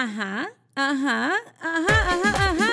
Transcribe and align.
Ajá, 0.00 0.48
ajá, 0.76 1.32
ajá, 1.60 1.96
ajá, 2.08 2.50
ajá. 2.50 2.70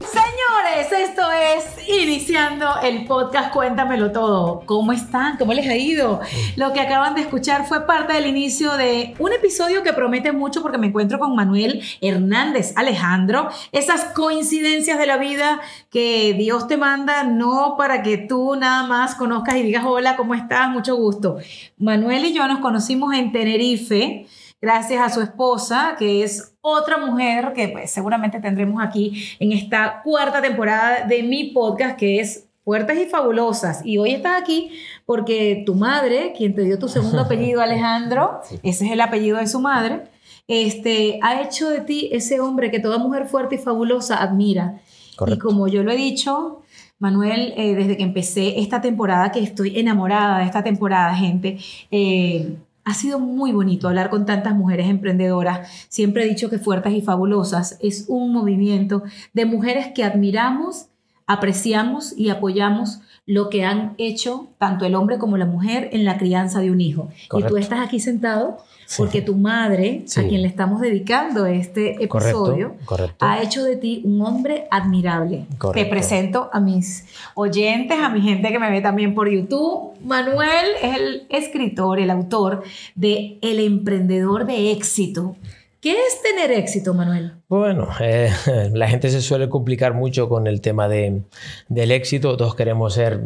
Señores, 0.00 0.92
esto 1.10 1.22
es 1.30 1.88
iniciando 1.90 2.66
el 2.82 3.04
podcast 3.04 3.52
Cuéntamelo 3.52 4.10
Todo. 4.10 4.62
¿Cómo 4.64 4.92
están? 4.92 5.36
¿Cómo 5.36 5.52
les 5.52 5.68
ha 5.68 5.76
ido? 5.76 6.22
Lo 6.56 6.72
que 6.72 6.80
acaban 6.80 7.14
de 7.14 7.20
escuchar 7.20 7.66
fue 7.66 7.86
parte 7.86 8.14
del 8.14 8.26
inicio 8.26 8.78
de 8.78 9.14
un 9.18 9.34
episodio 9.34 9.82
que 9.82 9.92
promete 9.92 10.32
mucho 10.32 10.62
porque 10.62 10.78
me 10.78 10.86
encuentro 10.86 11.18
con 11.18 11.36
Manuel 11.36 11.82
Hernández 12.00 12.72
Alejandro. 12.76 13.50
Esas 13.70 14.04
coincidencias 14.14 14.98
de 14.98 15.06
la 15.06 15.18
vida 15.18 15.60
que 15.90 16.32
Dios 16.32 16.66
te 16.66 16.78
manda, 16.78 17.24
no 17.24 17.74
para 17.76 18.02
que 18.02 18.16
tú 18.16 18.56
nada 18.56 18.86
más 18.86 19.16
conozcas 19.16 19.56
y 19.56 19.64
digas 19.64 19.84
hola, 19.86 20.16
¿cómo 20.16 20.34
estás? 20.34 20.70
Mucho 20.70 20.96
gusto. 20.96 21.36
Manuel 21.76 22.24
y 22.24 22.32
yo 22.32 22.48
nos 22.48 22.60
conocimos 22.60 23.12
en 23.12 23.32
Tenerife 23.32 24.26
gracias 24.60 25.02
a 25.02 25.10
su 25.10 25.20
esposa, 25.20 25.96
que 25.98 26.22
es 26.22 26.54
otra 26.60 26.98
mujer 26.98 27.52
que 27.54 27.68
pues, 27.68 27.90
seguramente 27.90 28.40
tendremos 28.40 28.82
aquí 28.82 29.24
en 29.38 29.52
esta 29.52 30.02
cuarta 30.02 30.42
temporada 30.42 31.06
de 31.06 31.22
mi 31.22 31.50
podcast, 31.52 31.98
que 31.98 32.20
es 32.20 32.46
Fuertes 32.64 32.98
y 32.98 33.06
Fabulosas. 33.06 33.80
Y 33.84 33.98
hoy 33.98 34.12
estás 34.12 34.40
aquí 34.40 34.70
porque 35.06 35.62
tu 35.64 35.74
madre, 35.74 36.34
quien 36.36 36.54
te 36.54 36.62
dio 36.62 36.78
tu 36.78 36.88
segundo 36.88 37.20
apellido, 37.22 37.60
Alejandro, 37.60 38.40
ese 38.62 38.86
es 38.86 38.92
el 38.92 39.00
apellido 39.00 39.38
de 39.38 39.46
su 39.46 39.60
madre, 39.60 40.02
este, 40.46 41.18
ha 41.22 41.42
hecho 41.42 41.70
de 41.70 41.80
ti 41.80 42.10
ese 42.12 42.40
hombre 42.40 42.70
que 42.70 42.80
toda 42.80 42.98
mujer 42.98 43.26
fuerte 43.26 43.54
y 43.54 43.58
fabulosa 43.58 44.22
admira. 44.22 44.80
Y 45.26 45.38
como 45.38 45.68
yo 45.68 45.82
lo 45.82 45.92
he 45.92 45.96
dicho, 45.96 46.62
Manuel, 46.98 47.54
eh, 47.56 47.74
desde 47.74 47.96
que 47.96 48.02
empecé 48.02 48.58
esta 48.60 48.80
temporada, 48.80 49.30
que 49.32 49.40
estoy 49.40 49.78
enamorada 49.78 50.38
de 50.38 50.44
esta 50.44 50.62
temporada, 50.62 51.14
gente, 51.14 51.58
eh, 51.90 52.56
ha 52.84 52.94
sido 52.94 53.18
muy 53.18 53.52
bonito 53.52 53.88
hablar 53.88 54.10
con 54.10 54.26
tantas 54.26 54.54
mujeres 54.54 54.88
emprendedoras. 54.88 55.68
Siempre 55.88 56.24
he 56.24 56.28
dicho 56.28 56.50
que 56.50 56.58
Fuertes 56.58 56.92
y 56.92 57.02
Fabulosas 57.02 57.78
es 57.80 58.06
un 58.08 58.32
movimiento 58.32 59.02
de 59.32 59.44
mujeres 59.44 59.88
que 59.94 60.04
admiramos, 60.04 60.86
apreciamos 61.26 62.16
y 62.16 62.30
apoyamos 62.30 63.00
lo 63.26 63.48
que 63.48 63.64
han 63.64 63.94
hecho 63.98 64.48
tanto 64.58 64.84
el 64.84 64.94
hombre 64.94 65.18
como 65.18 65.36
la 65.36 65.46
mujer 65.46 65.90
en 65.92 66.04
la 66.04 66.18
crianza 66.18 66.60
de 66.60 66.70
un 66.70 66.80
hijo. 66.80 67.10
Y 67.32 67.42
tú 67.44 67.56
estás 67.56 67.80
aquí 67.80 68.00
sentado 68.00 68.58
porque 68.96 69.22
tu 69.22 69.36
madre, 69.36 70.04
a 70.16 70.22
quien 70.22 70.42
le 70.42 70.48
estamos 70.48 70.80
dedicando 70.80 71.46
este 71.46 72.02
episodio, 72.02 72.74
ha 73.20 73.42
hecho 73.42 73.62
de 73.62 73.76
ti 73.76 74.02
un 74.04 74.20
hombre 74.22 74.66
admirable. 74.70 75.46
Te 75.74 75.84
presento 75.86 76.50
a 76.52 76.60
mis 76.60 77.04
oyentes, 77.34 77.98
a 77.98 78.08
mi 78.08 78.20
gente 78.20 78.50
que 78.50 78.58
me 78.58 78.70
ve 78.70 78.80
también 78.80 79.14
por 79.14 79.30
YouTube. 79.30 79.92
Manuel 80.04 80.66
es 80.82 80.96
el 80.96 81.26
escritor, 81.28 82.00
el 82.00 82.10
autor 82.10 82.64
de 82.94 83.38
El 83.42 83.60
emprendedor 83.60 84.46
de 84.46 84.72
éxito. 84.72 85.36
¿Qué 85.80 85.92
es 85.92 86.20
tener 86.22 86.50
éxito, 86.52 86.92
Manuel? 86.92 87.32
Bueno, 87.48 87.88
eh, 88.00 88.30
la 88.74 88.86
gente 88.86 89.08
se 89.08 89.22
suele 89.22 89.48
complicar 89.48 89.94
mucho 89.94 90.28
con 90.28 90.46
el 90.46 90.60
tema 90.60 90.88
de, 90.88 91.22
del 91.68 91.90
éxito. 91.90 92.36
Todos 92.36 92.54
queremos 92.54 92.92
ser 92.92 93.18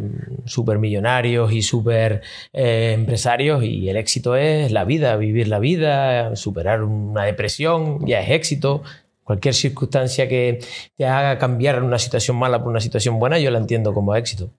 supermillonarios 0.44 1.52
y 1.52 1.62
super 1.62 2.22
eh, 2.52 2.92
empresarios 2.94 3.64
y 3.64 3.88
el 3.88 3.96
éxito 3.96 4.36
es 4.36 4.70
la 4.70 4.84
vida, 4.84 5.16
vivir 5.16 5.48
la 5.48 5.58
vida, 5.58 6.36
superar 6.36 6.84
una 6.84 7.24
depresión, 7.24 8.06
ya 8.06 8.20
es 8.20 8.30
éxito. 8.30 8.82
Cualquier 9.24 9.54
circunstancia 9.54 10.28
que 10.28 10.60
te 10.96 11.06
haga 11.06 11.38
cambiar 11.38 11.82
una 11.82 11.98
situación 11.98 12.36
mala 12.36 12.60
por 12.60 12.68
una 12.68 12.80
situación 12.80 13.18
buena, 13.18 13.38
yo 13.40 13.50
la 13.50 13.58
entiendo 13.58 13.92
como 13.94 14.14
éxito. 14.14 14.50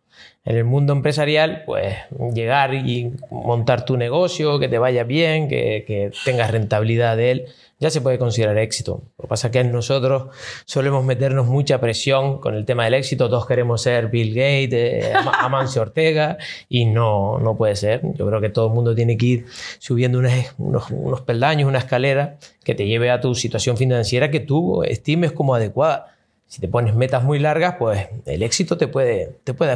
En 0.44 0.56
el 0.58 0.64
mundo 0.64 0.94
empresarial, 0.94 1.64
pues 1.66 1.96
llegar 2.34 2.74
y 2.74 3.14
montar 3.32 3.84
tu 3.84 3.98
negocio, 3.98 4.60
que 4.60 4.68
te 4.68 4.78
vaya 4.78 5.04
bien, 5.04 5.48
que, 5.48 5.84
que 5.88 6.12
tengas 6.24 6.52
rentabilidad 6.52 7.18
de 7.18 7.32
él, 7.32 7.46
ya 7.80 7.90
se 7.90 8.00
puede 8.00 8.18
considerar 8.18 8.58
éxito. 8.58 9.04
Lo 9.18 9.24
que 9.24 9.28
pasa 9.28 9.48
es 9.48 9.52
que 9.52 9.64
nosotros 9.64 10.28
solemos 10.66 11.04
meternos 11.04 11.48
mucha 11.48 11.82
presión 11.82 12.40
con 12.40 12.56
el 12.56 12.66
tema 12.66 12.86
del 12.86 12.94
éxito. 12.94 13.30
Todos 13.30 13.46
queremos 13.46 13.82
ser 13.82 14.08
Bill 14.08 14.30
Gates, 14.30 14.74
eh, 14.74 15.14
Amancio 15.40 15.82
Ortega, 15.82 16.38
y 16.70 16.86
no, 16.86 17.38
no 17.40 17.58
puede 17.58 17.76
ser. 17.76 18.02
Yo 18.16 18.26
creo 18.28 18.40
que 18.40 18.50
todo 18.50 18.68
el 18.68 18.74
mundo 18.74 18.96
tiene 18.96 19.18
que 19.18 19.26
ir 19.26 19.46
subiendo 19.80 20.20
unos, 20.20 20.90
unos 20.92 21.22
peldaños, 21.22 21.68
una 21.68 21.80
escalera 21.80 22.38
que 22.64 22.76
te 22.76 22.88
lleve 22.88 23.12
a 23.12 23.20
tu 23.20 23.36
situación 23.36 23.78
financiera 23.78 24.32
que 24.32 24.40
tú 24.40 24.84
estimes 24.84 25.34
como 25.34 25.54
adecuada. 25.54 26.15
Si 26.48 26.62
te 26.62 26.68
pones 26.68 26.96
metas 26.96 27.24
muy 27.24 27.40
largas, 27.40 27.76
pues 27.78 28.08
el 28.26 28.44
éxito 28.44 28.78
te 28.78 28.88
puede, 28.88 29.36
te 29.44 29.54
puede. 29.54 29.76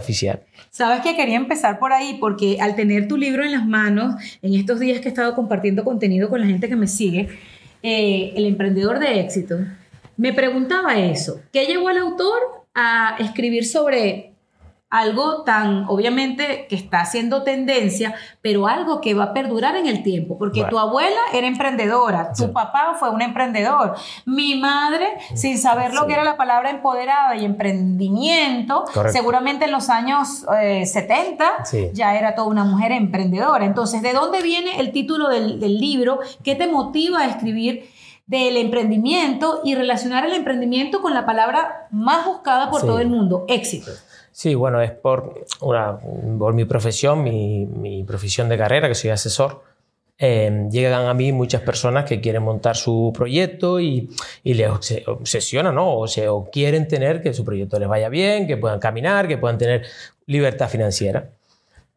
Sabes 0.70 1.02
que 1.02 1.16
quería 1.16 1.36
empezar 1.36 1.80
por 1.80 1.92
ahí 1.92 2.18
porque 2.20 2.58
al 2.62 2.76
tener 2.76 3.08
tu 3.08 3.18
libro 3.18 3.44
en 3.44 3.52
las 3.52 3.66
manos, 3.66 4.16
en 4.42 4.54
estos 4.54 4.80
días 4.80 5.00
que 5.00 5.08
he 5.08 5.10
estado 5.10 5.36
compartiendo 5.36 5.84
contenido 5.84 6.30
con 6.30 6.42
la 6.42 6.48
gente 6.48 6.70
que 6.70 6.76
me 6.76 6.88
sigue, 6.88 7.30
eh, 7.82 8.34
el 8.36 8.46
emprendedor 8.46 9.00
de 9.00 9.20
éxito, 9.20 9.58
me 10.16 10.34
preguntaba 10.34 11.00
eso. 11.00 11.42
¿Qué 11.52 11.66
llevó 11.66 11.90
al 11.90 11.98
autor 11.98 12.40
a 12.76 13.16
escribir 13.20 13.66
sobre 13.66 14.29
algo 14.90 15.44
tan, 15.44 15.86
obviamente, 15.88 16.66
que 16.68 16.76
está 16.76 17.02
haciendo 17.02 17.44
tendencia, 17.44 18.16
pero 18.42 18.68
algo 18.68 19.02
que 19.02 19.14
va 19.14 19.26
a 19.26 19.34
perdurar 19.34 19.76
en 19.76 19.86
el 19.86 20.02
tiempo? 20.02 20.38
Porque 20.38 20.64
tu 20.64 20.80
abuela 20.80 21.20
era 21.34 21.46
emprendedora, 21.46 22.34
tu 22.34 22.52
papá 22.52 22.96
fue 22.98 23.12
un 23.12 23.22
emprendedor, 23.22 23.96
mi 24.26 24.56
madre, 24.56 25.18
sin 25.36 25.60
saber 25.60 25.94
lo 25.94 26.08
que 26.08 26.14
era 26.14 26.24
la 26.24 26.38
palabra 26.38 26.72
empoderada 26.72 27.36
y 27.36 27.46
emprendimiento, 27.46 28.86
seguramente 29.12 29.66
en 29.66 29.72
los 29.72 29.90
años 29.90 30.46
70 30.84 31.46
eh, 31.74 31.92
ya 31.94 32.16
era 32.16 32.34
toda 32.34 32.48
una 32.48 32.64
mujer 32.64 32.92
emprendedora. 32.92 33.66
Entonces, 33.66 34.02
¿de 34.02 34.14
dónde 34.14 34.42
viene 34.42 34.80
el 34.80 34.92
título 34.92 35.30
del, 35.30 35.60
libro? 35.80 36.20
¿Qué 36.44 36.56
te 36.56 36.68
motiva 36.68 37.20
a 37.20 37.28
escribir? 37.28 37.90
del 38.26 38.58
emprendimiento 38.58 39.62
y 39.64 39.74
relacionar 39.74 40.24
el 40.24 40.34
emprendimiento 40.34 41.02
con 41.02 41.16
la 41.16 41.26
palabra 41.26 41.88
más 41.90 42.28
buscada 42.28 42.70
por 42.70 42.82
todo 42.82 43.00
el 43.00 43.08
mundo, 43.08 43.44
éxito. 43.48 43.90
Sí, 44.40 44.56
bueno, 44.56 44.82
es 44.82 44.92
por, 44.92 45.44
por 45.60 46.54
mi 46.54 46.64
profesión, 46.64 47.24
mi, 47.24 48.06
profesión 48.08 48.48
de 48.48 48.58
carrera, 48.58 48.88
que 48.88 48.96
soy 48.96 49.10
asesor. 49.10 49.64
Em, 50.18 50.70
llegan 50.70 51.08
a 51.08 51.14
mí 51.14 51.34
muchas 51.34 51.62
personas 51.62 52.06
que 52.06 52.22
quieren 52.22 52.44
montar 52.44 52.78
su 52.78 53.12
proyecto 53.14 53.82
y, 53.82 54.10
y 54.42 54.54
les 54.54 54.70
obsesionan, 55.08 55.76
¿no? 55.76 55.94
O, 55.94 56.08
se, 56.08 56.30
o 56.30 56.50
quieren 56.50 56.88
tener 56.88 57.22
que 57.22 57.34
su 57.34 57.44
proyecto 57.44 57.80
les 57.80 57.90
vaya 57.90 58.08
bien, 58.08 58.48
que 58.48 58.56
puedan 58.56 58.80
caminar, 58.80 59.28
que 59.28 59.38
puedan 59.38 59.58
tener 59.58 59.86
libertad 60.26 60.70
financiera. 60.70 61.32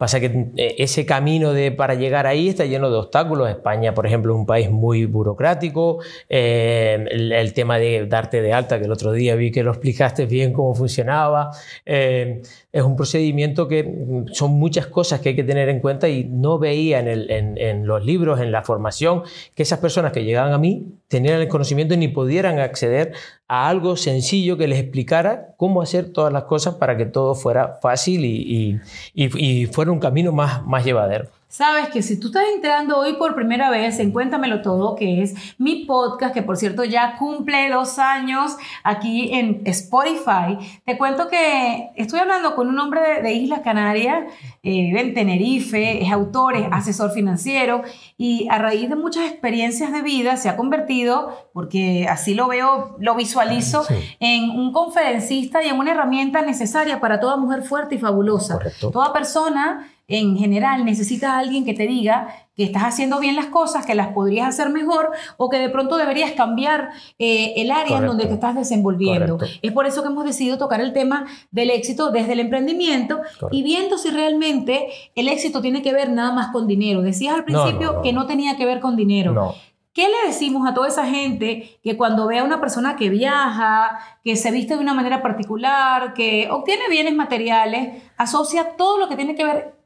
Pasa 0.03 0.19
que 0.19 0.51
eh, 0.57 0.75
ese 0.79 1.07
camino 1.07 1.53
de, 1.53 1.71
para 1.71 1.95
llegar 1.95 2.27
ahí 2.27 2.49
está 2.49 2.65
lleno 2.65 2.91
de 2.91 2.97
obstáculos. 2.97 3.49
España, 3.49 3.95
por 3.95 4.05
ejemplo, 4.05 4.35
es 4.35 4.37
un 4.41 4.47
país 4.47 4.69
muy 4.69 5.07
burocrático. 5.07 6.01
Eh, 6.29 7.07
el, 7.09 7.53
tema 7.53 7.79
de 7.79 8.05
darte 8.07 8.43
de 8.43 8.53
alta, 8.53 8.81
que 8.81 8.87
el 8.87 8.91
otro 8.91 9.13
día 9.13 9.37
vi 9.37 9.53
que 9.53 9.63
lo 9.63 9.71
explicaste 9.71 10.27
bien 10.27 10.53
cómo 10.53 10.75
funcionaba. 10.75 11.53
Eh, 11.87 12.43
es 12.73 12.83
un 12.83 12.97
procedimiento 12.97 13.69
que 13.69 13.85
mm, 13.85 14.33
son 14.33 14.51
muchas 14.55 14.89
cosas 14.89 15.21
que 15.21 15.29
hay 15.29 15.37
que 15.37 15.45
tener 15.45 15.69
en 15.69 15.79
cuenta 15.79 16.09
y 16.09 16.25
no 16.25 16.59
veía 16.59 16.99
en, 16.99 17.57
en, 17.57 17.87
los 17.87 18.05
libros, 18.05 18.41
en 18.41 18.51
la 18.51 18.63
formación, 18.63 19.23
que 19.55 19.63
esas 19.63 19.79
personas 19.79 20.11
que 20.11 20.25
llegaban 20.25 20.53
a 20.53 20.59
mí 20.59 20.97
tenían 21.07 21.41
el 21.41 21.47
conocimiento 21.47 21.97
ni 21.97 22.09
pudieran 22.09 22.59
acceder 22.59 23.13
a 23.53 23.69
algo 23.69 23.99
sencillo 23.99 24.57
que 24.57 24.67
les 24.67 24.79
explicara 24.79 25.49
cómo 25.59 25.83
hacer 25.83 26.11
todas 26.11 26.33
las 26.33 26.45
cosas 26.45 26.77
para 26.77 26.97
que 26.97 27.05
todo 27.05 27.35
fuera 27.35 27.79
fácil 27.83 28.25
y, 28.25 28.81
y, 29.13 29.29
y 29.37 29.67
fuera 29.67 29.93
un 29.93 30.01
camino 30.01 30.33
más, 30.33 30.65
más 30.65 30.87
llevadero. 30.87 31.29
Sabes 31.53 31.91
que 31.91 32.01
si 32.01 32.19
tú 32.19 32.29
estás 32.29 32.45
entrando 32.55 32.97
hoy 32.97 33.13
por 33.19 33.35
primera 33.35 33.69
vez 33.69 33.99
en 33.99 34.11
Cuéntamelo 34.11 34.63
Todo, 34.63 34.97
que 34.97 35.23
es 35.23 35.35
mi 35.59 35.85
podcast, 35.85 36.33
que 36.33 36.41
por 36.41 36.57
cierto 36.57 36.83
ya 36.83 37.19
cumple 37.19 37.69
dos 37.69 37.99
años 37.99 38.57
aquí 38.85 39.35
en 39.35 39.61
Spotify, 39.67 40.57
te 40.87 40.97
cuento 40.97 41.29
que 41.29 41.91
estoy 41.95 42.21
hablando 42.21 42.55
con 42.55 42.69
un 42.69 42.79
hombre 42.79 43.21
de, 43.21 43.35
Islas 43.35 43.61
Canarias, 43.61 44.33
eh, 44.63 44.71
vive 44.71 45.03
en 45.03 45.13
Tenerife, 45.13 46.03
es 46.03 46.11
autor, 46.11 46.57
es 46.57 46.67
asesor 46.73 47.11
financiero 47.11 47.83
y 48.17 48.49
a 48.49 48.57
raíz 48.57 48.89
de 48.89 48.97
muchas 48.97 49.31
experiencias 49.31 49.93
de 49.93 50.01
vida 50.01 50.39
se 50.39 50.49
ha 50.49 50.57
convertido, 50.57 51.51
porque 51.53 52.07
así 52.09 52.33
lo 52.33 52.49
veo, 52.49 52.97
lo 52.99 53.15
visualizo, 53.15 53.85
en 54.21 54.49
un 54.49 54.73
conferencista 54.73 55.63
y 55.63 55.69
en 55.69 55.79
una 55.79 55.91
herramienta 55.91 56.41
necesaria 56.41 56.99
para 56.99 57.21
toda 57.21 57.37
mujer 57.37 57.63
fuerte 57.63 57.97
y 57.97 57.99
fabulosa. 57.99 58.59
Toda 58.81 59.13
persona 59.13 59.91
en 60.19 60.37
general 60.37 60.85
necesitas 60.85 61.31
a 61.31 61.39
alguien 61.39 61.65
que 61.65 61.75
te 61.75 61.87
diga 61.87 62.29
que 62.55 62.65
estás 62.65 62.83
haciendo 62.83 63.19
bien 63.19 63.35
las 63.35 63.47
cosas, 63.47 63.87
que 63.87 63.95
las 63.95 64.09
podrías 64.09 64.49
hacer 64.49 64.69
mejor 64.71 65.11
o 65.39 65.49
que 65.49 65.59
de 65.59 65.71
pronto 65.71 65.97
deberías 65.97 66.33
cambiar 66.33 66.91
eh, 67.19 67.55
el 67.57 67.71
área 67.71 67.99
en 67.99 68.07
donde 68.07 68.27
te 68.27 68.35
estás 68.35 68.55
desenvolviendo. 68.55 69.39
Es 69.63 69.73
por 69.73 69.87
eso 69.87 70.03
que 70.03 70.09
hemos 70.09 70.25
decidido 70.25 70.59
tocar 70.59 70.81
el 70.81 70.93
tema 70.93 71.27
del 71.51 71.71
éxito 71.71 72.11
desde 72.11 72.33
el 72.33 72.41
emprendimiento 72.41 73.21
y 73.51 73.63
viendo 73.63 73.97
si 73.97 74.11
realmente 74.11 74.89
el 75.15 75.29
éxito 75.29 75.63
tiene 75.63 75.83
que 75.83 75.93
ver 75.93 76.11
nada 76.11 76.33
más 76.33 76.53
con 76.53 76.67
dinero. 76.67 77.03
Decías 77.03 77.35
al 77.35 77.45
principio 77.45 78.03
que 78.03 78.13
no 78.13 78.27
tenía 78.27 78.57
que 78.57 78.67
ver 78.67 78.81
con 78.81 78.97
dinero. 78.97 79.55
¿Qué 79.95 80.07
le 80.09 80.29
decimos 80.29 80.67
a 80.67 80.73
toda 80.73 80.89
esa 80.89 81.07
gente 81.07 81.79
que 81.83 81.99
cuando 81.99 82.27
ve 82.27 82.39
a 82.39 82.45
una 82.45 82.61
persona 82.61 82.97
que 82.97 83.11
viaja, 83.11 83.99
que 84.25 84.37
se 84.37 84.51
viste 84.51 84.75
de 84.75 84.81
una 84.81 84.95
manera 84.95 85.21
particular, 85.21 86.15
que 86.15 86.49
obtiene 86.51 86.89
bienes 86.89 87.15
materiales, 87.15 88.03
asocia 88.17 88.75
todo 88.79 88.97
lo 88.97 89.09
que 89.09 89.17
tiene 89.17 89.35
que 89.35 89.45
ver 89.45 89.82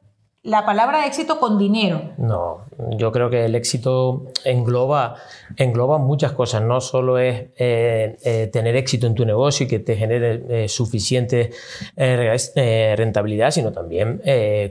la 0.47 0.65
palabra 0.65 1.07
éxito 1.07 1.41
con 1.41 1.59
dinero. 1.59 2.13
No, 2.19 2.67
Yo 2.97 3.11
creo 3.11 3.29
que 3.29 3.45
el 3.47 3.57
éxito 3.57 4.27
engloba, 4.45 5.17
engloba 5.57 5.99
muchas 5.99 6.33
cosas. 6.33 6.63
No 6.63 6.81
solo 6.81 7.19
es 7.19 7.47
eh, 7.57 8.17
eh, 8.23 8.49
tener 8.53 8.77
éxito 8.77 9.09
en 9.09 9.15
tu 9.17 9.25
negocio 9.27 9.67
y 9.67 9.69
que 9.69 9.81
te 9.81 9.97
genere 9.97 10.45
eh, 10.49 10.69
suficiente 10.69 11.51
rentabilidad, 11.97 13.51
sino 13.51 13.73
también 13.73 14.23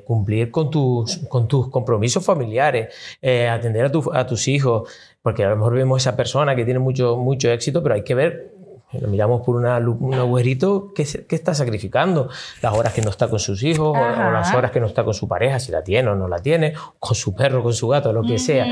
cumplir 0.06 0.50
con 0.50 0.69
tus, 0.69 1.18
con 1.27 1.48
tus 1.48 1.69
compromisos 1.69 2.24
familiares, 2.24 2.94
atender 3.22 3.92
a, 4.13 4.25
tus 4.25 4.48
hijos, 4.48 4.89
porque 5.22 5.44
a 5.44 5.50
lo 5.50 5.57
mejor 5.57 5.74
vemos 5.74 6.01
esa 6.01 6.16
persona 6.16 6.56
que 6.56 6.63
tiene 6.63 6.80
mucho, 6.80 7.18
mucho 7.18 7.51
éxito, 7.51 7.83
pero 7.83 7.95
hay 7.95 8.04
que 8.04 8.16
ver 8.16 8.55
lo 9.00 9.08
miramos 9.08 9.42
por 9.42 9.56
una, 9.56 9.78
un 9.78 10.14
agujerito, 10.14 10.94
¿qué, 10.94 11.06
¿qué, 11.28 11.36
está 11.36 11.54
sacrificando? 11.54 12.30
Las 12.62 12.74
horas 12.74 12.94
que 12.94 13.02
no 13.02 13.10
está 13.10 13.28
con 13.28 13.40
sus 13.40 13.64
hijos, 13.64 13.98
o, 13.98 14.32
las 14.32 14.54
horas 14.54 14.72
que 14.72 14.80
no 14.80 14.88
está 14.88 15.04
con 15.04 15.14
su 15.14 15.28
pareja, 15.28 15.60
si 15.60 15.72
la 15.72 15.84
tiene 15.84 16.10
o 16.10 16.16
no 16.16 16.28
la 16.28 16.40
tiene, 16.40 16.74
con 17.00 17.16
su 17.16 17.36
perro, 17.36 17.64
con 17.64 17.74
su 17.74 17.88
gato, 17.88 18.12
lo 18.14 18.24
que 18.24 18.40
sea. 18.40 18.66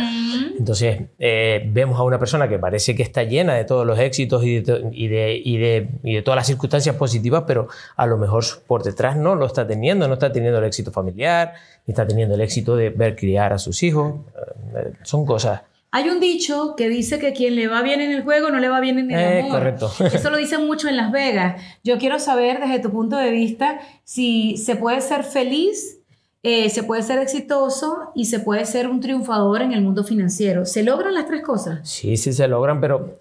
Entonces, 0.57 1.01
eh, 1.19 1.63
vemos 1.71 1.99
a 1.99 2.03
una 2.03 2.19
persona 2.19 2.47
que 2.47 2.59
parece 2.59 2.95
que 2.95 3.03
está 3.03 3.23
llena 3.23 3.53
de 3.55 3.65
todos 3.65 3.85
los 3.85 3.99
éxitos 3.99 4.43
y 4.43 4.61
de, 4.61 4.89
y, 4.91 5.07
de, 5.07 5.41
y, 5.43 5.57
de, 5.57 5.89
y 6.03 6.15
de, 6.15 6.21
todas 6.21 6.37
las 6.37 6.47
circunstancias 6.47 6.95
positivas, 6.95 7.43
pero 7.47 7.67
a 7.95 8.05
lo 8.05 8.17
mejor 8.17 8.43
por 8.67 8.83
detrás 8.83 9.17
no 9.17 9.35
lo 9.35 9.45
está 9.45 9.65
teniendo, 9.67 10.07
no 10.07 10.13
está 10.13 10.31
teniendo 10.31 10.59
el 10.59 10.65
éxito 10.65 10.91
familiar, 10.91 11.53
ni 11.85 11.91
está 11.91 12.07
teniendo 12.07 12.35
el 12.35 12.41
éxito 12.41 12.75
de 12.75 12.89
ver 12.89 13.15
criar 13.15 13.53
a 13.53 13.57
sus 13.57 13.83
hijos. 13.83 14.15
Eh, 14.75 14.93
son 15.03 15.25
cosas 15.25 15.61
hay 15.95 16.09
un 16.09 16.19
dicho 16.19 16.73
que 16.75 16.89
dice 16.89 17.19
que 17.19 17.33
quien 17.33 17.55
le 17.55 17.67
va 17.67 17.83
bien 17.83 18.01
en 18.01 18.11
el 18.11 18.23
juego 18.23 18.49
no 18.49 18.57
le 18.57 18.67
va 18.67 18.79
bien 18.79 18.97
en 18.97 19.11
el 19.11 19.19
eh, 19.19 19.39
amor. 19.41 19.59
Correcto. 19.59 19.91
Eso 20.11 20.31
lo 20.31 20.37
dicen 20.37 20.65
mucho 20.65 20.87
en 20.87 20.97
Las 20.97 21.11
Vegas. 21.11 21.61
Yo 21.83 21.99
quiero 21.99 22.17
saber 22.17 22.59
desde 22.59 22.79
tu 22.79 22.89
punto 22.89 23.15
de 23.15 23.29
vista 23.29 23.79
si 24.03 24.57
se 24.57 24.75
puede 24.75 25.01
ser 25.01 25.23
feliz, 25.23 25.99
eh, 26.41 26.71
se 26.71 26.81
puede 26.81 27.03
ser 27.03 27.19
exitoso 27.19 28.09
y 28.15 28.25
se 28.25 28.39
puede 28.39 28.65
ser 28.65 28.87
un 28.87 29.01
triunfador 29.01 29.61
en 29.61 29.71
el 29.71 29.81
mundo 29.81 30.03
financiero. 30.03 30.65
¿Se 30.65 30.81
logran 30.81 31.13
las 31.13 31.27
tres 31.27 31.43
cosas? 31.43 31.87
Sí, 31.87 32.17
sí 32.17 32.33
se 32.33 32.47
logran, 32.47 32.81
pero 32.81 33.15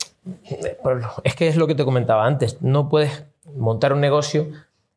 es 1.25 1.35
que 1.35 1.49
es 1.49 1.57
lo 1.57 1.67
que 1.67 1.75
te 1.75 1.85
comentaba 1.85 2.25
antes. 2.25 2.63
No 2.63 2.89
puedes 2.89 3.25
montar 3.55 3.93
un 3.93 4.01
negocio 4.01 4.49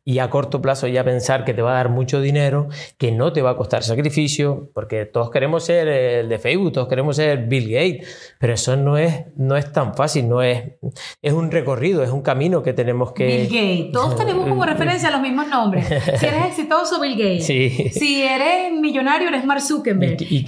y 0.07 0.19
a 0.19 0.29
corto 0.29 0.61
plazo 0.61 0.87
ya 0.87 1.03
pensar 1.03 1.43
que 1.45 1.55
te 1.55 1.63
va 1.63 1.71
a 1.71 1.73
dar 1.73 1.89
mucho 1.89 2.21
dinero, 2.21 2.69
que 2.99 3.11
no 3.11 3.33
te 3.33 3.41
va 3.41 3.49
a 3.51 3.55
costar 3.57 3.81
sacrificio, 3.81 4.69
porque 4.75 5.05
todos 5.05 5.31
queremos 5.31 5.65
ser 5.65 5.87
el 5.87 6.29
de 6.29 6.37
Facebook, 6.37 6.73
todos 6.73 6.87
queremos 6.87 7.15
ser 7.15 7.47
Bill 7.47 7.71
Gates, 7.71 8.35
pero 8.39 8.53
eso 8.53 8.77
no 8.77 8.99
es, 8.99 9.25
no 9.35 9.57
es 9.57 9.71
tan 9.71 9.95
fácil, 9.95 10.29
no 10.29 10.43
es, 10.43 10.63
es 11.23 11.33
un 11.33 11.49
recorrido, 11.49 12.03
es 12.03 12.11
un 12.11 12.21
camino 12.21 12.61
que 12.61 12.73
tenemos 12.73 13.13
que... 13.13 13.25
Bill 13.25 13.45
Gates, 13.45 13.91
todos 13.91 14.15
tenemos 14.17 14.47
como 14.47 14.63
referencia 14.63 15.09
los 15.09 15.21
mismos 15.21 15.47
nombres. 15.47 15.87
Si 15.87 16.25
eres 16.25 16.45
exitoso, 16.49 17.01
Bill 17.01 17.17
Gates. 17.17 17.45
Si 17.45 18.21
eres 18.21 18.79
millonario, 18.79 19.29
eres 19.29 19.43
Mark 19.43 19.61
Zuckerberg. 19.61 20.17
¿Y, 20.21 20.45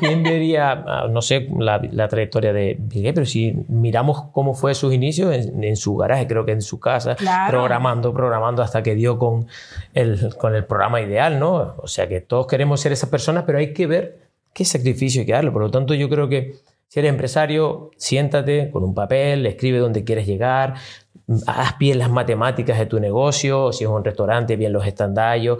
quién 0.00 0.24
vería, 0.24 0.72
ah, 0.72 1.06
no 1.08 1.22
sé, 1.22 1.48
la, 1.56 1.80
la, 1.92 2.08
trayectoria 2.08 2.52
de 2.52 2.76
Bill 2.76 3.04
Gates, 3.04 3.14
pero 3.14 3.26
si 3.26 3.54
miramos 3.68 4.24
cómo 4.32 4.54
fue 4.54 4.74
sus 4.74 4.92
inicios 4.92 5.32
en, 5.32 5.76
su 5.76 5.96
garaje, 5.96 6.26
creo 6.26 6.44
que 6.44 6.52
en 6.52 6.62
su 6.62 6.80
casa, 6.80 7.16
programando, 7.48 8.12
programando 8.12 8.64
hasta 8.64 8.79
que 8.82 8.94
dio 8.94 9.18
con 9.18 9.46
el, 9.94 10.34
con 10.36 10.54
el 10.54 10.64
programa 10.64 11.00
ideal, 11.00 11.38
¿no? 11.38 11.74
O 11.78 11.86
sea 11.86 12.08
que 12.08 12.20
todos 12.20 12.46
queremos 12.46 12.80
ser 12.80 12.92
esas 12.92 13.10
personas, 13.10 13.44
pero 13.46 13.58
hay 13.58 13.72
que 13.72 13.86
ver 13.86 14.18
qué 14.52 14.64
sacrificio 14.64 15.20
hay 15.20 15.26
que 15.26 15.32
darle. 15.32 15.50
Por 15.50 15.62
lo 15.62 15.70
tanto, 15.70 15.94
yo 15.94 16.08
creo 16.08 16.28
que 16.28 16.54
si 16.88 16.98
eres 16.98 17.10
empresario, 17.10 17.92
siéntate 17.96 18.70
con 18.70 18.82
un 18.82 18.94
papel, 18.94 19.46
escribe 19.46 19.78
dónde 19.78 20.02
quieres 20.02 20.26
llegar, 20.26 20.74
haz 21.46 21.78
bien 21.78 21.98
las 21.98 22.10
matemáticas 22.10 22.78
de 22.78 22.86
tu 22.86 22.98
negocio, 22.98 23.72
si 23.72 23.84
es 23.84 23.90
un 23.90 24.04
restaurante, 24.04 24.56
bien 24.56 24.72
los 24.72 24.86
estandallos. 24.86 25.58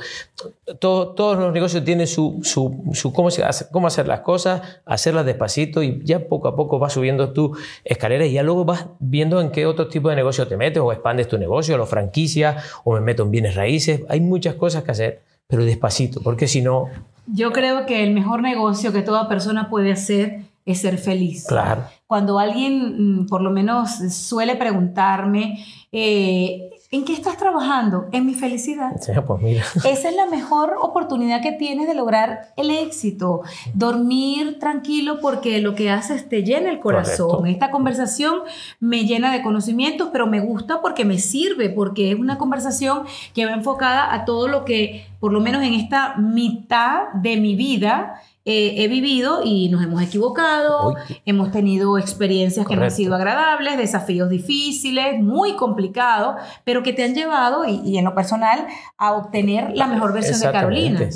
todos 0.79 1.39
los 1.39 1.53
negocios 1.53 1.85
tienen 1.85 2.07
su, 2.07 2.41
su, 2.43 3.13
cómo, 3.13 3.29
cómo, 3.71 3.87
hacer 3.87 4.09
las 4.09 4.21
cosas, 4.21 4.81
hacerlas 4.85 5.27
despacito 5.27 5.83
y 5.83 6.01
ya 6.05 6.27
poco 6.27 6.49
a 6.49 6.57
poco 6.57 6.79
vas 6.79 6.93
subiendo 6.93 7.33
tu 7.33 7.57
escalera 7.85 8.27
y 8.27 8.33
ya 8.33 8.43
luego 8.43 8.65
vas 8.65 8.87
viendo 8.99 9.41
en 9.41 9.51
qué 9.51 9.67
otro 9.67 9.89
tipo 9.89 10.09
de 10.09 10.17
negocio 10.17 10.47
te 10.49 10.57
metes 10.57 10.83
o 10.83 10.93
expandes 10.93 11.29
tu 11.29 11.39
negocio, 11.39 11.77
lo 11.77 11.87
franquicias 11.87 12.65
o 12.85 12.95
me 12.95 13.01
meto 13.01 13.23
en 13.23 13.31
bienes 13.31 13.55
raíces. 13.55 14.03
Hay 14.09 14.21
muchas 14.21 14.55
cosas 14.55 14.83
que 14.83 14.91
hacer, 14.91 15.23
pero 15.47 15.65
despacito, 15.65 16.21
porque 16.23 16.49
si 16.49 16.63
no... 16.63 16.89
Yo 17.33 17.53
creo 17.53 17.87
que 17.87 18.03
el 18.03 18.13
mejor 18.13 18.43
negocio 18.43 18.93
que 18.93 19.03
toda 19.03 19.29
persona 19.29 19.71
puede 19.71 19.93
hacer 19.93 20.50
es 20.73 20.81
ser 20.81 20.99
feliz. 20.99 21.47
Claro. 21.47 21.85
Cuando 22.07 22.39
alguien, 22.39 23.21
mm, 23.21 23.27
por 23.27 23.41
lo 23.41 23.51
menos, 23.51 23.91
suele 24.13 24.57
preguntarme, 24.57 25.65
eh, 25.93 26.71
¿en 26.93 27.05
qué 27.05 27.13
estás 27.13 27.37
trabajando? 27.37 28.09
En 28.11 28.27
mi 28.27 28.35
felicidad. 28.35 28.93
Sí, 29.01 29.13
pues 29.27 29.41
mira. 29.41 29.65
Esa 29.85 30.09
es 30.09 30.17
la 30.17 30.27
mejor 30.27 30.75
oportunidad 30.81 31.41
que 31.41 31.53
tienes 31.53 31.87
de 31.87 31.95
lograr 31.95 32.53
el 32.57 32.71
éxito. 32.71 33.43
Dormir 33.75 34.59
tranquilo 34.59 35.21
porque 35.21 35.61
lo 35.61 35.75
que 35.75 35.91
haces 35.91 36.29
te 36.29 36.43
llena 36.43 36.71
el 36.71 36.81
corazón. 36.81 37.47
Esta 37.47 37.71
conversación 37.71 38.41
me 38.81 39.05
llena 39.05 39.33
de 39.33 39.43
conocimientos, 39.43 40.09
pero 40.13 40.27
me 40.27 40.41
gusta 40.41 40.81
porque 40.81 41.05
me 41.05 41.19
sirve, 41.19 41.71
porque 41.71 42.13
es 42.13 42.19
una 42.19 42.39
conversación 42.39 43.05
que 43.35 43.47
va 43.47 43.53
enfocada 43.53 44.13
a 44.13 44.25
todo 44.25 44.49
lo 44.49 44.65
que, 44.65 45.07
por 45.21 45.33
lo 45.33 45.41
menos 45.41 45.63
en 45.63 45.75
esta 45.75 46.17
mitad 46.17 47.13
de 47.15 47.37
mi 47.37 47.55
vida, 47.55 48.21
he 48.45 48.89
vivido 48.89 49.43
y 49.45 49.69
nos 49.69 49.83
hemos 49.83 50.03
equivocado, 50.03 50.95
hemos 51.27 51.53
tenido 51.53 51.99
experiencias 51.99 52.67
que 52.67 52.75
no 52.75 52.85
han 52.85 52.91
sido 52.91 53.15
agradables, 53.15 53.77
desafíos 53.77 54.31
difíciles, 54.31 55.21
muy 55.21 55.57
complicados, 55.57 56.37
pero 56.65 56.83
que 56.83 56.93
te 56.93 57.05
han 57.05 57.15
llevado, 57.15 57.65
y, 57.65 57.99
en 57.99 58.05
lo 58.05 58.15
personal, 58.15 58.67
a 58.97 59.13
obtener 59.13 59.77
la 59.77 59.87
mejor 59.87 60.13
versión 60.13 60.41
de 60.41 60.51
Carolina. 60.51 61.09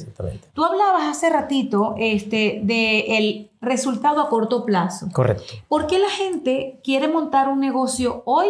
Tú 0.52 0.64
hablabas 0.64 1.08
hace 1.08 1.30
ratito 1.30 1.94
este, 1.98 2.60
de 2.62 3.18
el 3.18 3.50
resultado 3.60 4.20
a 4.20 4.28
corto 4.28 4.64
plazo. 4.64 5.08
Correcto. 5.12 5.54
¿Por 5.68 5.86
qué 5.86 5.98
la 5.98 6.10
gente 6.10 6.78
quiere 6.84 7.08
montar 7.08 7.48
un 7.48 7.60
negocio 7.60 8.22
hoy 8.26 8.48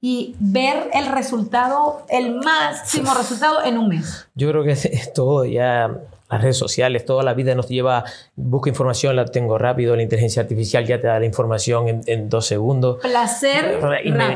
y 0.00 0.34
ver 0.38 0.90
el 0.92 1.06
resultado, 1.06 2.02
el 2.08 2.34
máximo 2.34 3.14
resultado 3.16 3.64
en 3.64 3.78
un 3.78 3.88
mes? 3.88 4.28
Yo 4.34 4.50
creo 4.50 4.64
que 4.64 4.72
es 4.72 5.12
todo 5.12 5.44
ya 5.44 5.90
las 6.30 6.42
redes 6.42 6.56
sociales, 6.56 7.04
toda 7.04 7.22
la 7.22 7.34
vida 7.34 7.54
nos 7.54 7.68
lleva, 7.68 8.04
busco 8.34 8.68
información, 8.68 9.14
la 9.14 9.24
tengo 9.26 9.58
rápido, 9.58 9.94
la 9.94 10.02
inteligencia 10.02 10.42
artificial 10.42 10.84
ya 10.84 11.00
te 11.00 11.06
da 11.06 11.20
la 11.20 11.26
información 11.26 12.02
en, 12.06 12.28
dos 12.28 12.46
segundos. 12.46 12.98
Placer 13.00 13.78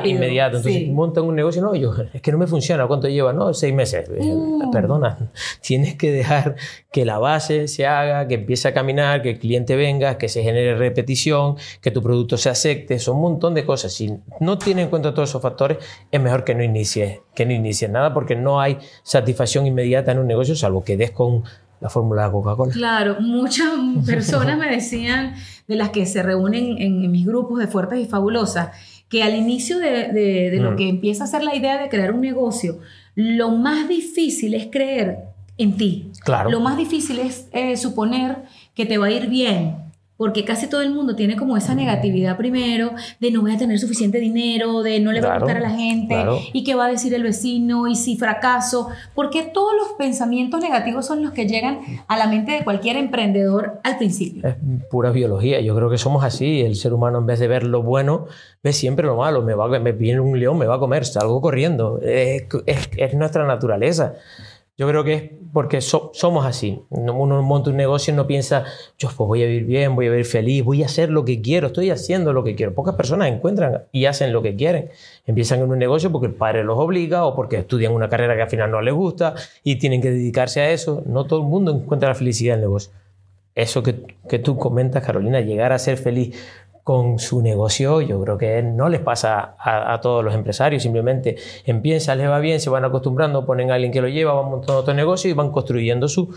inmediato. 0.05 0.59
Entonces 0.59 0.89
montan 0.89 1.25
un 1.25 1.35
negocio, 1.35 1.63
no, 1.63 1.75
yo, 1.75 1.93
es 2.13 2.23
que 2.23 2.31
no 2.31 2.39
me 2.39 2.47
funciona, 2.47 2.87
¿cuánto 2.87 3.09
lleva? 3.09 3.33
No, 3.33 3.53
seis 3.55 3.75
meses. 3.75 4.09
Uh. 4.09 4.71
Perdona, 4.71 5.31
tienes 5.61 5.97
que 5.97 6.13
dejar 6.13 6.55
que 6.93 7.05
la 7.05 7.19
base 7.19 7.67
se 7.67 7.87
haga, 7.87 8.29
que 8.29 8.35
empiece 8.35 8.69
a 8.69 8.75
caminar, 8.75 9.23
que 9.23 9.31
el 9.31 9.39
cliente 9.39 9.75
venga, 9.75 10.17
que 10.17 10.29
se 10.29 10.43
genere 10.43 10.77
repetición, 10.77 11.57
que 11.81 11.91
tu 11.91 12.03
producto 12.03 12.37
se 12.37 12.51
acepte, 12.51 12.99
son 12.99 13.17
un 13.17 13.23
montón 13.23 13.55
de 13.55 13.65
cosas. 13.65 13.93
Si 13.93 14.17
no 14.39 14.59
tienes 14.59 14.85
en 14.85 14.91
cuenta 14.91 15.13
todos 15.13 15.29
esos 15.29 15.43
factores, 15.43 15.79
es 16.11 16.21
mejor 16.21 16.45
que 16.45 16.55
no 16.55 16.63
inicies, 16.63 17.21
que 17.35 17.47
no 17.47 17.53
inicies 17.53 17.91
nada 17.91 18.15
porque 18.15 18.37
no 18.37 18.61
hay 18.61 18.79
satisfacción 19.03 19.67
inmediata 19.67 20.13
en 20.13 20.21
un 20.21 20.27
negocio, 20.27 20.55
salvo 20.55 20.85
que 20.85 20.97
des 20.97 21.11
con 21.11 21.45
la 21.81 21.89
fórmula 21.89 22.27
de 22.27 22.33
Coca-Cola. 22.33 22.73
Claro, 22.73 23.17
muchas 23.21 23.71
personas 24.07 24.59
me 24.59 24.71
decían, 24.71 25.35
de 25.67 25.77
las 25.77 25.91
que 25.91 26.07
se 26.07 26.23
reúnen 26.23 26.77
en, 26.79 27.11
mis 27.11 27.27
grupos 27.27 27.59
de 27.59 27.67
Fuertes 27.67 28.01
y 28.01 28.07
Fabulosas, 28.07 28.71
que 29.09 29.23
al 29.23 29.35
inicio 29.35 29.79
de, 29.79 30.57
lo 30.61 30.73
mm. 30.73 30.77
que 30.77 30.89
empieza 30.89 31.25
a 31.25 31.27
ser 31.27 31.43
la 31.43 31.55
idea 31.55 31.81
de 31.81 31.89
crear 31.89 32.13
un 32.13 32.21
negocio, 32.21 32.79
lo 33.15 33.51
más 33.51 33.89
difícil 33.89 34.55
es 34.55 34.69
creer 34.71 35.25
en 35.59 35.77
ti. 35.77 36.11
Claro. 36.25 36.51
Lo 36.51 36.61
más 36.61 36.77
difícil 36.77 37.19
es 37.19 37.49
eh, 37.53 37.77
suponer 37.77 38.45
que 38.75 38.87
te 38.87 38.99
va 38.99 39.07
a 39.07 39.11
ir 39.11 39.29
bien, 39.29 39.90
porque 40.21 40.45
casi 40.45 40.69
todo 40.69 40.83
el 40.83 40.93
mundo 40.93 41.17
tiene 41.17 41.35
como 41.35 41.57
esa 41.57 41.75
negatividad 41.75 42.37
primero 42.37 42.91
de 43.21 43.31
no 43.31 43.41
voy 43.41 43.53
a 43.53 43.57
tener 43.57 43.79
suficiente 43.79 44.19
dinero, 44.19 44.83
de 44.83 45.01
no 45.01 45.13
le 45.13 45.23
va 45.23 45.37
a 45.37 45.39
gustar 45.39 45.57
a 45.57 45.61
la 45.61 45.71
gente 45.71 46.15
y 46.53 46.63
qué 46.63 46.75
va 46.75 46.85
a 46.85 46.89
decir 46.91 47.15
el 47.15 47.23
vecino 47.23 47.89
y 47.89 47.97
si 47.97 48.19
fracaso, 48.19 48.89
porque 49.15 49.45
todos 49.45 49.73
los 49.75 49.97
pensamientos 49.97 50.61
negativos 50.61 51.07
son 51.07 51.23
los 51.23 51.33
que 51.33 51.47
llegan 51.47 51.81
a 52.07 52.19
la 52.19 52.27
mente 52.27 52.53
de 52.53 52.65
cualquier 52.65 52.99
emprendedor 52.99 53.81
al 53.83 53.97
principio. 53.97 54.47
Es 54.47 54.57
pura 54.91 55.11
biología, 55.11 55.63
yo 55.63 55.75
creo 55.75 55.89
que 55.89 55.97
somos 55.97 56.23
así, 56.23 56.61
el 56.61 56.77
ser 56.77 56.93
humano 56.93 57.17
en 57.17 57.25
vez 57.25 57.39
de 57.39 57.49
ver 57.49 57.65
lo 57.65 57.83
bueno, 57.83 58.27
ve 58.63 58.75
siempre 58.75 59.07
lo 59.07 59.17
malo, 59.17 59.41
me, 59.41 59.55
va, 59.55 59.69
me 59.79 59.93
viene 59.93 60.21
un 60.21 60.39
león, 60.39 60.59
me 60.59 60.67
va 60.67 60.75
a 60.75 60.79
comer, 60.79 61.07
salgo 61.07 61.41
corriendo, 61.41 61.99
es, 62.03 62.45
es 62.67 63.15
nuestra 63.15 63.47
naturaleza. 63.47 64.17
Yo 64.81 64.89
creo 64.89 65.05
que 65.05 65.13
es 65.13 65.31
porque 65.53 65.83
somos 65.83 66.47
así. 66.47 66.81
Uno 66.89 67.43
monta 67.43 67.69
un 67.69 67.77
negocio 67.77 68.15
y 68.15 68.17
no 68.17 68.27
piensa, 68.27 68.65
yo 68.99 69.09
pues 69.09 69.29
voy 69.29 69.43
a 69.43 69.47
vivir 69.47 69.67
bien, 69.67 69.95
voy 69.95 70.07
a 70.07 70.11
vivir 70.11 70.25
feliz, 70.25 70.65
voy 70.65 70.83
a 70.83 70.87
hacer 70.87 71.11
lo 71.11 71.27
que 71.27 71.43
quiero, 71.43 71.67
estoy 71.67 71.91
haciendo 71.91 72.33
lo 72.33 72.43
que 72.43 72.55
quiero. 72.55 72.73
Pocas 72.73 72.95
personas 72.95 73.29
encuentran 73.29 73.83
y 73.93 74.07
hacen 74.07 74.33
lo 74.33 74.41
que 74.41 74.57
quieren. 74.57 74.89
Empiezan 75.27 75.61
en 75.61 75.71
un 75.71 75.79
negocio 75.79 76.11
porque 76.11 76.29
el 76.29 76.33
padre 76.33 76.65
los 76.65 76.79
obliga 76.79 77.27
o 77.27 77.37
porque 77.37 77.59
estudian 77.59 77.93
una 77.93 78.09
carrera 78.09 78.35
que 78.37 78.41
al 78.41 78.49
final 78.49 78.71
no 78.71 78.81
les 78.81 78.95
gusta 78.95 79.35
y 79.63 79.77
tienen 79.77 80.01
que 80.01 80.11
dedicarse 80.11 80.63
a 80.63 80.71
eso. 80.71 81.03
No 81.05 81.27
todo 81.27 81.41
el 81.41 81.47
mundo 81.47 81.73
encuentra 81.73 82.09
la 82.09 82.15
felicidad 82.15 82.55
en 82.55 82.61
el 82.61 82.69
negocio. 82.69 82.91
Eso 83.55 83.83
que, 83.83 84.17
que 84.31 84.39
tú 84.39 84.57
comentas, 84.57 85.05
Carolina, 85.05 85.43
llegar 85.43 85.75
a 85.75 85.79
ser 85.79 85.99
feliz 85.99 86.35
con 86.85 87.19
su 87.19 87.43
negocio, 87.43 88.01
yo 88.01 88.21
creo 88.23 88.39
que 88.39 88.63
no 88.63 88.89
les 88.89 89.01
pasa 89.01 89.55
a, 89.59 90.01
todos 90.01 90.25
los 90.25 90.35
empresarios, 90.35 90.83
simplemente 90.83 91.37
empiezan, 91.65 92.19
les 92.19 92.29
va 92.29 92.39
bien, 92.39 92.61
se 92.61 92.71
van 92.71 92.85
acostumbrando, 92.85 93.45
ponen 93.45 93.71
a 93.71 93.75
alguien 93.75 93.93
que 93.93 94.01
lo 94.01 94.09
lleva, 94.09 94.33
van 94.33 94.51
montando 94.51 94.81
otro 94.81 94.95
negocio 94.95 95.31
y 95.31 95.35
van 95.35 95.51
construyendo 95.51 96.09
su, 96.09 96.35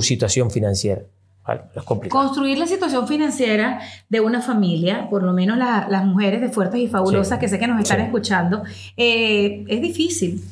situación 0.00 0.50
financiera. 0.50 1.02
¿Vale? 1.46 1.62
Es 1.74 1.82
complicado. 1.82 2.24
Construir 2.24 2.58
la 2.58 2.66
situación 2.66 3.06
financiera 3.06 3.80
de 4.08 4.20
una 4.20 4.40
familia, 4.40 5.08
por 5.10 5.22
lo 5.22 5.32
menos 5.32 5.58
la- 5.58 5.86
las 5.90 6.04
mujeres 6.04 6.40
de 6.40 6.48
Fuertes 6.48 6.80
y 6.80 6.88
Fabulosas 6.88 7.38
Sí. 7.38 7.40
que 7.40 7.48
sé 7.48 7.58
que 7.58 7.66
nos 7.66 7.80
están 7.80 7.98
Sí. 7.98 8.04
escuchando, 8.04 8.62
eh, 8.96 9.64
es 9.68 9.80
difícil, 9.82 10.42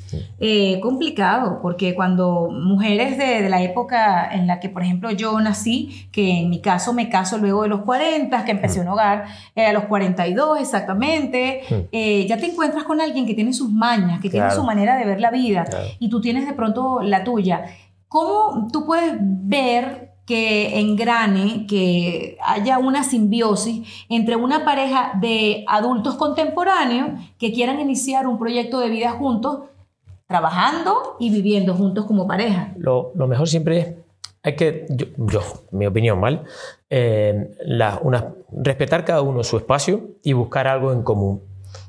eh, 0.41 0.79
complicado, 0.81 1.61
porque 1.63 1.95
cuando 1.95 2.51
mujeres 2.51 3.17
de, 3.17 3.43
de 3.43 3.49
la 3.49 3.63
época 3.63 4.29
en 4.33 4.47
la 4.47 4.61
que, 4.61 4.69
por 4.69 4.83
ejemplo, 4.83 5.11
yo 5.11 5.41
nací, 5.41 6.09
que 6.13 6.41
en 6.41 6.51
mi 6.51 6.61
caso 6.61 6.93
me 6.93 7.09
caso 7.09 7.39
luego 7.39 7.63
de 7.63 7.69
los 7.69 7.81
40, 7.83 8.45
que 8.45 8.51
empecé 8.51 8.81
un 8.81 8.89
hogar 8.89 9.25
eh, 9.57 9.67
a 9.67 9.73
los 9.73 9.85
42 9.85 10.61
exactamente, 10.61 11.63
Mm. 11.71 11.75
eh, 11.93 12.27
ya 12.29 12.37
te 12.37 12.47
encuentras 12.47 12.85
con 12.85 13.01
alguien 13.01 13.27
que 13.27 13.35
tiene 13.35 13.53
sus 13.53 13.71
mañas, 13.71 14.21
que 14.21 14.29
tiene 14.29 14.47
Claro. 14.47 14.61
su 14.61 14.67
manera 14.67 14.97
de 14.97 15.05
ver 15.07 15.21
la 15.21 15.31
vida, 15.31 15.65
Claro. 15.65 15.87
y 15.99 16.09
tú 16.11 16.21
tienes 16.21 16.47
de 16.47 16.53
pronto 16.53 17.01
la 17.03 17.25
tuya. 17.25 17.65
¿Cómo 18.09 18.69
tú 18.71 18.85
puedes 18.85 19.15
ver 19.19 20.11
que 20.33 20.81
engrane, 20.81 21.67
que 21.67 22.39
haya 22.43 22.79
una 22.79 23.05
simbiosis 23.05 23.87
entre 24.09 24.35
una 24.35 24.65
pareja 24.65 25.13
de 25.21 25.63
adultos 25.69 26.15
contemporáneos 26.15 27.21
que 27.39 27.53
quieran 27.53 27.79
iniciar 27.81 28.27
un 28.27 28.39
proyecto 28.39 28.81
de 28.81 28.89
vida 28.89 29.11
juntos, 29.11 29.65
trabajando 30.27 31.17
y 31.21 31.29
viviendo 31.29 31.75
juntos 31.75 32.07
como 32.07 32.27
pareja? 32.27 32.73
Lo, 32.79 33.13
lo 33.15 33.29
mejor 33.29 33.47
siempre 33.47 33.79
es, 33.79 33.95
hay 34.43 34.57
que, 34.57 34.87
yo, 34.89 35.07
yo, 35.19 35.43
mi 35.71 35.85
opinión, 35.85 36.19
¿vale? 36.19 36.41
Eh, 36.89 37.51
respetar 38.51 39.05
cada 39.05 39.21
uno 39.21 39.45
su 39.45 39.59
espacio 39.59 40.13
y 40.23 40.33
buscar 40.33 40.67
algo 40.67 40.95
en 40.95 41.03
común. 41.03 41.43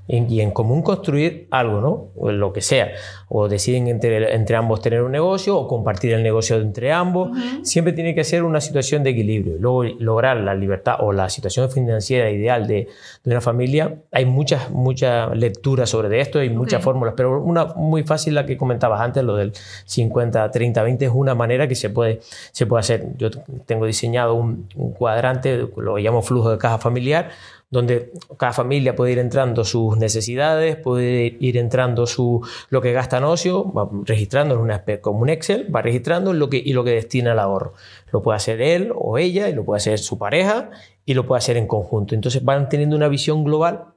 Y, 0.08 0.24
y 0.34 0.42
en 0.42 0.52
común 0.52 0.82
construir 0.82 1.48
algo, 1.52 1.80
¿no? 1.80 2.08
O 2.16 2.32
lo 2.32 2.52
que 2.52 2.62
sea. 2.62 2.92
O 3.30 3.48
deciden 3.48 3.88
entre, 3.88 4.36
entre 4.36 4.56
ambos 4.56 4.82
tener 4.82 5.02
un 5.02 5.12
negocio 5.12 5.58
o 5.58 5.68
compartir 5.68 6.14
el 6.14 6.24
negocio 6.24 6.58
entre 6.58 6.92
ambos. 6.92 7.30
Siempre 7.64 7.94
tiene 7.94 8.14
que 8.14 8.24
ser 8.24 8.44
una 8.44 8.60
situación 8.60 9.04
de 9.04 9.12
equilibrio. 9.12 9.56
Luego, 9.60 9.84
lograr 10.00 10.38
la 10.38 10.56
libertad 10.56 10.98
o 11.00 11.14
la 11.14 11.30
situación 11.30 11.70
financiera 11.72 12.30
ideal 12.30 12.68
de, 12.68 12.88
de 13.24 13.32
una 13.32 13.42
familia. 13.42 13.96
Hay 14.12 14.26
muchas, 14.26 14.72
muchas 14.72 15.36
lecturas 15.38 15.90
sobre 15.90 16.20
esto, 16.20 16.40
hay 16.40 16.50
muchas 16.50 16.84
fórmulas, 16.84 17.14
pero 17.16 17.42
una 17.42 17.66
muy 17.76 18.04
fácil, 18.04 18.36
la 18.36 18.46
que 18.46 18.58
comentabas 18.58 19.02
antes, 19.02 19.24
lo 19.24 19.36
del 19.36 19.54
50, 19.86 20.52
30, 20.52 20.84
20, 20.84 21.06
es 21.06 21.12
una 21.14 21.36
manera 21.36 21.68
que 21.68 21.76
se 21.76 21.90
puede, 21.90 22.20
se 22.52 22.66
puede 22.66 22.82
hacer. 22.82 23.08
Yo 23.18 23.30
tengo 23.66 23.86
diseñado 23.86 24.34
un, 24.34 24.68
un 24.76 24.94
cuadrante, 24.94 25.68
lo 25.78 25.98
llamo 25.98 26.22
flujo 26.22 26.52
de 26.52 26.58
caja 26.58 26.78
familiar, 26.78 27.30
donde 27.74 28.12
cada 28.38 28.54
familia 28.54 28.96
puede 28.96 29.14
ir 29.14 29.18
entrando 29.18 29.66
sus 29.66 29.98
necesidades, 29.98 30.76
puede 30.76 31.36
ir 31.40 31.58
entrando 31.58 32.06
su, 32.06 32.48
lo 32.70 32.82
que 32.82 32.94
gasta 32.94 33.18
en 33.18 33.24
ocio, 33.24 33.74
va 33.74 33.90
registrando 34.06 34.54
en 34.54 34.62
una 34.62 34.84
como 35.02 35.22
un 35.22 35.30
Excel, 35.30 35.76
va 35.76 35.82
registrando 35.82 36.34
lo 36.34 36.52
que, 36.52 36.58
y 36.58 36.74
lo 36.74 36.84
que 36.84 36.92
destina 36.92 37.32
al 37.32 37.40
ahorro. 37.40 37.74
Lo 38.12 38.22
puede 38.22 38.36
hacer 38.36 38.62
él 38.62 38.94
o 38.96 39.18
ella, 39.18 39.50
y 39.50 39.56
lo 39.56 39.66
puede 39.66 39.78
hacer 39.78 39.98
su 39.98 40.20
pareja, 40.20 40.70
y 41.04 41.16
lo 41.16 41.26
puede 41.26 41.40
hacer 41.40 41.58
en 41.58 41.66
conjunto. 41.66 42.14
Entonces 42.14 42.46
van 42.46 42.70
teniendo 42.70 42.96
una 42.96 43.08
visión 43.08 43.44
global 43.44 43.93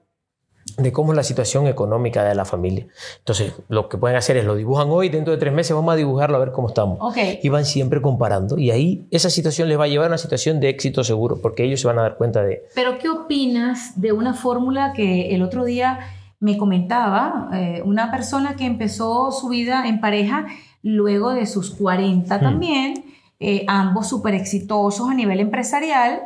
de 0.76 0.92
cómo 0.92 1.12
es 1.12 1.16
la 1.16 1.22
situación 1.22 1.66
económica 1.66 2.24
de 2.24 2.34
la 2.34 2.44
familia. 2.44 2.86
Entonces, 3.18 3.54
lo 3.68 3.88
que 3.88 3.96
pueden 3.96 4.16
hacer 4.16 4.36
es 4.36 4.44
lo 4.44 4.54
dibujan 4.54 4.88
hoy, 4.90 5.08
dentro 5.08 5.32
de 5.32 5.38
tres 5.38 5.52
meses 5.52 5.74
vamos 5.74 5.92
a 5.92 5.96
dibujarlo 5.96 6.36
a 6.36 6.40
ver 6.40 6.52
cómo 6.52 6.68
estamos. 6.68 6.98
Y 7.42 7.48
van 7.48 7.64
siempre 7.64 8.02
comparando. 8.02 8.58
Y 8.58 8.70
ahí 8.70 9.06
esa 9.10 9.30
situación 9.30 9.68
les 9.68 9.78
va 9.78 9.84
a 9.84 9.88
llevar 9.88 10.06
a 10.06 10.08
una 10.08 10.18
situación 10.18 10.60
de 10.60 10.68
éxito 10.68 11.02
seguro, 11.02 11.40
porque 11.40 11.64
ellos 11.64 11.80
se 11.80 11.86
van 11.86 11.98
a 11.98 12.02
dar 12.02 12.16
cuenta 12.16 12.42
de, 12.42 12.64
Pero 12.74 12.98
¿qué 12.98 13.08
opinas 13.08 14.00
de 14.00 14.12
una 14.12 14.34
fórmula 14.34 14.92
que 14.92 15.34
el 15.34 15.42
otro 15.42 15.64
día 15.64 15.98
me 16.40 16.58
comentaba 16.58 17.48
eh, 17.54 17.82
una 17.84 18.10
persona 18.10 18.56
que 18.56 18.66
empezó 18.66 19.32
su 19.32 19.48
vida 19.48 19.88
en 19.88 20.00
pareja 20.00 20.46
luego 20.82 21.32
de 21.32 21.46
sus 21.46 21.70
40 21.70 22.38
también, 22.40 23.04
eh, 23.40 23.64
ambos 23.66 24.08
súper 24.08 24.34
exitosos 24.34 25.08
a 25.08 25.14
nivel 25.14 25.40
empresarial 25.40 26.22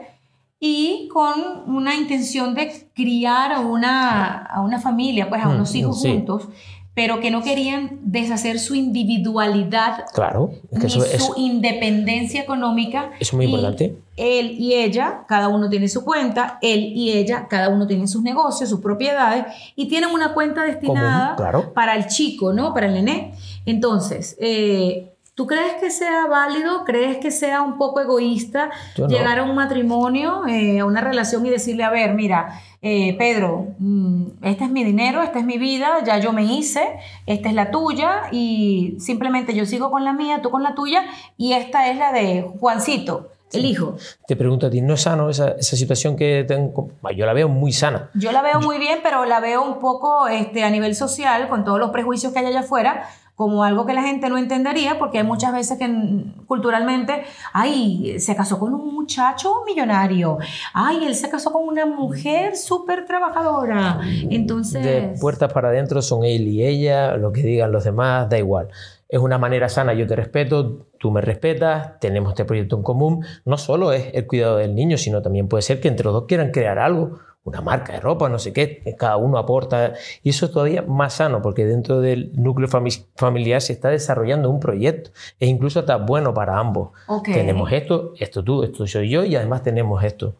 y 0.60 1.08
con 1.08 1.32
una 1.74 1.94
intención 1.96 2.54
de 2.54 2.88
criar 2.94 3.50
a 3.52 3.60
una, 3.60 4.36
a 4.44 4.60
una 4.60 4.78
familia, 4.78 5.28
pues 5.30 5.42
a 5.42 5.48
Mm, 5.48 5.54
unos 5.54 5.74
hijos 5.74 6.02
sí. 6.02 6.10
juntos, 6.10 6.48
pero 6.92 7.20
que 7.20 7.30
no 7.30 7.40
querían 7.42 7.98
deshacer 8.02 8.58
su 8.58 8.74
individualidad 8.74 10.04
claro, 10.12 10.50
es 10.70 10.78
que 10.80 10.86
ni 10.86 10.92
eso, 10.92 11.00
su 11.00 11.06
eso- 11.06 11.34
independencia 11.36 12.42
económica. 12.42 13.10
eso 13.20 13.30
es 13.30 13.32
muy 13.34 13.46
Y 13.46 13.48
importante. 13.48 13.96
Él 14.16 14.50
y 14.58 14.74
ella, 14.74 15.24
cada 15.26 15.48
uno 15.48 15.70
tiene 15.70 15.88
su 15.88 16.04
cuenta, 16.04 16.58
él 16.60 16.92
y 16.94 17.12
ella, 17.12 17.46
cada 17.48 17.70
uno 17.70 17.86
tiene 17.86 18.06
sus 18.06 18.22
negocios, 18.22 18.68
sus 18.68 18.80
propiedades, 18.80 19.46
y 19.76 19.88
tienen 19.88 20.10
una 20.10 20.34
cuenta 20.34 20.62
destinada 20.64 21.20
Común, 21.20 21.36
claro. 21.36 21.72
para 21.72 21.94
el 21.96 22.06
chico, 22.06 22.52
¿no? 22.52 22.74
Para 22.74 22.86
el 22.88 22.92
nené. 22.94 23.32
Entonces, 23.64 24.36
eh, 24.40 25.09
¿tú 25.40 25.46
crees 25.46 25.72
que 25.80 25.90
sea 25.90 26.26
válido? 26.26 26.84
¿Crees 26.84 27.16
que 27.16 27.30
sea 27.30 27.62
un 27.62 27.78
poco 27.78 27.98
egoísta 28.02 28.68
no. 28.98 29.08
llegar 29.08 29.38
a 29.38 29.44
un 29.44 29.54
matrimonio, 29.54 30.42
eh, 30.46 30.80
a 30.80 30.84
una 30.84 31.00
relación 31.00 31.46
y 31.46 31.48
decirle, 31.48 31.82
a 31.82 31.88
ver, 31.88 32.12
mira, 32.12 32.60
eh, 32.82 33.16
Pedro, 33.16 33.68
mm, 33.78 34.32
este 34.42 34.64
es 34.64 34.70
mi 34.70 34.84
dinero, 34.84 35.22
esta 35.22 35.38
es 35.38 35.46
mi 35.46 35.56
vida, 35.56 36.04
ya 36.04 36.18
yo 36.18 36.34
me 36.34 36.42
hice, 36.44 36.82
esta 37.24 37.48
es 37.48 37.54
la 37.54 37.70
tuya 37.70 38.24
y 38.30 38.96
simplemente 38.98 39.54
yo 39.54 39.64
sigo 39.64 39.90
con 39.90 40.04
la 40.04 40.12
mía, 40.12 40.42
tú 40.42 40.50
con 40.50 40.62
la 40.62 40.74
tuya 40.74 41.04
y 41.38 41.54
esta 41.54 41.90
es 41.90 41.96
la 41.96 42.12
de 42.12 42.42
Juancito, 42.60 43.30
el 43.54 43.64
hijo. 43.64 43.96
Te 44.26 44.36
pregunto 44.36 44.66
a 44.66 44.70
ti, 44.70 44.82
¿no 44.82 44.92
es 44.92 45.00
sano 45.00 45.30
esa, 45.30 45.52
esa 45.52 45.74
situación 45.74 46.16
que 46.16 46.44
tengo? 46.46 46.90
Yo 47.16 47.24
la 47.24 47.32
veo 47.32 47.48
muy 47.48 47.72
sana. 47.72 48.10
Yo 48.12 48.30
la 48.30 48.42
veo 48.42 48.60
muy 48.60 48.76
bien, 48.76 48.98
pero 49.02 49.24
la 49.24 49.40
veo 49.40 49.62
un 49.64 49.78
poco 49.78 50.28
este, 50.28 50.64
a 50.64 50.70
nivel 50.70 50.94
social, 50.94 51.48
con 51.48 51.64
todos 51.64 51.78
los 51.78 51.92
prejuicios 51.92 52.30
que 52.34 52.40
hay 52.40 52.46
allá 52.46 52.60
afuera, 52.60 53.08
como 53.40 53.64
algo 53.64 53.86
que 53.86 53.94
la 53.94 54.02
gente 54.02 54.28
no 54.28 54.36
entendería, 54.36 54.98
porque 54.98 55.16
hay 55.16 55.24
muchas 55.24 55.54
veces 55.54 55.78
que 55.78 55.88
mm, 55.88 56.44
culturalmente, 56.44 57.22
ay, 57.54 58.20
se 58.20 58.36
casó 58.36 58.58
con 58.58 58.74
un 58.74 58.92
muchacho 58.92 59.64
millonario, 59.64 60.36
ay, 60.74 61.06
él 61.06 61.14
se 61.14 61.30
casó 61.30 61.50
con 61.50 61.66
una 61.66 61.86
mujer 61.86 62.54
súper 62.54 63.06
trabajadora. 63.06 63.98
Entonces, 64.28 64.84
De 64.84 65.14
puertas 65.18 65.50
para 65.54 65.70
adentro 65.70 66.02
son 66.02 66.22
él 66.22 66.48
y 66.48 66.66
ella, 66.66 67.16
lo 67.16 67.32
que 67.32 67.40
digan 67.40 67.72
los 67.72 67.84
demás, 67.84 68.28
da 68.28 68.36
igual. 68.36 68.68
Es 69.08 69.20
una 69.20 69.38
manera 69.38 69.70
sana, 69.70 69.94
yo 69.94 70.06
te 70.06 70.16
respeto, 70.16 70.88
tú 70.98 71.10
me 71.10 71.22
respetas, 71.22 71.98
tenemos 71.98 72.32
este 72.32 72.44
proyecto 72.44 72.76
en 72.76 72.82
común. 72.82 73.24
No 73.46 73.56
solo 73.56 73.94
es 73.94 74.10
el 74.12 74.26
cuidado 74.26 74.58
del 74.58 74.74
niño, 74.74 74.98
sino 74.98 75.22
también 75.22 75.48
puede 75.48 75.62
ser 75.62 75.80
que 75.80 75.88
entre 75.88 76.04
los 76.04 76.12
dos 76.12 76.24
quieran 76.28 76.50
crear 76.50 76.78
algo, 76.78 77.18
una 77.44 77.60
marca 77.62 77.94
de 77.94 78.00
ropa, 78.00 78.28
no 78.28 78.38
sé 78.38 78.52
qué, 78.52 78.82
cada 78.98 79.16
uno 79.16 79.38
aporta. 79.38 79.94
Y 80.22 80.30
eso 80.30 80.46
es 80.46 80.52
todavía 80.52 80.82
más 80.82 81.14
sano, 81.14 81.40
porque 81.42 81.64
dentro 81.64 82.00
del 82.00 82.32
núcleo 82.34 82.68
fami- 82.68 83.06
familiar 83.16 83.60
se 83.62 83.72
está 83.72 83.88
desarrollando 83.88 84.50
un 84.50 84.60
proyecto. 84.60 85.10
E 85.38 85.46
incluso 85.46 85.80
está 85.80 85.96
bueno 85.96 86.34
para 86.34 86.58
ambos. 86.58 86.90
Ok. 87.08 87.28
Tenemos 87.32 87.72
esto, 87.72 88.12
esto 88.18 88.44
tú, 88.44 88.62
esto 88.62 88.86
soy 88.86 89.08
yo, 89.10 89.24
y 89.24 89.36
además 89.36 89.62
tenemos 89.62 90.04
esto. 90.04 90.34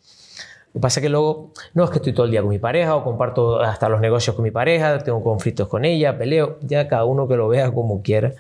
Lo 0.73 0.75
que 0.75 0.81
pasa 0.81 1.01
es 1.01 1.03
que 1.03 1.09
luego, 1.09 1.53
no 1.75 1.83
es 1.85 1.91
que 1.91 1.97
estoy 1.97 2.13
todo 2.13 2.27
el 2.27 2.31
día 2.33 2.43
con 2.43 2.51
mi 2.51 2.59
pareja 2.61 2.95
o 2.95 3.03
comparto 3.03 3.61
hasta 3.61 3.89
los 3.89 4.01
negocios 4.01 4.37
con 4.37 4.45
mi 4.45 4.51
pareja, 4.53 4.99
tengo 4.99 5.23
conflictos 5.25 5.67
con 5.69 5.85
ella, 5.85 6.17
peleo, 6.17 6.59
ya 6.61 6.87
cada 6.87 7.05
uno 7.07 7.27
que 7.27 7.35
lo 7.37 7.49
vea 7.49 7.73
como 7.73 8.03
quiera. 8.03 8.35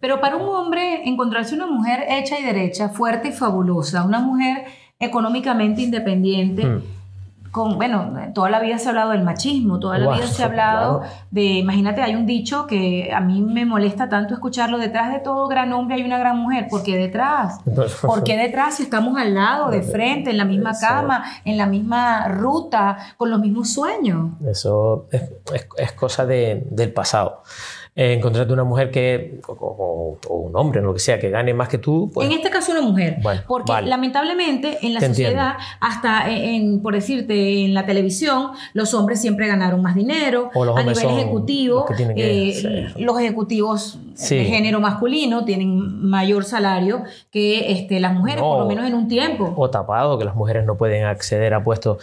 Pero 0.00 0.20
para 0.20 0.36
un 0.36 0.48
hombre 0.48 1.08
encontrarse 1.08 1.54
una 1.54 1.66
mujer 1.66 2.04
hecha 2.08 2.38
y 2.38 2.42
derecha, 2.44 2.88
fuerte 2.88 3.28
y 3.28 3.32
fabulosa, 3.32 4.02
una 4.04 4.18
mujer 4.20 4.64
económicamente 4.98 5.82
independiente, 5.82 6.64
Mm. 6.64 6.82
Con, 7.50 7.76
bueno, 7.76 8.12
toda 8.34 8.50
la 8.50 8.60
vida 8.60 8.78
se 8.78 8.86
ha 8.86 8.90
hablado 8.90 9.10
del 9.12 9.22
machismo, 9.22 9.78
toda 9.78 9.98
la 9.98 10.12
vida 10.12 10.26
se 10.26 10.42
ha 10.42 10.46
hablado 10.46 11.00
claro. 11.00 11.14
de, 11.30 11.42
imagínate, 11.44 12.02
hay 12.02 12.14
un 12.14 12.26
dicho 12.26 12.66
que 12.66 13.10
a 13.14 13.20
mí 13.20 13.40
me 13.42 13.64
molesta 13.64 14.08
tanto 14.08 14.34
escucharlo, 14.34 14.78
detrás 14.78 15.12
de 15.12 15.20
todo 15.20 15.48
gran 15.48 15.72
hombre 15.72 15.96
hay 15.96 16.02
una 16.04 16.18
gran 16.18 16.38
mujer, 16.38 16.66
¿por 16.68 16.82
qué 16.82 16.96
detrás? 16.96 17.60
¿Por 18.02 18.22
qué 18.24 18.36
detrás 18.38 18.74
si 18.76 18.82
estamos 18.84 19.16
al 19.18 19.34
lado, 19.34 19.70
de 19.70 19.82
frente, 19.82 20.30
en 20.30 20.38
la 20.38 20.44
misma 20.44 20.70
Eso. 20.72 20.86
cama, 20.86 21.24
en 21.44 21.56
la 21.56 21.66
misma 21.66 22.28
ruta, 22.28 22.96
con 23.16 23.30
los 23.30 23.40
mismos 23.40 23.72
sueños? 23.72 24.32
Eso 24.46 25.06
es, 25.10 25.22
es- 25.54 25.68
es 25.76 25.92
cosa 25.92 26.26
de- 26.26 26.66
del 26.70 26.92
pasado. 26.92 27.42
Eh, 28.00 28.12
encontrarte 28.14 28.52
una 28.52 28.62
mujer 28.62 28.92
que, 28.92 29.40
o, 29.48 29.52
o- 29.52 30.18
o 30.28 30.34
un 30.36 30.54
hombre, 30.56 30.80
lo 30.80 30.94
que 30.94 31.00
sea, 31.00 31.18
que 31.18 31.30
gane 31.30 31.52
más 31.52 31.68
que 31.68 31.78
tú, 31.78 32.08
pues 32.14 32.28
en 32.28 32.32
este 32.32 32.48
caso 32.48 32.70
una 32.70 32.80
mujer, 32.80 33.16
Bueno, 33.24 33.40
porque 33.48 33.72
vale. 33.72 33.88
lamentablemente 33.88 34.78
en 34.82 34.94
la 34.94 35.00
Te 35.00 35.06
entiendo. 35.06 35.32
sociedad, 35.40 35.54
hasta 35.80 36.30
en, 36.30 36.80
por 36.80 36.94
decirte, 36.94 37.64
en 37.64 37.74
la 37.74 37.86
televisión, 37.86 38.52
los 38.72 38.94
hombres 38.94 39.20
siempre 39.20 39.48
ganaron 39.48 39.82
más 39.82 39.96
dinero, 39.96 40.50
O 40.54 40.64
los 40.64 40.76
a 40.76 40.82
nivel 40.84 41.08
ejecutivo, 41.10 41.86
los 41.88 42.00
eh, 42.16 42.92
los 42.98 43.18
ejecutivos 43.18 43.98
Sí. 44.14 44.36
de 44.36 44.44
género 44.44 44.78
masculino 44.80 45.44
tienen 45.44 46.08
mayor 46.08 46.44
salario 46.44 47.02
que 47.32 47.72
este, 47.72 47.98
las 47.98 48.14
mujeres, 48.14 48.42
No. 48.42 48.48
por 48.50 48.58
lo 48.60 48.66
menos 48.66 48.86
en 48.86 48.94
un 48.94 49.08
tiempo. 49.08 49.52
o 49.56 49.70
tapado, 49.70 50.18
que 50.20 50.24
las 50.24 50.36
mujeres 50.36 50.64
no 50.66 50.76
pueden 50.76 51.04
acceder 51.04 51.52
a 51.52 51.64
puestos. 51.64 51.98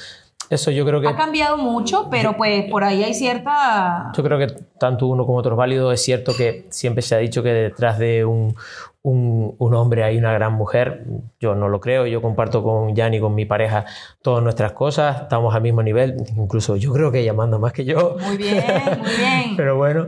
Eso 0.49 0.71
yo 0.71 0.85
creo 0.85 1.01
que 1.01 1.07
Ha 1.07 1.15
cambiado 1.15 1.57
mucho, 1.57 2.07
pero 2.09 2.37
pues 2.37 2.69
por 2.69 2.83
ahí 2.83 3.03
hay 3.03 3.13
cierta... 3.13 4.11
Yo 4.15 4.23
creo 4.23 4.37
que 4.37 4.47
tanto 4.79 5.07
uno 5.07 5.25
como 5.25 5.39
otro 5.39 5.53
es 5.53 5.57
válido. 5.57 5.91
Es 5.91 6.03
cierto 6.03 6.33
que 6.35 6.65
siempre 6.69 7.01
se 7.01 7.15
ha 7.15 7.17
dicho 7.17 7.41
que 7.41 7.49
detrás 7.49 7.97
de 7.97 8.25
un, 8.25 8.55
un, 9.05 9.55
un, 9.59 9.75
hombre 9.75 10.03
hay 10.03 10.17
una 10.17 10.33
gran 10.33 10.53
mujer. 10.53 11.05
Yo 11.39 11.53
no 11.53 11.69
lo 11.69 11.79
creo. 11.79 12.07
Yo 12.07 12.23
comparto 12.23 12.63
con 12.63 12.95
Jan 12.95 13.13
y 13.13 13.19
con 13.19 13.35
mi 13.35 13.45
pareja 13.45 13.85
todas 14.23 14.43
nuestras 14.43 14.71
cosas. 14.71 15.21
Estamos 15.21 15.53
al 15.53 15.61
mismo 15.61 15.83
nivel. 15.83 16.17
Incluso 16.35 16.75
yo 16.75 16.91
creo 16.91 17.11
que 17.11 17.19
ella 17.19 17.33
manda 17.33 17.59
más 17.59 17.71
que 17.71 17.85
yo. 17.85 18.17
Muy 18.25 18.37
bien, 18.37 18.63
muy 18.97 19.09
bien. 19.15 19.53
Pero 19.57 19.77
bueno, 19.77 20.07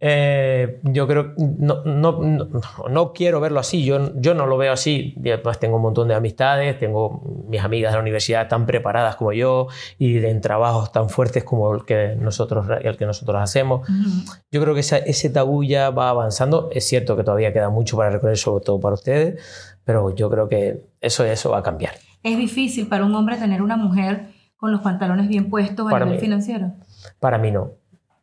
eh, 0.00 0.80
yo 0.82 1.06
creo 1.06 1.34
no, 1.36 1.84
no, 1.84 2.20
no, 2.22 2.48
no, 2.88 3.12
quiero 3.12 3.38
verlo 3.40 3.60
así. 3.60 3.84
Yo, 3.84 4.14
yo 4.14 4.32
no 4.32 4.46
lo 4.46 4.56
veo 4.56 4.72
así. 4.72 5.14
Y 5.22 5.30
además 5.30 5.60
tengo 5.60 5.76
un 5.76 5.82
montón 5.82 6.08
de 6.08 6.14
amistades. 6.14 6.78
Tengo 6.78 7.22
mis 7.48 7.60
amigas 7.60 7.92
de 7.92 7.98
la 7.98 8.02
universidad 8.02 8.48
tan 8.48 8.64
preparadas 8.64 9.16
como 9.16 9.34
yo 9.34 9.68
y 9.98 10.24
en 10.24 10.40
trabajos 10.40 10.90
tan 10.90 11.10
fuertes 11.10 11.44
como 11.44 11.74
el 11.74 11.84
que 11.84 12.16
nosotros, 12.18 12.66
el 12.80 12.96
que 12.96 13.04
nosotros 13.04 13.36
hacemos. 13.42 13.86
Uh 13.90 13.92
-huh. 13.92 14.42
Yo 14.50 14.62
creo 14.62 14.72
que 14.72 14.80
esa, 14.80 14.96
ese 14.96 15.28
tabú 15.28 15.64
ya 15.64 15.90
va 15.90 16.08
avanzando. 16.08 16.70
Es 16.72 16.84
cierto 16.86 17.14
que 17.14 17.24
todavía 17.24 17.52
queda 17.52 17.68
mucho 17.68 17.98
para 17.98 18.08
recorrer 18.08 18.37
sobre 18.38 18.64
todo 18.64 18.80
para 18.80 18.94
ustedes, 18.94 19.42
pero 19.84 20.14
yo 20.14 20.30
creo 20.30 20.48
que 20.48 20.86
eso, 21.00 21.24
eso 21.24 21.50
va 21.50 21.58
a 21.58 21.62
cambiar. 21.62 21.94
¿Es 22.22 22.36
difícil 22.36 22.88
para 22.88 23.04
un 23.04 23.14
hombre 23.14 23.36
tener 23.36 23.62
una 23.62 23.76
mujer 23.76 24.28
con 24.56 24.72
los 24.72 24.80
pantalones 24.80 25.28
bien 25.28 25.48
puestos 25.50 25.86
a 25.86 25.90
Para 25.90 26.04
nivel 26.04 26.18
mí. 26.20 26.24
financiero? 26.24 26.72
Para 27.20 27.38
mí 27.38 27.50
no, 27.50 27.72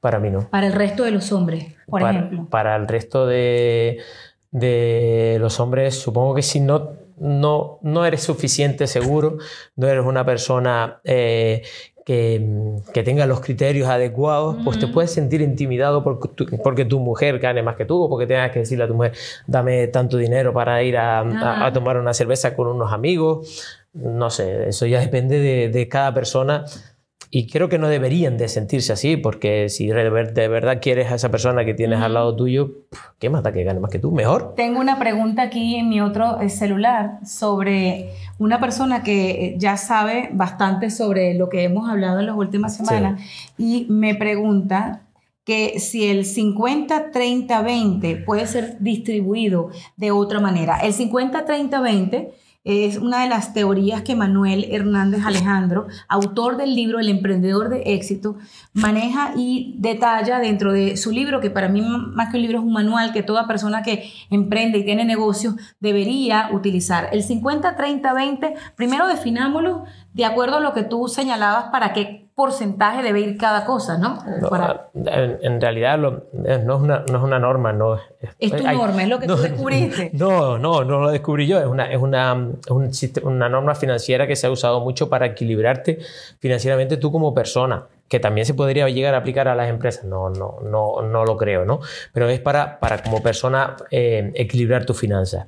para 0.01 0.19
mí 0.19 0.29
no. 0.29 0.49
Para 0.49 0.67
el 0.67 0.73
resto 0.73 1.03
de 1.03 1.11
los 1.11 1.31
hombres, 1.31 1.75
por 1.87 2.01
para, 2.01 2.17
ejemplo. 2.17 2.47
Para 2.49 2.75
el 2.75 2.87
resto 2.87 3.25
de, 3.25 3.99
de 4.51 5.37
los 5.39 5.59
hombres, 5.59 5.95
supongo 5.95 6.35
que 6.35 6.41
si 6.41 6.59
no, 6.59 6.91
no, 7.17 7.79
no 7.81 8.05
eres 8.05 8.23
suficiente 8.23 8.87
seguro, 8.87 9.37
no 9.75 9.87
eres 9.87 10.05
una 10.05 10.25
persona 10.25 10.99
eh, 11.05 11.63
que, 12.05 12.77
que, 12.93 13.01
tenga 13.03 13.25
los 13.25 13.41
criterios 13.41 13.89
adecuados, 13.89 14.57
pues 14.63 14.79
te 14.79 14.87
puedes 14.87 15.11
sentir 15.11 15.41
intimidado 15.41 16.03
porque 16.03 16.29
tu, 16.29 16.45
porque 16.63 16.85
tu 16.85 16.99
mujer 16.99 17.39
gane 17.39 17.63
más 17.63 17.75
que 17.75 17.85
tú 17.85 18.03
o 18.03 18.09
porque 18.09 18.27
tengas 18.27 18.51
que 18.51 18.59
decirle 18.59 18.83
a 18.83 18.87
tu 18.87 18.93
mujer, 18.93 19.13
dame 19.47 19.87
tanto 19.87 20.15
dinero 20.17 20.53
para 20.53 20.83
ir 20.83 20.97
a, 20.97 21.21
a, 21.21 21.65
a 21.65 21.73
tomar 21.73 21.97
una 21.97 22.13
cerveza 22.13 22.55
con 22.55 22.67
unos 22.67 22.93
amigos. 22.93 23.79
No 23.93 24.29
sé, 24.29 24.69
eso 24.69 24.85
ya 24.85 24.99
depende 24.99 25.39
de, 25.39 25.69
de 25.69 25.87
cada 25.89 26.13
persona 26.13 26.65
y 27.31 27.47
creo 27.47 27.69
que 27.69 27.77
no 27.77 27.87
deberían 27.87 28.37
de 28.37 28.47
sentirse 28.47 28.93
así, 28.93 29.17
porque 29.17 29.69
si 29.69 29.87
de 29.87 30.47
verdad 30.47 30.79
quieres 30.81 31.11
a 31.11 31.15
esa 31.15 31.31
persona 31.31 31.65
que 31.65 31.73
tienes 31.73 32.01
al 32.01 32.13
lado 32.13 32.35
tuyo, 32.35 32.71
¿qué 33.19 33.29
mata 33.29 33.51
que 33.51 33.63
gane 33.63 33.79
más 33.79 33.91
que 33.91 33.99
tú? 33.99 34.11
Mejor. 34.11 34.53
Tengo 34.55 34.79
una 34.79 34.99
pregunta 34.99 35.43
aquí 35.43 35.75
en 35.75 35.89
mi 35.89 36.01
otro 36.01 36.41
eh, 36.41 36.49
celular 36.49 37.19
sobre 37.25 38.11
una 38.37 38.59
persona 38.59 39.03
que 39.03 39.31
eh, 39.31 39.55
ya 39.57 39.77
sabe 39.77 40.29
bastante 40.33 40.89
sobre 40.89 41.33
lo 41.33 41.49
que 41.49 41.63
hemos 41.63 41.89
hablado 41.89 42.19
en 42.19 42.27
las 42.27 42.35
últimas 42.35 42.75
semanas 42.75 43.21
sí. 43.21 43.53
y 43.57 43.91
me 43.91 44.15
pregunta 44.15 45.01
que 45.45 45.79
si 45.79 46.07
el 46.07 46.25
50-30-20 46.25 48.25
puede 48.25 48.47
ser 48.47 48.77
distribuido 48.79 49.69
de 49.95 50.11
otra 50.11 50.39
manera. 50.39 50.79
El 50.79 50.93
50-30-20 50.93 52.31
es 52.65 52.97
una 52.97 53.21
de 53.21 53.29
las 53.29 53.53
teorías 53.53 54.01
que 54.01 54.15
Manuel 54.15 54.67
Hernández 54.71 55.23
Alejandro, 55.23 55.85
autor 56.07 56.57
del 56.57 56.75
libro 56.75 56.99
El 56.99 57.09
emprendedor 57.09 57.69
de 57.69 57.93
éxito, 57.93 58.37
maneja 58.73 59.33
y 59.37 59.75
detalla 59.77 60.39
dentro 60.39 60.73
de 60.73 60.97
su 60.97 61.11
libro, 61.11 61.39
que 61.39 61.51
para 61.51 61.69
mí 61.69 61.81
más 61.81 62.31
que 62.31 62.37
un 62.37 62.41
libro 62.41 62.57
es 62.57 62.65
un 62.65 62.73
manual 62.73 63.13
que 63.13 63.21
toda 63.21 63.47
persona 63.47 63.83
que 63.83 64.11
emprende 64.31 64.79
y 64.79 64.83
tiene 64.83 65.05
negocios 65.05 65.55
debería 65.79 66.49
utilizar. 66.51 67.09
El 67.11 67.23
50-30-20, 67.23 68.55
primero 68.75 69.07
definámoslo 69.07 69.85
de 70.13 70.25
acuerdo 70.25 70.57
a 70.57 70.59
lo 70.59 70.73
que 70.73 70.83
tú 70.83 71.07
señalabas 71.07 71.65
para 71.65 71.93
qué 71.93 72.24
porcentaje 72.35 73.01
debe 73.01 73.21
ir 73.21 73.37
cada 73.37 73.65
cosa, 73.65 73.97
¿no? 73.97 74.21
no 74.41 74.49
para... 74.49 74.89
en, 74.93 75.39
en, 75.41 75.61
realidad 75.61 75.97
lo, 75.97 76.25
no, 76.33 76.75
es 76.75 76.81
una, 76.81 77.05
no 77.09 77.17
es 77.17 77.23
una 77.23 77.39
norma, 77.39 77.71
no 77.71 77.95
es 78.39 78.51
tu 78.51 78.67
hay, 78.67 78.75
norma, 78.75 79.03
es 79.03 79.09
lo 79.09 79.19
que 79.19 79.27
no, 79.27 79.37
tú 79.37 79.41
descubriste. 79.41 80.11
No, 80.13 80.57
no, 80.57 80.83
no 80.83 80.99
lo 80.99 81.11
descubrí 81.11 81.47
yo, 81.47 81.59
es 81.59 81.65
una, 81.65 81.89
es 81.89 81.97
una, 81.97 82.51
es 82.65 82.71
un, 82.71 83.33
una 83.33 83.47
norma 83.47 83.73
financiera 83.73 84.27
que 84.27 84.35
se 84.35 84.47
ha 84.47 84.51
usado 84.51 84.81
mucho 84.81 85.09
para 85.09 85.27
equilibrarte 85.27 85.99
financieramente 86.39 86.97
tú 86.97 87.09
como 87.09 87.33
persona 87.33 87.85
que 88.09 88.19
también 88.19 88.45
se 88.45 88.53
podría 88.53 88.87
llegar 88.89 89.15
a 89.15 89.19
aplicar 89.19 89.47
a 89.47 89.55
las 89.55 89.67
empresas. 89.67 90.05
No, 90.05 90.29
no, 90.29 90.59
no, 90.61 91.01
no 91.01 91.25
lo 91.25 91.37
creo, 91.37 91.65
¿no? 91.65 91.79
Pero 92.13 92.29
es 92.29 92.39
para, 92.39 92.79
para 92.79 93.01
como 93.01 93.23
persona 93.23 93.77
eh, 93.89 94.31
equilibrar 94.35 94.85
tus 94.85 94.99
finanzas 94.99 95.47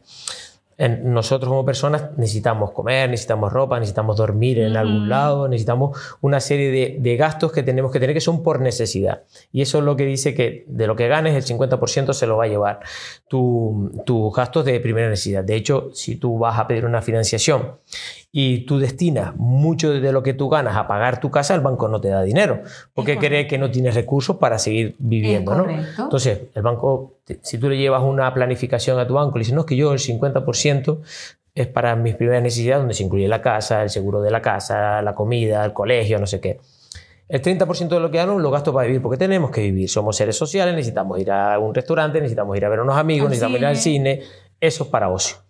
nosotros 0.77 1.49
como 1.49 1.65
personas 1.65 2.11
necesitamos 2.17 2.71
comer, 2.71 3.09
necesitamos 3.09 3.51
ropa, 3.51 3.79
necesitamos 3.79 4.15
dormir 4.17 4.59
en 4.59 4.73
mm. 4.73 4.77
algún 4.77 5.09
lado, 5.09 5.47
necesitamos 5.47 5.97
una 6.21 6.39
serie 6.39 6.71
de, 6.71 6.97
de, 6.99 7.17
gastos 7.17 7.51
que 7.51 7.63
tenemos 7.63 7.91
que 7.91 7.99
tener 7.99 8.13
que 8.13 8.21
son 8.21 8.43
por 8.43 8.61
necesidad. 8.61 9.23
Y 9.51 9.61
eso 9.61 9.79
es 9.79 9.83
lo 9.83 9.95
que 9.95 10.05
dice 10.05 10.35
que 10.35 10.65
de 10.67 10.85
lo 10.85 10.95
que 10.95 11.07
ganes 11.07 11.35
el 11.35 11.57
50% 11.57 12.13
se 12.13 12.27
lo 12.27 12.37
va 12.37 12.43
a 12.43 12.47
llevar 12.47 12.79
tus 13.27 13.91
tu 14.05 14.29
gastos 14.29 14.65
de 14.65 14.79
primera 14.79 15.09
necesidad. 15.09 15.43
De 15.43 15.55
hecho, 15.55 15.89
si 15.93 16.15
tú 16.17 16.37
vas 16.37 16.59
a 16.59 16.67
pedir 16.67 16.85
una 16.85 17.01
financiación 17.01 17.77
y 18.31 18.65
tú 18.65 18.77
destinas 18.77 19.35
mucho 19.37 19.91
de 19.91 20.11
lo 20.11 20.21
que 20.21 20.33
tú 20.33 20.49
ganas 20.49 20.75
a 20.75 20.87
pagar 20.87 21.19
tu 21.19 21.31
casa, 21.31 21.55
el 21.55 21.61
banco 21.61 21.87
no 21.87 22.01
te 22.01 22.09
da 22.09 22.21
dinero, 22.23 22.61
porque 22.93 23.17
cree 23.17 23.47
que 23.47 23.57
no 23.57 23.71
tienes 23.71 23.95
recursos 23.95 24.35
para 24.37 24.59
seguir 24.59 24.95
viviendo. 24.99 25.55
¿no? 25.55 25.65
Entonces, 25.69 26.41
el 26.53 26.61
banco, 26.61 27.15
si 27.41 27.57
tú 27.57 27.69
le 27.69 27.77
llevas 27.77 28.03
una 28.03 28.31
planificación 28.33 28.99
a 28.99 29.07
tu 29.07 29.13
banco, 29.13 29.37
le 29.37 29.41
dices, 29.41 29.53
no, 29.53 29.61
es 29.61 29.67
que 29.67 29.75
yo 29.75 29.93
el 29.93 29.99
50% 29.99 30.99
es 31.55 31.67
para 31.67 31.95
mis 31.95 32.15
primeras 32.15 32.43
necesidades, 32.43 32.81
donde 32.81 32.93
se 32.93 33.03
incluye 33.03 33.27
la 33.27 33.41
casa, 33.41 33.81
el 33.81 33.89
seguro 33.89 34.21
de 34.21 34.29
la 34.29 34.41
casa, 34.41 35.01
la 35.01 35.15
comida, 35.15 35.65
el 35.65 35.73
colegio, 35.73 36.19
no 36.19 36.27
sé 36.27 36.39
qué. 36.39 36.59
El 37.29 37.41
30% 37.41 37.87
de 37.89 37.99
lo 37.99 38.11
que 38.11 38.17
gano 38.17 38.37
lo 38.39 38.51
gasto 38.51 38.73
para 38.73 38.85
vivir, 38.85 39.01
porque 39.01 39.17
tenemos 39.17 39.51
que 39.51 39.61
vivir. 39.61 39.89
Somos 39.89 40.15
seres 40.15 40.37
sociales, 40.37 40.75
necesitamos 40.75 41.19
ir 41.19 41.31
a 41.31 41.57
un 41.59 41.73
restaurante, 41.73 42.19
necesitamos 42.19 42.55
ir 42.55 42.65
a 42.65 42.69
ver 42.69 42.79
a 42.79 42.83
unos 42.83 42.97
amigos, 42.97 43.25
al 43.25 43.29
necesitamos 43.31 43.57
cine. 43.57 43.65
ir 43.65 43.67
al 43.67 43.77
cine. 43.77 44.21
Eso 44.61 44.83
es 44.83 44.89
para 44.89 45.09
ocio 45.09 45.46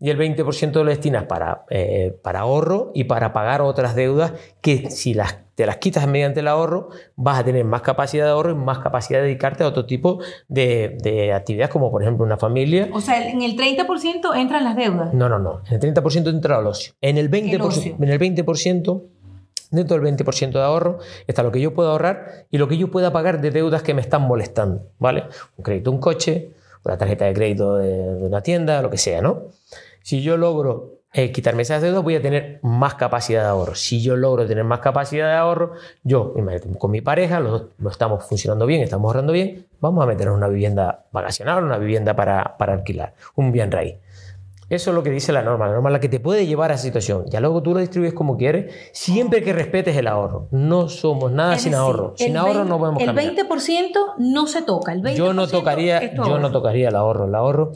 y 0.00 0.10
el 0.10 0.18
20% 0.18 0.72
lo 0.72 0.84
destinas 0.84 1.24
para, 1.24 1.64
eh, 1.70 2.16
para 2.22 2.40
ahorro 2.40 2.92
y 2.94 3.04
para 3.04 3.32
pagar 3.32 3.62
otras 3.62 3.94
deudas 3.94 4.32
que 4.60 4.90
si 4.90 5.14
las, 5.14 5.38
te 5.54 5.66
las 5.66 5.78
quitas 5.78 6.06
mediante 6.06 6.40
el 6.40 6.48
ahorro 6.48 6.90
vas 7.16 7.40
a 7.40 7.44
tener 7.44 7.64
más 7.64 7.82
capacidad 7.82 8.24
de 8.24 8.30
ahorro 8.30 8.52
y 8.52 8.54
más 8.54 8.78
capacidad 8.78 9.18
de 9.18 9.26
dedicarte 9.26 9.64
a 9.64 9.66
otro 9.66 9.86
tipo 9.86 10.20
de, 10.46 10.98
de 11.02 11.32
actividades 11.32 11.72
como 11.72 11.90
por 11.90 12.02
ejemplo 12.02 12.24
una 12.24 12.36
familia. 12.36 12.88
O 12.92 13.00
sea, 13.00 13.28
en 13.28 13.42
el 13.42 13.56
30% 13.56 14.36
entran 14.36 14.64
las 14.64 14.76
deudas. 14.76 15.12
No, 15.14 15.28
no, 15.28 15.38
no. 15.38 15.62
En 15.68 15.74
el 15.74 15.94
30% 15.94 16.28
entra 16.28 16.60
el 16.60 16.66
ocio. 16.66 16.94
En 17.00 17.18
el 17.18 17.30
20%, 17.30 17.54
el 17.54 17.62
ocio. 17.62 17.96
En 17.98 18.08
el 18.08 18.20
20% 18.20 19.02
Dentro 19.70 19.98
del 19.98 20.16
20% 20.16 20.52
de 20.52 20.62
ahorro 20.62 20.98
está 21.26 21.42
lo 21.42 21.52
que 21.52 21.60
yo 21.60 21.74
puedo 21.74 21.90
ahorrar 21.90 22.46
y 22.50 22.56
lo 22.56 22.68
que 22.68 22.78
yo 22.78 22.90
pueda 22.90 23.12
pagar 23.12 23.42
de 23.42 23.50
deudas 23.50 23.82
que 23.82 23.92
me 23.92 24.00
están 24.00 24.22
molestando, 24.22 24.86
¿vale? 24.98 25.24
Un 25.58 25.64
crédito, 25.64 25.90
un 25.90 25.98
coche, 25.98 26.52
una 26.84 26.96
tarjeta 26.96 27.26
de 27.26 27.34
crédito 27.34 27.76
de, 27.76 28.14
de 28.14 28.26
una 28.26 28.40
tienda, 28.40 28.80
lo 28.80 28.88
que 28.88 28.96
sea, 28.96 29.20
¿no? 29.20 29.48
Si 30.08 30.22
yo 30.22 30.38
logro 30.38 31.02
eh, 31.12 31.32
quitarme 31.32 31.60
esas 31.60 31.82
deudas, 31.82 32.02
voy 32.02 32.14
a 32.14 32.22
tener 32.22 32.60
más 32.62 32.94
capacidad 32.94 33.42
de 33.42 33.48
ahorro. 33.48 33.74
Si 33.74 34.00
yo 34.00 34.16
logro 34.16 34.46
tener 34.46 34.64
más 34.64 34.78
capacidad 34.78 35.26
de 35.26 35.34
ahorro, 35.34 35.72
yo, 36.02 36.32
con 36.78 36.90
mi 36.92 37.02
pareja, 37.02 37.40
los 37.40 37.52
dos 37.52 37.62
lo 37.76 37.90
estamos 37.90 38.24
funcionando 38.24 38.64
bien, 38.64 38.80
estamos 38.80 39.06
ahorrando 39.06 39.34
bien, 39.34 39.66
vamos 39.82 40.02
a 40.02 40.06
meternos 40.06 40.34
una 40.34 40.48
vivienda 40.48 41.04
vacacional, 41.12 41.62
una 41.62 41.76
vivienda 41.76 42.16
para, 42.16 42.56
para 42.56 42.72
alquilar, 42.72 43.12
un 43.34 43.52
bien 43.52 43.70
raíz. 43.70 43.96
Eso 44.70 44.90
es 44.90 44.94
lo 44.94 45.02
que 45.02 45.10
dice 45.10 45.32
la 45.32 45.42
norma, 45.42 45.66
la 45.66 45.74
norma 45.74 45.88
es 45.88 45.92
la 45.94 46.00
que 46.00 46.10
te 46.10 46.20
puede 46.20 46.46
llevar 46.46 46.70
a 46.70 46.74
esa 46.74 46.84
situación. 46.84 47.24
Ya 47.28 47.40
luego 47.40 47.62
tú 47.62 47.72
lo 47.72 47.80
distribuyes 47.80 48.12
como 48.14 48.36
quieres, 48.36 48.74
siempre 48.92 49.42
que 49.42 49.54
respetes 49.54 49.96
el 49.96 50.06
ahorro. 50.06 50.48
No 50.50 50.90
somos 50.90 51.32
nada 51.32 51.54
Es 51.54 51.62
sin 51.62 51.72
decir, 51.72 51.82
ahorro. 51.82 52.14
Sin 52.16 52.30
el 52.32 52.36
ahorro 52.36 52.54
20 52.54 52.68
no 52.70 52.78
podemos 52.78 53.00
El 53.00 53.06
cambiar. 53.06 53.34
20% 53.34 54.14
no 54.18 54.46
se 54.46 54.62
toca, 54.62 54.92
el 54.92 55.02
20% 55.02 55.14
yo 55.14 55.32
no 55.32 55.48
tocaría, 55.48 56.14
yo 56.14 56.38
no 56.38 56.50
tocaría 56.50 56.88
el 56.88 56.96
ahorro. 56.96 57.24
El 57.24 57.34
ahorro, 57.34 57.72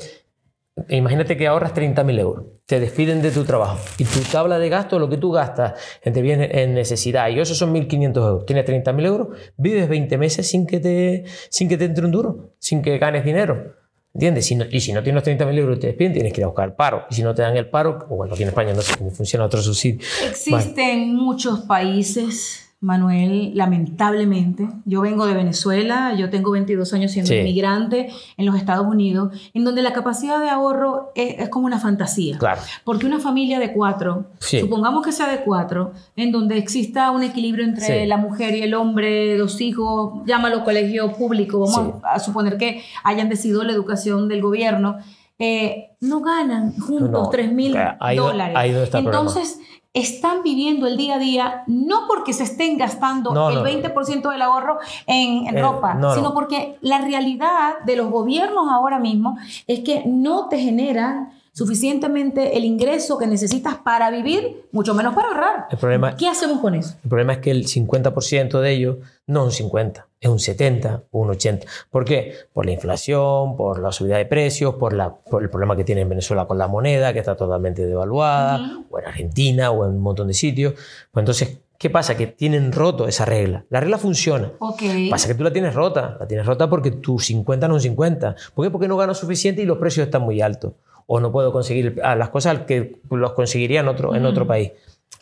imagínate 0.89 1.37
que 1.37 1.47
ahorras 1.47 1.75
30.000 1.75 2.19
euros, 2.19 2.47
te 2.67 2.79
despiden 2.81 3.21
de 3.23 3.31
tu 3.31 3.45
trabajo 3.45 3.79
y 3.99 4.05
tu 4.05 4.21
tabla 4.21 4.59
de 4.59 4.69
gasto, 4.69 4.99
lo 4.99 5.09
que 5.09 5.17
tú 5.17 5.31
gastas 5.33 5.75
entre 6.03 6.23
bienes 6.23 6.51
en 6.53 6.75
necesidad 6.75 7.29
y 7.31 7.39
eso 7.41 7.55
son 7.55 7.73
1.500 7.75 8.17
euros. 8.17 8.47
Tienes 8.47 8.65
30.000 8.65 9.05
euros, 9.07 9.29
vives 9.57 9.89
20 9.89 10.19
meses 10.19 10.49
sin 10.49 10.67
que 10.67 10.81
te, 10.81 11.25
sin 11.51 11.69
que 11.69 11.77
te 11.77 11.85
entre 11.87 12.05
un 12.05 12.11
duro, 12.13 12.55
sin 12.59 12.83
que 12.83 12.99
ganes 12.99 13.25
dinero. 13.25 13.75
¿Entiendes? 14.15 14.45
Si 14.45 14.55
no- 14.57 14.67
y 14.71 14.81
si 14.81 14.93
no 14.93 15.03
tienes 15.03 15.23
30.000 15.25 15.57
euros 15.59 15.79
y 15.79 15.81
te 15.81 15.87
despiden, 15.87 16.13
tienes 16.13 16.33
que 16.35 16.41
ir 16.43 16.45
a 16.45 16.49
buscar 16.49 16.77
paro. 16.77 17.05
Y 17.11 17.15
si 17.15 17.23
no 17.23 17.35
te 17.35 17.41
dan 17.41 17.57
el 17.57 17.71
paro, 17.71 17.99
o 18.11 18.17
bueno, 18.17 18.35
aquí 18.35 18.43
en 18.43 18.51
España 18.51 18.75
no 18.75 18.83
sé 18.83 18.95
cómo 18.99 19.11
funciona 19.11 19.47
otro 19.47 19.63
subsidio. 19.63 20.01
Existen 20.29 21.17
muchos 21.17 21.61
países, 21.61 22.62
Manuel, 22.83 23.53
lamentablemente. 23.55 24.69
Yo 24.85 25.01
vengo 25.01 25.25
de 25.27 25.35
Venezuela, 25.35 26.15
yo 26.15 26.31
tengo 26.31 26.51
22 26.51 26.93
años 26.93 27.13
siendo 27.13 27.29
Sí. 27.29 27.37
inmigrante 27.37 28.11
en 28.37 28.45
los 28.47 28.57
Estados 28.57 28.87
Unidos, 28.87 29.33
en 29.55 29.65
donde 29.65 29.83
la 29.83 29.93
capacidad 29.93 30.41
de 30.41 30.51
ahorro 30.51 31.13
es, 31.15 31.37
es 31.39 31.49
como 31.49 31.67
una 31.67 31.79
fantasía. 31.79 32.39
Claro. 32.39 32.61
Porque 32.85 33.07
una 33.07 33.21
familia 33.21 33.59
de 33.61 33.73
cuatro, 33.73 34.27
Sí. 34.41 34.61
supongamos 34.61 35.05
que 35.05 35.13
sea 35.13 35.29
de 35.31 35.39
cuatro, 35.45 35.93
en 36.17 36.33
donde 36.33 36.59
exista 36.59 37.11
un 37.13 37.23
equilibrio 37.23 37.65
entre 37.65 38.01
Sí. 38.03 38.07
la 38.07 38.17
mujer 38.17 38.55
y 38.57 38.63
el 38.63 38.75
hombre, 38.75 39.39
los 39.39 39.61
hijos, 39.61 40.23
llámalo 40.27 40.65
colegio 40.65 41.13
público, 41.13 41.61
vamos 41.61 42.03
a, 42.05 42.15
a 42.15 42.19
suponer 42.19 42.59
que 42.59 42.83
hayan 43.05 43.29
decidido 43.29 43.63
la 43.63 43.73
educación 43.73 44.29
del 44.29 44.43
gobierno, 44.43 44.97
eh, 45.39 45.91
no 46.01 46.21
ganan 46.21 46.79
juntos 46.79 47.11
No, 47.11 47.29
3 47.31 47.53
mil 47.53 47.73
dólares. 48.17 48.57
ahí. 48.57 48.75
Entonces, 48.95 49.59
están 49.95 50.43
viviendo 50.43 50.87
el 50.87 50.97
día 50.97 51.17
a 51.17 51.19
día 51.19 51.65
no 51.67 52.07
porque 52.09 52.33
se 52.33 52.45
estén 52.45 52.79
gastando 52.79 53.33
No, 53.35 53.51
el 53.51 53.57
no. 53.57 53.65
20% 53.65 54.31
del 54.31 54.41
ahorro 54.43 54.79
en, 55.07 55.47
en 55.47 55.59
Eh, 55.59 55.61
ropa, 55.63 55.95
no, 55.95 56.09
no. 56.09 56.15
sino 56.15 56.33
porque 56.35 56.79
la 56.81 56.99
realidad 57.03 57.75
de 57.85 57.97
los 57.97 58.11
gobiernos 58.11 58.69
ahora 58.71 58.99
mismo 58.99 59.37
es 59.67 59.81
que 59.81 60.03
no 60.07 60.49
te 60.49 60.59
generan 60.59 61.33
suficientemente 61.53 62.57
el 62.57 62.65
ingreso 62.65 63.19
que 63.19 63.27
necesitas 63.27 63.77
para 63.77 64.11
vivir, 64.11 64.67
mucho 64.73 64.95
menos 64.95 65.15
para 65.15 65.29
ahorrar. 65.29 65.67
El 65.71 65.77
problema, 65.77 66.17
¿Qué 66.17 66.27
hacemos 66.29 66.61
con 66.61 66.75
eso? 66.75 66.95
el 67.03 67.09
problema 67.11 67.35
es 67.35 67.39
que 67.41 67.51
el 67.51 67.67
50% 67.67 68.61
de 68.61 68.71
ellos 68.73 68.97
no 69.27 69.45
un 69.45 69.51
50, 69.53 70.07
es 70.23 70.29
un 70.31 70.39
70 70.39 71.03
o 71.11 71.19
un 71.19 71.31
80. 71.31 71.67
¿Por 71.91 72.05
qué? 72.05 72.33
Por 72.53 72.65
la 72.65 72.73
inflación, 72.73 73.57
por 73.57 73.81
la 73.83 73.91
subida 73.91 74.17
de 74.19 74.25
precios, 74.25 74.77
por, 74.77 74.93
la, 74.93 75.13
por 75.15 75.43
el 75.43 75.51
problema 75.51 75.77
que 75.77 75.83
tiene 75.83 76.03
en 76.03 76.09
Venezuela 76.09 76.47
con 76.47 76.59
la 76.59 76.69
moneda, 76.69 77.13
que 77.13 77.19
está 77.19 77.37
totalmente 77.37 77.85
devaluada, 77.85 78.61
Ujú. 78.63 78.87
o 78.91 78.99
en 79.01 79.07
Argentina, 79.07 79.71
o 79.73 79.85
en 79.85 79.91
un 79.97 80.01
montón 80.01 80.29
de 80.29 80.35
sitios. 80.35 80.75
Pues 81.11 81.23
entonces, 81.23 81.59
¿qué 81.77 81.91
pasa? 81.91 82.17
Que 82.17 82.29
tienen 82.29 82.71
roto 82.71 83.09
esa 83.09 83.25
regla. 83.25 83.65
La 83.69 83.81
regla 83.81 83.99
funciona. 83.99 84.53
Ok. 84.61 84.83
Pasa 85.11 85.27
que 85.27 85.35
tú 85.35 85.43
la 85.43 85.53
tienes 85.53 85.75
rota. 85.75 86.17
La 86.21 86.29
tienes 86.29 86.47
rota 86.47 86.71
porque 86.71 86.93
tu 86.93 87.19
50 87.19 87.67
no 87.67 87.75
es 87.77 87.83
un 87.83 87.91
50. 87.91 88.37
¿Por 88.55 88.65
qué? 88.65 88.71
Porque 88.71 88.87
no 88.87 88.97
gano 88.97 89.15
suficiente 89.15 89.61
y 89.61 89.67
los 89.67 89.79
precios 89.79 90.07
están 90.07 90.23
muy 90.23 90.41
altos. 90.41 90.75
O 91.09 91.19
no 91.19 91.33
puedo 91.33 91.53
conseguir 91.53 92.01
ah, 92.05 92.15
las 92.15 92.29
cosas 92.29 92.61
que 92.61 93.01
los 93.11 93.33
conseguiría 93.33 93.81
en 93.81 93.89
otro, 93.89 94.15
en 94.15 94.25
otro 94.25 94.47
país. 94.47 94.71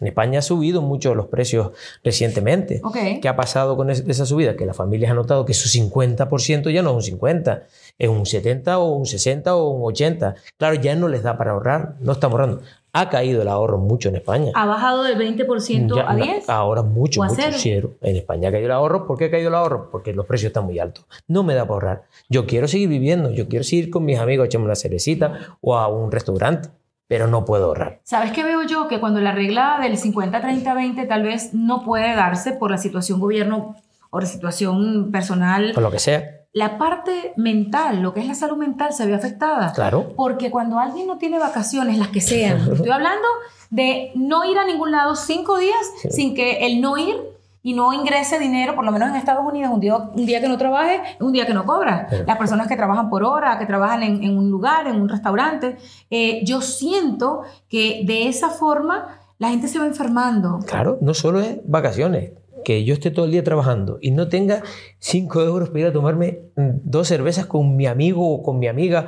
En 0.00 0.06
España 0.06 0.38
ha 0.38 0.42
subido 0.42 0.80
mucho 0.80 1.14
los 1.14 1.26
precios 1.26 1.72
recientemente. 2.02 2.80
Ok. 2.82 2.96
¿Qué 3.20 3.28
ha 3.28 3.36
pasado 3.36 3.76
con 3.76 3.90
es- 3.90 4.04
esa 4.08 4.24
subida? 4.26 4.56
Que 4.56 4.66
las 4.66 4.76
familias 4.76 5.10
han 5.10 5.16
notado 5.16 5.44
que 5.44 5.54
su 5.54 5.68
50% 5.68 6.70
ya 6.70 6.82
no 6.82 6.90
es 6.90 6.96
un 6.96 7.02
50, 7.02 7.64
es 7.98 8.08
un 8.08 8.24
70 8.26 8.78
o 8.78 8.92
un 8.96 9.06
60 9.06 9.54
o 9.56 9.68
un 9.70 9.82
80. 9.84 10.34
Claro, 10.56 10.74
ya 10.76 10.94
no 10.96 11.08
les 11.08 11.22
da 11.22 11.36
para 11.36 11.52
ahorrar, 11.52 11.96
no 12.00 12.12
están 12.12 12.30
ahorrando. 12.30 12.60
Ha 12.92 13.08
caído 13.08 13.42
el 13.42 13.46
ahorro 13.48 13.78
mucho 13.78 14.08
en 14.08 14.16
España. 14.16 14.50
¿Ha 14.54 14.66
bajado 14.66 15.04
del 15.04 15.16
20% 15.16 15.94
Ya, 15.96 16.08
a 16.08 16.14
na- 16.14 16.24
10? 16.24 16.48
Ahora 16.48 16.82
mucho, 16.82 17.20
¿O 17.20 17.24
a 17.24 17.28
mucho 17.28 17.42
cero? 17.56 17.92
En 18.00 18.16
España 18.16 18.48
ha 18.48 18.52
caído 18.52 18.66
el 18.66 18.72
ahorro. 18.72 19.06
¿Por 19.06 19.16
qué 19.16 19.26
ha 19.26 19.30
caído 19.30 19.48
el 19.48 19.54
ahorro? 19.54 19.90
Porque 19.92 20.12
los 20.12 20.26
precios 20.26 20.48
están 20.48 20.64
muy 20.64 20.78
altos. 20.80 21.04
No 21.28 21.44
me 21.44 21.54
da 21.54 21.62
para 21.62 21.74
ahorrar. 21.74 22.02
Yo 22.28 22.46
quiero 22.46 22.66
seguir 22.66 22.88
viviendo, 22.88 23.30
yo 23.30 23.46
quiero 23.48 23.64
seguir 23.64 23.90
con 23.90 24.04
mis 24.04 24.18
amigos, 24.18 24.46
echarme 24.46 24.64
una 24.66 24.74
cervecita 24.74 25.56
o 25.60 25.76
a 25.76 25.86
un 25.86 26.10
restaurante, 26.10 26.68
pero 27.10 27.26
no 27.26 27.44
puedo 27.44 27.66
ahorrar. 27.66 27.98
¿Sabes 28.04 28.30
qué 28.30 28.44
veo 28.44 28.62
yo? 28.62 28.86
Que 28.86 29.00
cuando 29.00 29.20
la 29.20 29.32
regla 29.32 29.78
del 29.82 29.98
50-30-20 29.98 31.08
tal 31.08 31.24
vez 31.24 31.52
no 31.52 31.82
puede 31.84 32.14
darse 32.14 32.52
por 32.52 32.70
la 32.70 32.78
situación 32.78 33.18
gobierno 33.18 33.74
o 34.10 34.20
la 34.20 34.26
situación 34.26 35.10
personal, 35.10 35.72
Por 35.74 35.82
lo 35.82 35.90
que 35.90 35.98
sea, 35.98 36.22
la 36.52 36.78
parte 36.78 37.32
mental, 37.36 38.00
lo 38.00 38.14
que 38.14 38.20
es 38.20 38.26
la 38.28 38.34
salud 38.36 38.56
mental, 38.56 38.92
se 38.92 39.06
ve 39.06 39.14
afectada. 39.14 39.72
claro. 39.72 40.12
Porque 40.16 40.52
cuando 40.52 40.78
alguien 40.78 41.08
no 41.08 41.18
tiene 41.18 41.40
vacaciones, 41.40 41.98
las 41.98 42.08
que 42.08 42.20
sean, 42.20 42.58
estoy 42.72 42.90
hablando 42.90 43.26
de 43.70 44.12
no 44.14 44.44
ir 44.44 44.56
a 44.58 44.64
ningún 44.64 44.92
lado 44.92 45.16
cinco 45.16 45.58
días 45.58 45.76
Sí. 46.02 46.10
sin 46.12 46.34
que 46.36 46.64
el 46.66 46.80
no 46.80 46.96
ir 46.96 47.16
y 47.62 47.74
no 47.74 47.92
ingrese 47.92 48.38
dinero, 48.38 48.74
por 48.74 48.84
lo 48.84 48.92
menos 48.92 49.10
en 49.10 49.16
Estados 49.16 49.44
Unidos, 49.44 49.70
un 49.72 49.80
día, 49.80 49.96
un 49.96 50.26
día 50.26 50.40
que 50.40 50.48
no 50.48 50.56
trabaje, 50.56 51.00
un 51.20 51.32
día 51.32 51.46
que 51.46 51.52
no 51.54 51.66
cobra. 51.66 52.06
Pero- 52.08 52.24
Las 52.26 52.38
personas 52.38 52.68
que 52.68 52.76
trabajan 52.76 53.10
por 53.10 53.22
hora, 53.24 53.58
que 53.58 53.66
trabajan 53.66 54.02
en, 54.02 54.22
en 54.24 54.36
un 54.38 54.50
lugar, 54.50 54.86
en 54.86 54.96
un 55.00 55.08
restaurante, 55.08 55.76
eh, 56.10 56.40
yo 56.44 56.60
siento 56.62 57.42
que 57.68 58.02
de 58.06 58.28
esa 58.28 58.48
forma 58.50 59.18
la 59.38 59.48
gente 59.50 59.68
se 59.68 59.78
va 59.78 59.86
enfermando. 59.86 60.60
Claro, 60.66 60.98
no 61.00 61.14
solo 61.14 61.40
es 61.40 61.58
vacaciones. 61.64 62.32
Que 62.64 62.84
yo 62.84 62.92
esté 62.92 63.10
todo 63.10 63.24
el 63.24 63.30
día 63.30 63.42
trabajando 63.42 63.98
y 64.02 64.10
no 64.10 64.28
tenga 64.28 64.62
5 64.98 65.40
euros 65.40 65.68
para 65.70 65.80
ir 65.80 65.86
a 65.86 65.92
tomarme 65.94 66.40
mm, 66.56 66.68
dos 66.84 67.08
cervezas 67.08 67.46
con 67.46 67.74
mi 67.74 67.86
amigo 67.86 68.28
o 68.34 68.42
con 68.42 68.58
mi 68.58 68.68
amiga. 68.68 69.06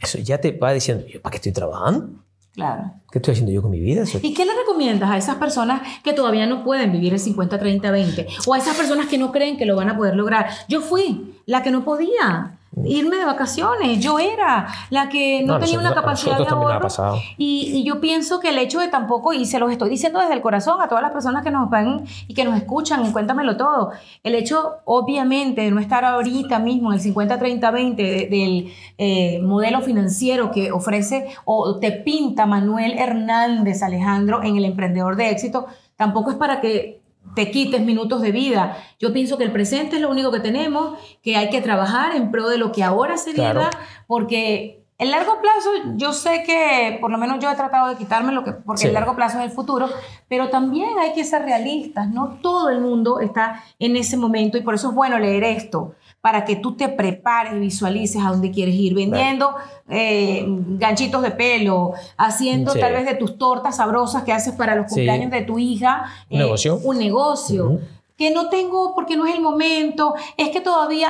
Eso 0.00 0.18
ya 0.18 0.38
te 0.38 0.50
va 0.50 0.72
diciendo, 0.72 1.04
¿yo 1.06 1.22
para 1.22 1.30
qué 1.30 1.36
estoy 1.36 1.52
trabajando? 1.52 2.08
Claro. 2.54 2.92
¿Qué 3.10 3.18
estoy 3.18 3.32
haciendo 3.32 3.52
yo 3.52 3.62
con 3.62 3.70
mi 3.70 3.80
vida? 3.80 4.04
¿Y 4.22 4.34
qué 4.34 4.44
le 4.44 4.52
recomiendas 4.54 5.10
a 5.10 5.16
esas 5.16 5.36
personas 5.36 5.80
que 6.02 6.12
todavía 6.12 6.46
no 6.46 6.62
pueden 6.64 6.92
vivir 6.92 7.14
el 7.14 7.18
50, 7.18 7.58
30, 7.58 7.90
20? 7.90 8.26
O 8.46 8.54
a 8.54 8.58
esas 8.58 8.76
personas 8.76 9.06
que 9.06 9.16
no 9.16 9.32
creen 9.32 9.56
que 9.56 9.64
lo 9.64 9.74
van 9.74 9.88
a 9.88 9.96
poder 9.96 10.16
lograr. 10.16 10.48
Yo 10.68 10.82
fui 10.82 11.34
la 11.46 11.62
que 11.62 11.70
no 11.70 11.84
podía 11.84 12.58
irme 12.84 13.16
de 13.16 13.24
vacaciones. 13.26 14.00
Yo 14.00 14.18
era 14.18 14.66
la 14.90 15.08
que 15.08 15.42
no, 15.44 15.58
tenía 15.58 15.78
una 15.78 15.90
nosotros- 15.90 16.04
capacidad 16.04 16.38
de 16.38 16.48
ahorro. 16.48 16.88
Y, 17.36 17.70
y 17.74 17.84
yo 17.84 18.00
pienso 18.00 18.40
que 18.40 18.48
el 18.48 18.58
hecho 18.58 18.80
de 18.80 18.88
tampoco, 18.88 19.32
y 19.34 19.44
se 19.44 19.58
los 19.58 19.70
estoy 19.70 19.90
diciendo 19.90 20.18
desde 20.20 20.32
el 20.34 20.40
corazón 20.40 20.80
a 20.80 20.88
todas 20.88 21.02
las 21.02 21.12
personas 21.12 21.44
que 21.44 21.50
nos 21.50 21.68
ven 21.68 22.04
y 22.28 22.34
que 22.34 22.44
nos 22.44 22.56
escuchan, 22.56 23.04
y 23.04 23.12
cuéntamelo 23.12 23.56
todo, 23.56 23.90
el 24.22 24.34
hecho 24.34 24.76
obviamente 24.84 25.60
de 25.62 25.70
no 25.70 25.80
estar 25.80 26.04
ahorita 26.04 26.58
mismo 26.60 26.92
en 26.92 26.98
el 26.98 27.04
50-30-20 27.04 27.96
de- 27.96 28.28
del 28.30 28.72
eh, 28.98 29.40
modelo 29.42 29.80
financiero 29.82 30.50
que 30.50 30.72
ofrece 30.72 31.26
o 31.44 31.78
te 31.78 31.92
pinta 31.92 32.46
Manuel 32.46 32.92
Hernández 32.98 33.82
Alejandro 33.82 34.42
en 34.42 34.56
el 34.56 34.64
emprendedor 34.64 35.16
de 35.16 35.30
éxito, 35.30 35.66
tampoco 35.96 36.30
es 36.30 36.36
para 36.36 36.60
que 36.62 37.01
te 37.34 37.50
quites 37.50 37.80
minutos 37.80 38.20
de 38.22 38.32
vida. 38.32 38.76
Yo 38.98 39.12
pienso 39.12 39.38
que 39.38 39.44
el 39.44 39.52
presente 39.52 39.96
es 39.96 40.02
lo 40.02 40.10
único 40.10 40.30
que 40.30 40.40
tenemos, 40.40 40.98
que 41.22 41.36
hay 41.36 41.48
que 41.50 41.60
trabajar 41.62 42.14
en 42.14 42.30
pro 42.30 42.48
de 42.48 42.58
lo 42.58 42.72
que 42.72 42.82
ahora 42.82 43.16
se 43.16 43.32
Claro. 43.32 43.60
viva, 43.60 43.70
porque 44.06 44.80
el 44.98 45.10
largo 45.10 45.40
plazo, 45.40 45.70
yo 45.96 46.12
sé 46.12 46.44
que 46.46 46.98
por 47.00 47.10
lo 47.10 47.18
menos 47.18 47.38
yo 47.40 47.50
he 47.50 47.56
tratado 47.56 47.88
de 47.88 47.96
quitarme 47.96 48.32
lo 48.32 48.44
que, 48.44 48.52
porque 48.52 48.82
Sí. 48.82 48.86
el 48.88 48.92
largo 48.94 49.16
plazo 49.16 49.38
es 49.40 49.46
el 49.46 49.50
futuro, 49.50 49.88
pero 50.28 50.48
también 50.50 50.90
hay 51.00 51.12
que 51.12 51.24
ser 51.24 51.42
realistas, 51.42 52.08
no 52.08 52.38
todo 52.42 52.68
el 52.68 52.80
mundo 52.80 53.18
está 53.18 53.64
en 53.80 53.96
ese 53.96 54.16
momento 54.16 54.58
y 54.58 54.60
por 54.60 54.74
eso 54.74 54.90
es 54.90 54.94
bueno 54.94 55.18
leer 55.18 55.42
esto, 55.42 55.94
para 56.22 56.44
que 56.46 56.56
tú 56.56 56.76
te 56.76 56.88
prepares 56.88 57.52
y 57.52 57.58
visualices 57.58 58.22
a 58.24 58.30
dónde 58.30 58.50
quieres 58.50 58.74
ir, 58.76 58.94
vendiendo 58.94 59.54
eh, 59.90 60.44
ganchitos 60.46 61.20
de 61.20 61.32
pelo, 61.32 61.92
haciendo 62.16 62.72
Sí. 62.72 62.80
tal 62.80 62.92
vez 62.94 63.04
de 63.04 63.14
tus 63.16 63.36
tortas 63.36 63.76
sabrosas 63.76 64.22
que 64.22 64.32
haces 64.32 64.54
para 64.54 64.74
los 64.76 64.86
Sí. 64.86 64.94
cumpleaños 64.94 65.30
de 65.30 65.42
tu 65.42 65.58
hija. 65.58 66.04
Un 66.30 66.38
negocio. 66.38 66.80
Un 66.82 66.98
negocio. 66.98 67.80
Que 68.16 68.30
no 68.30 68.48
tengo 68.48 68.94
porque 68.94 69.16
no 69.16 69.26
es 69.26 69.34
el 69.34 69.42
momento, 69.42 70.14
es 70.38 70.48
que 70.48 70.62
todavía 70.62 71.08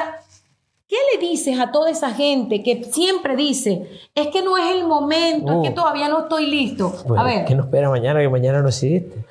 ¿Qué 0.88 0.98
le 1.18 1.26
dices 1.26 1.58
a 1.58 1.72
toda 1.72 1.88
esa 1.88 2.10
gente 2.12 2.62
que 2.62 2.84
siempre 2.84 3.34
dice, 3.34 3.88
es 4.14 4.26
que 4.26 4.42
no 4.42 4.58
es 4.58 4.74
el 4.74 4.86
momento, 4.86 5.50
es 5.62 5.68
que 5.68 5.72
Uh. 5.72 5.74
todavía 5.74 6.06
no 6.10 6.20
estoy 6.24 6.44
listo? 6.44 6.92
Bueno, 7.06 7.22
a 7.22 7.24
ver, 7.26 7.44
¿qué 7.46 7.54
no 7.54 7.62
espera 7.62 7.88
mañana 7.88 8.20
que 8.20 8.28
mañana 8.28 8.60
no 8.60 8.68
existe? 8.68 9.24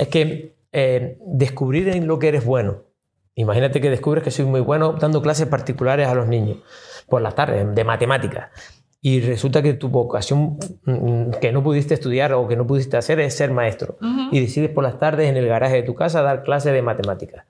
Es 0.00 0.08
que 0.08 0.56
eh, 0.72 1.16
descubrir 1.24 1.90
en 1.90 2.08
lo 2.08 2.18
que 2.18 2.26
eres 2.26 2.44
bueno. 2.44 2.78
Imagínate 3.36 3.82
que 3.82 3.90
descubres 3.90 4.24
que 4.24 4.30
soy 4.30 4.46
muy 4.46 4.60
bueno 4.60 4.94
dando 4.94 5.20
clases 5.20 5.46
particulares 5.46 6.08
a 6.08 6.14
los 6.14 6.26
niños 6.26 6.58
por 7.06 7.20
las 7.20 7.34
tardes 7.34 7.74
de 7.74 7.84
matemáticas. 7.84 8.48
Y 9.02 9.20
resulta 9.20 9.62
que 9.62 9.74
tu 9.74 9.88
vocación 9.90 10.58
mm, 10.84 11.32
que 11.40 11.52
no 11.52 11.62
pudiste 11.62 11.94
estudiar 11.94 12.32
o 12.32 12.48
que 12.48 12.56
no 12.56 12.66
pudiste 12.66 12.96
hacer 12.96 13.20
es 13.20 13.36
ser 13.36 13.52
maestro. 13.52 13.98
Y 14.32 14.40
decides 14.40 14.70
por 14.70 14.82
las 14.82 14.98
tardes 14.98 15.28
en 15.28 15.36
el 15.36 15.46
garaje 15.46 15.76
de 15.76 15.82
tu 15.82 15.94
casa 15.94 16.22
dar 16.22 16.42
clases 16.42 16.72
de 16.72 16.80
matemáticas. 16.80 17.44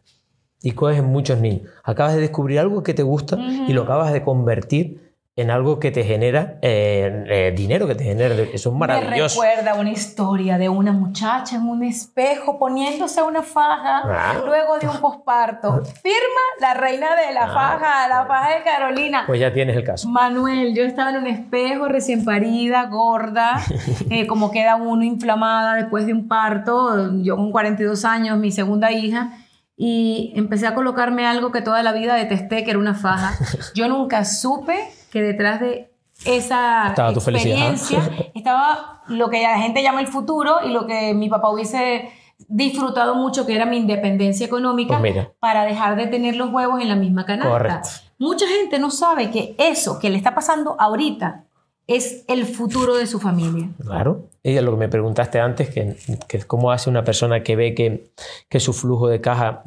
Y 0.61 0.73
coges 0.73 1.05
muchos 1.05 1.39
niños. 1.39 1.71
Acabas 1.85 2.15
de 2.15 2.21
descubrir 2.21 2.59
algo 2.59 2.83
que 2.83 2.93
te 2.93 3.05
gusta 3.05 3.39
y 3.39 3.73
lo 3.73 3.85
acabas 3.85 4.13
de 4.13 4.23
convertir 4.23 5.06
en 5.39 5.51
algo 5.51 5.79
que 5.79 5.91
te 5.91 6.03
genera 6.03 6.55
eh, 6.63 7.25
eh, 7.29 7.53
dinero, 7.55 7.87
que 7.87 7.95
te 7.95 8.05
genera. 8.05 8.35
Eso 8.55 8.71
es 8.71 8.75
maravilloso. 8.75 9.43
Me 9.43 9.49
recuerda 9.51 9.75
una 9.79 9.91
historia 9.91 10.57
de 10.57 10.71
una 10.71 10.93
muchacha 10.93 11.57
en 11.57 11.69
un 11.69 11.83
espejo 11.85 12.59
poniéndose 12.59 13.23
una 13.23 13.43
faja 13.43 14.01
Ah. 14.07 14.35
luego 14.47 14.79
de 14.79 14.89
un 14.89 14.97
posparto. 14.99 15.85
Firma 15.85 16.41
la 16.59 16.73
reina 16.73 17.09
de 17.17 17.35
la 17.35 17.45
Ah. 17.45 17.49
faja, 17.53 18.09
la 18.09 18.25
faja 18.25 18.57
de 18.57 18.63
Carolina. 18.65 19.25
Pues 19.27 19.39
ya 19.39 19.53
tienes 19.53 19.77
el 19.77 19.85
caso. 19.85 20.09
Manuel, 20.09 20.75
yo 20.75 20.85
estaba 20.85 21.11
en 21.11 21.17
un 21.19 21.27
espejo 21.27 21.87
recién 21.89 22.25
parida, 22.25 22.87
gorda, 22.87 23.61
eh, 24.11 24.27
como 24.27 24.51
queda 24.51 24.77
uno 24.77 25.05
inflamada 25.05 25.75
después 25.75 26.07
de 26.07 26.15
un 26.15 26.29
parto, 26.29 27.13
yo 27.23 27.37
con 27.37 27.53
42 27.53 28.07
años, 28.07 28.39
mi 28.39 28.51
segunda 28.53 28.91
hija, 28.91 29.33
y 29.77 30.33
empecé 30.35 30.67
a 30.67 30.75
colocarme 30.75 31.27
algo 31.27 31.53
que 31.53 31.61
toda 31.61 31.83
la 31.83 31.93
vida 31.93 32.15
detesté, 32.15 32.65
que 32.65 32.71
era 32.71 32.79
una 32.79 32.95
faja. 32.95 33.35
Yo 33.75 33.89
nunca 33.89 34.25
supe 34.25 34.75
que 35.17 35.23
detrás 35.23 35.61
de 35.61 35.91
esa 36.27 36.89
Estaba 36.89 37.11
experiencia 37.11 38.03
estaba 38.35 39.03
lo 39.09 39.31
que 39.31 39.41
la 39.43 39.59
gente 39.59 39.83
llama 39.83 40.03
el 40.03 40.09
futuro 40.09 40.57
y 40.63 40.69
lo 40.69 40.87
que 40.87 41.15
mi 41.15 41.31
papá 41.31 41.49
hubiese 41.49 42.11
disfrutado 42.49 43.15
mucho, 43.15 43.47
que 43.47 43.55
era 43.55 43.65
mi 43.65 43.79
independencia 43.79 44.45
económica, 44.45 44.99
Pues 44.99 45.27
para 45.41 45.65
dejar 45.65 45.97
de 45.97 46.07
tener 46.07 46.37
los 46.37 46.53
huevos 46.53 46.83
en 46.83 46.91
la 46.91 46.97
misma 46.97 47.25
canasta. 47.25 47.51
Correcto. 47.51 47.89
Mucha 48.19 48.47
gente 48.47 48.79
no 48.79 48.91
sabe 48.91 49.31
que 49.31 49.55
eso 49.59 49.99
que 49.99 50.11
le 50.11 50.19
está 50.19 50.35
pasando 50.35 50.77
ahorita 50.79 51.45
es 51.87 52.25
el 52.29 52.45
futuro 52.45 52.97
de 52.97 53.07
su 53.07 53.19
familia. 53.19 53.71
Claro. 53.83 54.29
Y 54.43 54.61
lo 54.61 54.73
que 54.73 54.77
me 54.77 54.89
preguntaste 54.91 55.41
antes, 55.41 55.71
que, 55.71 55.97
que 56.29 56.41
cómo 56.41 56.73
hace 56.73 56.91
una 56.91 57.05
persona 57.05 57.43
que 57.43 57.57
ve 57.57 57.75
que, 57.75 58.13
que 58.51 58.61
su 58.61 58.75
flujo 58.75 59.09
de 59.09 59.23
caja, 59.23 59.63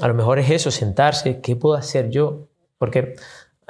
a 0.00 0.08
lo 0.08 0.14
mejor 0.14 0.38
es 0.38 0.48
eso, 0.48 0.70
sentarse, 0.70 1.42
¿qué 1.42 1.54
puedo 1.54 1.74
hacer 1.74 2.08
yo? 2.08 2.48
Porque 2.78 3.16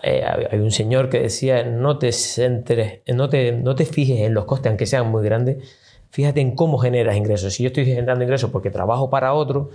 eh, 0.02 0.22
hay 0.50 0.58
un 0.58 0.70
señor 0.70 1.08
que 1.08 1.20
decía, 1.20 1.64
no 1.64 1.98
te 1.98 2.12
centres, 2.12 3.00
no 3.14 3.28
te, 3.28 3.52
no 3.52 3.74
te 3.74 3.86
fijes 3.86 4.20
en 4.20 4.34
los 4.34 4.44
costes, 4.44 4.70
aunque 4.70 4.86
sean 4.86 5.10
muy 5.10 5.24
grandes, 5.24 5.56
fíjate 6.10 6.40
en 6.40 6.54
cómo 6.54 6.78
generas 6.78 7.16
ingresos. 7.16 7.54
Si 7.54 7.62
yo 7.62 7.68
estoy 7.68 7.86
generando 7.86 8.24
ingresos 8.24 8.50
porque 8.50 8.70
trabajo 8.70 9.08
para 9.10 9.32
otro, 9.32 9.70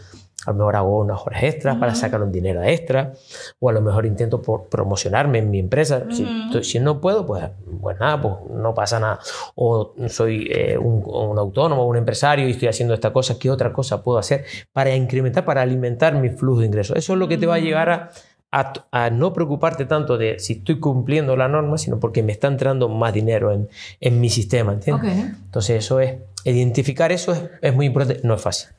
a 0.45 0.51
lo 0.51 0.57
mejor 0.57 0.75
hago 0.75 0.99
unas 0.99 1.21
horas 1.25 1.43
extras 1.43 1.77
para 1.77 1.93
sacar 1.93 2.21
un 2.21 2.31
dinero 2.31 2.63
extra, 2.63 3.13
o 3.59 3.69
a 3.69 3.73
lo 3.73 3.81
mejor 3.81 4.05
intento 4.05 4.41
por 4.41 4.67
promocionarme 4.69 5.39
en 5.39 5.51
mi 5.51 5.59
empresa. 5.59 6.05
si, 6.09 6.25
si, 6.63 6.79
no 6.79 6.99
puedo, 6.99 7.25
pues, 7.25 7.43
pues 7.79 7.99
nada, 7.99 8.19
pues 8.21 8.35
no 8.51 8.73
pasa 8.73 8.99
nada. 8.99 9.19
O 9.55 9.93
soy 10.07 10.47
eh, 10.51 10.77
un, 10.77 11.03
un, 11.05 11.37
autónomo, 11.37 11.85
un 11.85 11.97
empresario 11.97 12.47
y 12.47 12.51
estoy 12.51 12.69
haciendo 12.69 12.93
esta 12.93 13.13
cosa, 13.13 13.37
¿qué 13.37 13.51
otra 13.51 13.71
cosa 13.71 14.03
puedo 14.03 14.17
hacer 14.17 14.45
para 14.71 14.95
incrementar, 14.95 15.45
para 15.45 15.61
alimentar 15.61 16.15
mi 16.15 16.29
flujo 16.29 16.61
de 16.61 16.67
ingresos? 16.67 16.97
Eso 16.97 17.13
es 17.13 17.19
lo 17.19 17.27
que 17.27 17.37
te 17.37 17.45
va 17.45 17.55
a 17.55 17.59
llevar 17.59 17.89
a 17.89 18.09
a, 18.51 19.09
no 19.11 19.33
preocuparte 19.33 19.85
tanto 19.85 20.17
de 20.17 20.39
si 20.39 20.53
estoy 20.53 20.79
cumpliendo 20.79 21.35
la 21.37 21.47
norma, 21.47 21.77
sino 21.77 21.99
porque 21.99 22.21
me 22.21 22.33
está 22.33 22.47
entrando 22.47 22.89
más 22.89 23.13
dinero 23.13 23.51
en, 23.51 23.69
en 24.01 24.19
mi 24.19 24.29
sistema, 24.29 24.73
¿entiendes? 24.73 25.13
Entonces 25.45 25.83
eso 25.83 25.99
es, 25.99 26.15
identificar 26.43 27.11
eso 27.11 27.31
es, 27.31 27.43
es 27.61 27.73
muy 27.73 27.85
importante, 27.85 28.21
no 28.25 28.35
es 28.35 28.41
fácil. 28.41 28.69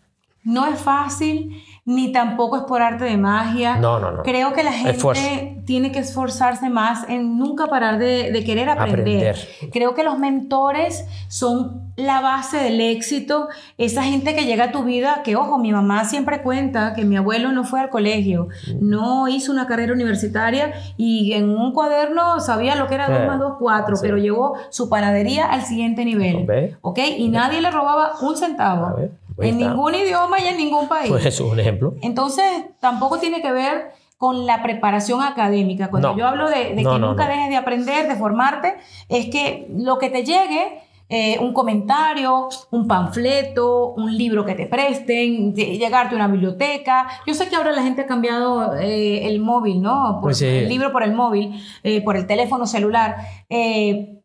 No 0.45 0.67
es 0.67 0.79
fácil 0.79 1.63
ni 1.85 2.13
tampoco 2.13 2.57
es 2.57 2.63
por 2.63 2.81
arte 2.81 3.05
de 3.05 3.17
magia. 3.17 3.77
No, 3.77 3.99
no, 3.99 4.13
no. 4.13 4.23
Creo 4.23 4.53
que 4.53 4.63
la 4.63 4.73
gente 4.73 5.63
tiene 5.65 5.91
que 5.91 5.99
esforzarse 5.99 6.71
más 6.71 7.09
en 7.09 7.39
nunca 7.39 7.67
parar 7.67 7.99
de, 7.99 8.43
querer 8.45 8.69
aprender. 8.69 9.37
Creo 9.73 9.95
que 9.95 10.05
los 10.05 10.19
mentores 10.19 11.05
son 11.29 11.93
la 11.97 12.21
base 12.21 12.59
del 12.59 12.81
éxito. 12.81 13.49
Esa 13.79 14.03
gente 14.03 14.35
que 14.35 14.45
llega 14.45 14.65
a 14.65 14.73
tu 14.73 14.85
vida, 14.85 15.23
que 15.25 15.37
ojo, 15.37 15.59
mi 15.59 15.73
mamá 15.73 16.05
siempre 16.05 16.43
cuenta 16.43 16.95
que 16.95 17.05
mi 17.05 17.17
abuelo 17.17 17.53
no 17.53 17.65
fue 17.65 17.81
al 17.81 17.91
colegio, 17.91 18.49
mm. 18.67 18.89
no 18.89 19.29
hizo 19.29 19.53
una 19.53 19.67
carrera 19.67 19.93
universitaria 19.93 20.73
y 20.97 21.33
en 21.33 21.49
un 21.49 21.73
cuaderno 21.73 22.41
sabía 22.41 22.77
lo 22.77 22.87
que 22.87 22.95
era 22.95 23.09
2 23.09 23.27
más 23.27 23.39
2, 23.39 23.57
4, 23.59 23.97
pero 24.01 24.17
llevó 24.17 24.55
su 24.71 24.89
panadería 24.89 25.47
al 25.47 25.63
siguiente 25.63 26.05
nivel. 26.05 26.77
¿Ok? 26.81 26.99
Y 27.19 27.29
nadie 27.29 27.61
le 27.61 27.71
robaba 27.71 28.13
un 28.21 28.37
centavo. 28.37 28.97
En 29.39 29.59
ningún 29.59 29.95
idioma 29.95 30.41
y 30.41 30.47
en 30.47 30.57
ningún 30.57 30.89
país. 30.89 31.09
Pues 31.09 31.27
eso 31.27 31.47
es 31.47 31.53
un 31.53 31.61
ejemplo. 31.61 31.95
Entonces, 32.03 32.45
tampoco 32.81 33.19
tiene 33.19 33.43
que 33.43 33.53
ver 33.53 33.93
con 34.23 34.47
la 34.47 34.63
preparación 34.63 35.21
académica. 35.21 35.91
Cuando 35.91 36.17
yo 36.17 36.29
hablo 36.29 36.49
de, 36.49 36.77
que 36.77 36.99
nunca 36.99 37.27
dejes 37.27 37.49
de 37.49 37.57
aprender, 37.57 38.09
de 38.09 38.15
formarte, 38.15 38.77
es 39.09 39.27
que 39.27 39.67
lo 39.77 39.99
que 39.99 40.11
te 40.11 40.25
llegue, 40.25 40.81
eh, 41.09 41.39
un 41.41 41.53
comentario, 41.53 42.49
un 42.71 42.87
panfleto, 42.87 43.95
un 43.95 44.17
libro 44.17 44.47
que 44.47 44.55
te 44.55 44.67
presten, 44.67 45.55
llegarte 45.55 46.15
a 46.15 46.17
una 46.17 46.29
biblioteca. 46.29 47.09
Yo 47.27 47.35
sé 47.35 47.49
que 47.49 47.57
ahora 47.57 47.73
la 47.73 47.83
gente 47.83 48.03
ha 48.03 48.07
cambiado 48.07 48.77
eh, 48.77 49.27
el 49.27 49.41
móvil, 49.41 49.83
¿no? 49.83 50.21
Por, 50.21 50.31
pues 50.31 50.43
El 50.43 50.69
libro 50.69 50.93
por 50.93 51.03
el 51.03 51.15
móvil, 51.15 51.61
eh, 51.83 52.01
por 52.03 52.17
el 52.17 52.27
teléfono 52.27 52.65
celular, 52.65 53.17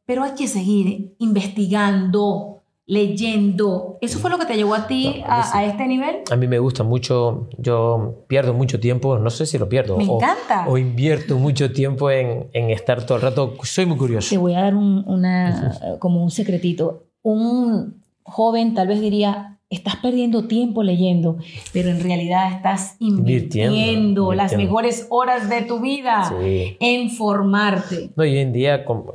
pero 0.05 0.23
hay 0.23 0.35
que 0.37 0.47
seguir 0.47 1.15
investigando, 1.17 2.56
leyendo. 2.87 3.97
¿Eso 4.01 4.17
fue 4.17 4.31
lo 4.31 4.39
que 4.39 4.45
te 4.45 4.55
llevó 4.55 4.73
a 4.73 4.87
ti 4.87 5.21
a, 5.27 5.65
este 5.65 5.85
nivel? 5.87 6.21
A 6.31 6.35
mí 6.37 6.47
me 6.47 6.57
gusta 6.57 6.83
mucho, 6.83 7.49
yo 7.57 8.25
pierdo 8.27 8.53
mucho 8.53 8.79
tiempo, 8.79 9.19
no 9.19 9.29
sé 9.29 9.45
si 9.45 9.57
lo 9.57 9.69
pierdo. 9.69 9.97
Me 9.97 10.05
encanta. 10.05 10.65
O 10.67 10.77
invierto 10.77 11.37
mucho 11.37 11.71
tiempo 11.71 12.09
en, 12.09 12.49
en, 12.53 12.69
estar 12.71 13.05
todo 13.05 13.17
el 13.17 13.21
rato, 13.21 13.55
soy 13.63 13.85
muy 13.85 13.97
curioso. 13.97 14.29
Te 14.29 14.37
voy 14.37 14.55
a 14.55 14.61
dar 14.61 14.75
un, 14.75 15.03
una, 15.05 15.97
como 15.99 16.23
un 16.23 16.31
secretito. 16.31 17.03
Un 17.21 18.01
joven 18.23 18.73
tal 18.73 18.87
vez 18.87 19.01
diría, 19.01 19.56
estás 19.69 19.97
perdiendo 19.97 20.47
tiempo 20.47 20.81
leyendo, 20.81 21.37
pero 21.73 21.89
en 21.89 22.01
realidad 22.01 22.53
estás 22.53 22.95
invirtiendo, 22.99 24.33
las 24.33 24.55
mejores 24.55 25.07
horas 25.09 25.49
de 25.49 25.63
tu 25.63 25.81
vida 25.81 26.33
en 26.41 27.09
formarte. 27.09 28.11
No, 28.15 28.23
hoy 28.23 28.37
en 28.37 28.53
día, 28.53 28.85
como, 28.85 29.13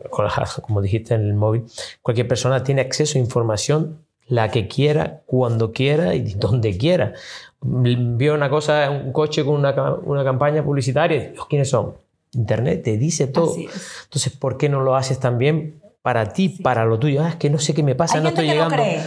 como, 0.62 0.82
dijiste 0.82 1.14
en 1.14 1.22
el 1.22 1.34
móvil, 1.34 1.64
cualquier 2.02 2.28
persona 2.28 2.62
tiene 2.62 2.82
acceso 2.82 3.18
a 3.18 3.20
información 3.20 3.98
la 4.28 4.50
que 4.50 4.68
quiera, 4.68 5.22
cuando 5.26 5.72
quiera 5.72 6.14
y 6.14 6.34
donde 6.34 6.76
quiera. 6.76 7.14
Vio 7.62 8.34
una 8.34 8.50
cosa, 8.50 8.90
un 8.90 9.12
coche 9.12 9.44
con 9.44 9.54
una, 9.54 9.72
una 10.04 10.24
campaña 10.24 10.64
publicitaria, 10.64 11.32
¿quiénes 11.48 11.70
son? 11.70 11.94
Internet 12.34 12.82
te 12.82 12.96
dice 12.96 13.26
todo. 13.26 13.54
Entonces, 13.56 14.34
¿por 14.36 14.56
qué 14.56 14.68
no 14.68 14.80
lo 14.80 14.96
haces 14.96 15.20
también 15.20 15.80
para 16.00 16.32
ti, 16.32 16.48
para 16.48 16.84
lo 16.84 16.98
tuyo? 16.98 17.22
Ah, 17.22 17.30
es 17.30 17.36
que 17.36 17.50
no 17.50 17.58
sé 17.58 17.74
qué 17.74 17.82
me 17.82 17.94
pasa, 17.94 18.20
no 18.20 18.30
estoy 18.30 18.46
llegando. 18.46 18.76
No 18.76 18.82
cree. 18.82 19.00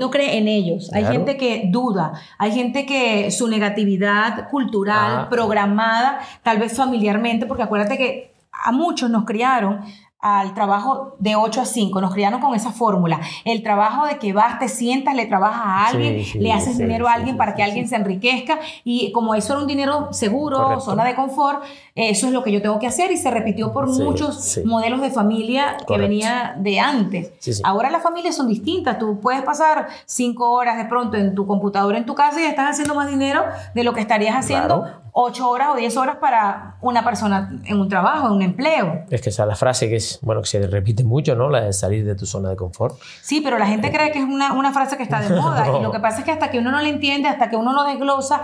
No 0.00 0.10
cree 0.10 0.38
en 0.38 0.48
ellos. 0.48 0.90
Hay 0.94 1.04
gente 1.04 1.36
que 1.36 1.68
duda. 1.70 2.12
Hay 2.38 2.52
gente 2.52 2.86
que 2.86 3.30
su 3.30 3.48
negatividad 3.48 4.48
cultural, 4.48 5.12
ah. 5.16 5.28
programada, 5.28 6.20
tal 6.42 6.58
vez 6.58 6.74
familiarmente, 6.74 7.46
porque 7.46 7.64
acuérdate 7.64 7.98
que 7.98 8.32
a 8.50 8.72
muchos 8.72 9.10
nos 9.10 9.24
criaron 9.24 9.80
al 10.20 10.52
trabajo 10.52 11.14
de 11.20 11.36
8 11.36 11.60
a 11.60 11.64
5. 11.64 12.00
Nos 12.00 12.12
criaron 12.12 12.40
con 12.40 12.54
esa 12.54 12.72
fórmula. 12.72 13.20
El 13.44 13.62
trabajo 13.62 14.06
de 14.06 14.18
que 14.18 14.32
vas, 14.32 14.58
te 14.58 14.68
sientas, 14.68 15.14
le 15.14 15.26
trabajas 15.26 15.62
a 15.64 15.86
alguien, 15.86 16.24
le 16.34 16.52
haces 16.52 16.76
dinero 16.78 17.06
a 17.06 17.12
alguien 17.12 17.36
para 17.36 17.54
que 17.54 17.62
alguien 17.62 17.88
se 17.88 17.96
enriquezca. 17.96 18.58
Y 18.84 19.12
como 19.12 19.34
eso 19.34 19.52
era 19.52 19.62
un 19.62 19.68
dinero 19.68 20.12
seguro, 20.12 20.80
zona 20.80 21.04
de 21.04 21.14
confort, 21.14 21.62
eso 21.94 22.26
es 22.26 22.32
lo 22.32 22.42
que 22.42 22.50
yo 22.50 22.60
tengo 22.60 22.78
que 22.78 22.86
hacer. 22.86 23.12
Y 23.12 23.16
se 23.16 23.30
repitió 23.30 23.72
por 23.72 23.88
muchos 23.88 24.60
modelos 24.64 25.00
de 25.00 25.10
familia 25.10 25.76
que 25.86 25.96
venía 25.98 26.56
de 26.58 26.80
antes. 26.80 27.32
Ahora 27.62 27.90
las 27.90 28.02
familias 28.02 28.34
son 28.34 28.48
distintas. 28.48 28.98
Tú 28.98 29.20
puedes 29.20 29.42
pasar 29.42 29.88
5 30.06 30.50
horas 30.50 30.78
de 30.78 30.86
pronto 30.86 31.16
en 31.16 31.34
tu 31.34 31.46
computadora 31.46 31.96
en 31.96 32.06
tu 32.06 32.14
casa 32.14 32.40
y 32.40 32.44
estás 32.44 32.70
haciendo 32.70 32.94
más 32.94 33.08
dinero 33.08 33.44
de 33.74 33.84
lo 33.84 33.92
que 33.92 34.00
estarías 34.00 34.36
haciendo 34.36 34.84
8 35.20 35.50
horas 35.50 35.68
o 35.72 35.76
10 35.76 35.96
horas 35.96 36.16
para 36.20 36.76
una 36.80 37.04
persona 37.04 37.60
en 37.64 37.80
un 37.80 37.88
trabajo, 37.88 38.28
en 38.28 38.34
un 38.34 38.42
empleo. 38.42 39.04
Es 39.10 39.20
que 39.20 39.30
esa 39.30 39.42
es 39.42 39.48
la 39.48 39.56
frase 39.56 39.88
que 39.88 39.96
es, 39.96 40.20
bueno, 40.22 40.42
que 40.42 40.46
se 40.46 40.64
repite 40.64 41.02
mucho, 41.02 41.34
¿no? 41.34 41.50
La 41.50 41.62
de 41.62 41.72
salir 41.72 42.04
de 42.04 42.14
tu 42.14 42.24
zona 42.24 42.50
de 42.50 42.56
confort. 42.56 42.96
Sí, 43.20 43.40
pero 43.40 43.58
la 43.58 43.66
gente 43.66 43.90
cree 43.90 44.12
que 44.12 44.20
es 44.20 44.24
una, 44.24 44.52
una 44.52 44.72
frase 44.72 44.96
que 44.96 45.02
está 45.02 45.20
de 45.20 45.30
moda 45.40 45.66
y 45.76 45.82
lo 45.82 45.90
que 45.90 45.98
pasa 45.98 46.20
es 46.20 46.24
que 46.24 46.30
hasta 46.30 46.52
que 46.52 46.60
uno 46.60 46.70
no 46.70 46.80
la 46.80 46.88
entiende, 46.88 47.28
hasta 47.28 47.50
que 47.50 47.56
uno 47.56 47.72
no 47.72 47.84
desglosa, 47.84 48.42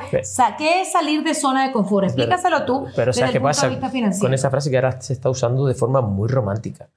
¿qué 0.58 0.82
es 0.82 0.90
salir 0.90 1.22
de 1.22 1.34
zona 1.34 1.64
de 1.64 1.72
confort? 1.72 2.06
Explícaselo 2.06 2.64
tú 2.64 2.88
pero, 2.96 3.06
desde 3.06 3.20
¿sabes 3.20 3.32
qué 3.32 3.40
pasa 3.40 3.70
con 4.18 4.34
esa 4.34 4.50
frase 4.50 4.68
que 4.68 4.76
ahora 4.76 5.00
se 5.00 5.12
está 5.12 5.30
usando 5.30 5.66
de 5.66 5.74
forma 5.74 6.00
muy 6.00 6.28
romántica? 6.28 6.88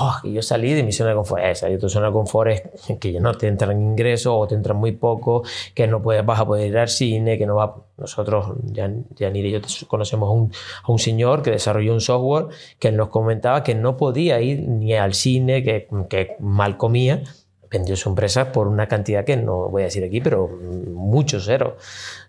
Oh, 0.00 0.16
que 0.22 0.32
yo 0.32 0.42
salí 0.42 0.74
de 0.74 0.82
mi 0.82 0.90
zona 0.90 1.10
de 1.10 1.16
confort. 1.16 1.44
Eh, 1.44 1.54
salir 1.54 1.76
de 1.76 1.80
tu 1.80 1.88
zona 1.88 2.06
de 2.06 2.12
confort 2.12 2.50
es 2.50 2.62
que 2.98 3.12
ya 3.12 3.20
no 3.20 3.32
te 3.34 3.46
entran 3.46 3.80
ingresos 3.80 4.32
o 4.36 4.48
te 4.48 4.56
entran 4.56 4.76
muy 4.76 4.90
poco, 4.90 5.44
que 5.72 5.86
no 5.86 6.02
puedes, 6.02 6.26
vas 6.26 6.40
a 6.40 6.46
poder 6.46 6.66
ir 6.66 6.78
al 6.78 6.88
cine, 6.88 7.38
que 7.38 7.46
no 7.46 7.54
va... 7.54 7.76
Nosotros 8.00 8.56
ya 8.64 8.90
Yanir 9.16 9.46
y 9.46 9.50
yo 9.52 9.60
conocemos 9.86 10.28
a 10.28 10.32
un, 10.32 10.52
a 10.82 10.90
un, 10.90 10.98
señor 10.98 11.42
que 11.42 11.50
desarrolló 11.50 11.92
un 11.92 12.00
software 12.00 12.46
que 12.78 12.90
nos 12.90 13.08
comentaba 13.08 13.62
que 13.62 13.74
no 13.74 13.96
podía 13.96 14.40
ir 14.40 14.66
ni 14.66 14.94
al 14.94 15.14
cine, 15.14 15.62
que, 15.62 15.86
que 16.08 16.36
mal 16.40 16.76
comía, 16.76 17.22
vendió 17.70 17.96
su 17.96 18.08
empresa 18.08 18.52
por 18.52 18.66
una 18.66 18.88
cantidad 18.88 19.24
que 19.24 19.36
no 19.36 19.68
voy 19.68 19.82
a 19.82 19.84
decir 19.86 20.02
aquí, 20.02 20.20
pero 20.20 20.48
mucho 20.48 21.40
cero. 21.40 21.76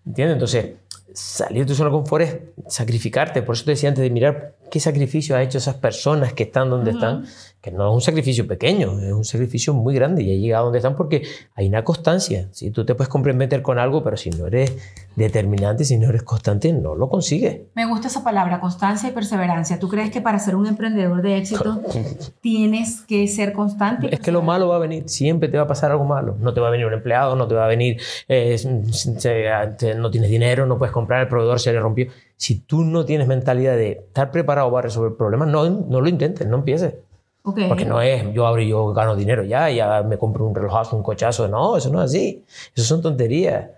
¿Entiendes? 0.05 0.35
Entonces, 0.35 0.65
salir 1.13 1.63
de 1.63 1.65
tu 1.65 1.75
zona 1.75 1.89
de 1.89 1.95
confort 1.95 2.23
es 2.23 2.37
sacrificarte. 2.67 3.41
Por 3.41 3.55
eso 3.55 3.65
te 3.65 3.71
decía 3.71 3.89
antes 3.89 4.03
de 4.03 4.09
mirar 4.09 4.55
qué 4.69 4.79
sacrificio 4.79 5.35
ha 5.35 5.43
hecho 5.43 5.57
esas 5.57 5.75
personas 5.75 6.33
que 6.33 6.43
están 6.43 6.69
donde 6.69 6.91
están 6.91 7.25
que 7.61 7.71
no 7.71 7.87
es 7.87 7.93
un 7.93 8.01
sacrificio 8.01 8.47
pequeño, 8.47 8.99
es 8.99 9.13
un 9.13 9.23
sacrificio 9.23 9.73
muy 9.73 9.93
grande 9.93 10.23
y 10.23 10.35
ha 10.35 10.39
llegado 10.39 10.65
donde 10.65 10.79
están 10.79 10.95
porque 10.95 11.21
hay 11.53 11.67
una 11.67 11.83
constancia. 11.83 12.49
Si 12.51 12.71
tú 12.71 12.85
te 12.85 12.95
puedes 12.95 13.09
comprometer 13.09 13.61
con 13.61 13.77
algo, 13.77 14.03
pero 14.03 14.17
si 14.17 14.31
no 14.31 14.47
eres 14.47 14.75
determinante, 15.15 15.85
si 15.85 15.97
no 15.99 16.09
eres 16.09 16.23
constante, 16.23 16.73
no 16.73 16.95
lo 16.95 17.07
consigues. 17.07 17.61
Me 17.75 17.85
gusta 17.85 18.07
esa 18.07 18.23
palabra, 18.23 18.59
constancia 18.59 19.09
y 19.09 19.11
perseverancia. 19.11 19.77
¿Tú 19.77 19.89
crees 19.89 20.09
que 20.09 20.21
para 20.21 20.39
ser 20.39 20.55
un 20.55 20.65
emprendedor 20.65 21.21
de 21.21 21.37
éxito 21.37 21.81
tienes 22.41 23.01
que 23.01 23.27
ser 23.27 23.53
constante? 23.53 24.11
Es 24.11 24.19
que 24.19 24.31
lo 24.31 24.41
malo 24.41 24.69
va 24.69 24.77
a 24.77 24.79
venir, 24.79 25.07
siempre 25.07 25.47
te 25.47 25.57
va 25.57 25.63
a 25.63 25.67
pasar 25.67 25.91
algo 25.91 26.05
malo. 26.05 26.37
No 26.39 26.55
te 26.55 26.61
va 26.61 26.69
a 26.69 26.71
venir 26.71 26.87
un 26.87 26.93
empleado, 26.93 27.35
no 27.35 27.47
te 27.47 27.53
va 27.53 27.65
a 27.65 27.67
venir, 27.67 28.01
eh, 28.27 28.57
no 29.95 30.09
tienes 30.09 30.31
dinero, 30.31 30.65
no 30.65 30.79
puedes 30.79 30.93
comprar, 31.01 31.21
el 31.21 31.27
proveedor 31.27 31.59
se 31.59 31.73
le 31.73 31.79
rompió. 31.79 32.07
Si 32.37 32.59
tú 32.59 32.83
no 32.83 33.05
tienes 33.05 33.27
mentalidad 33.27 33.75
de 33.75 33.91
estar 33.91 34.31
preparado 34.31 34.71
para 34.71 34.83
resolver 34.83 35.15
problemas, 35.17 35.47
no, 35.49 35.69
no 35.69 36.01
lo 36.01 36.09
intentes, 36.09 36.47
no 36.47 36.57
empieces. 36.57 36.95
Porque 37.43 37.85
no 37.85 38.01
es 38.01 38.31
yo 38.33 38.45
abro 38.45 38.61
y 38.61 38.67
yo 38.67 38.93
gano 38.93 39.15
dinero 39.15 39.43
ya, 39.43 39.69
ya 39.71 40.03
me 40.03 40.17
compro 40.17 40.45
un 40.45 40.53
relojazo, 40.53 40.95
un 40.95 41.03
cochazo. 41.03 41.47
No, 41.47 41.75
eso 41.75 41.89
no 41.89 41.99
es 42.03 42.11
así. 42.11 42.43
Eso 42.75 42.85
son 42.85 43.01
tonterías. 43.01 43.69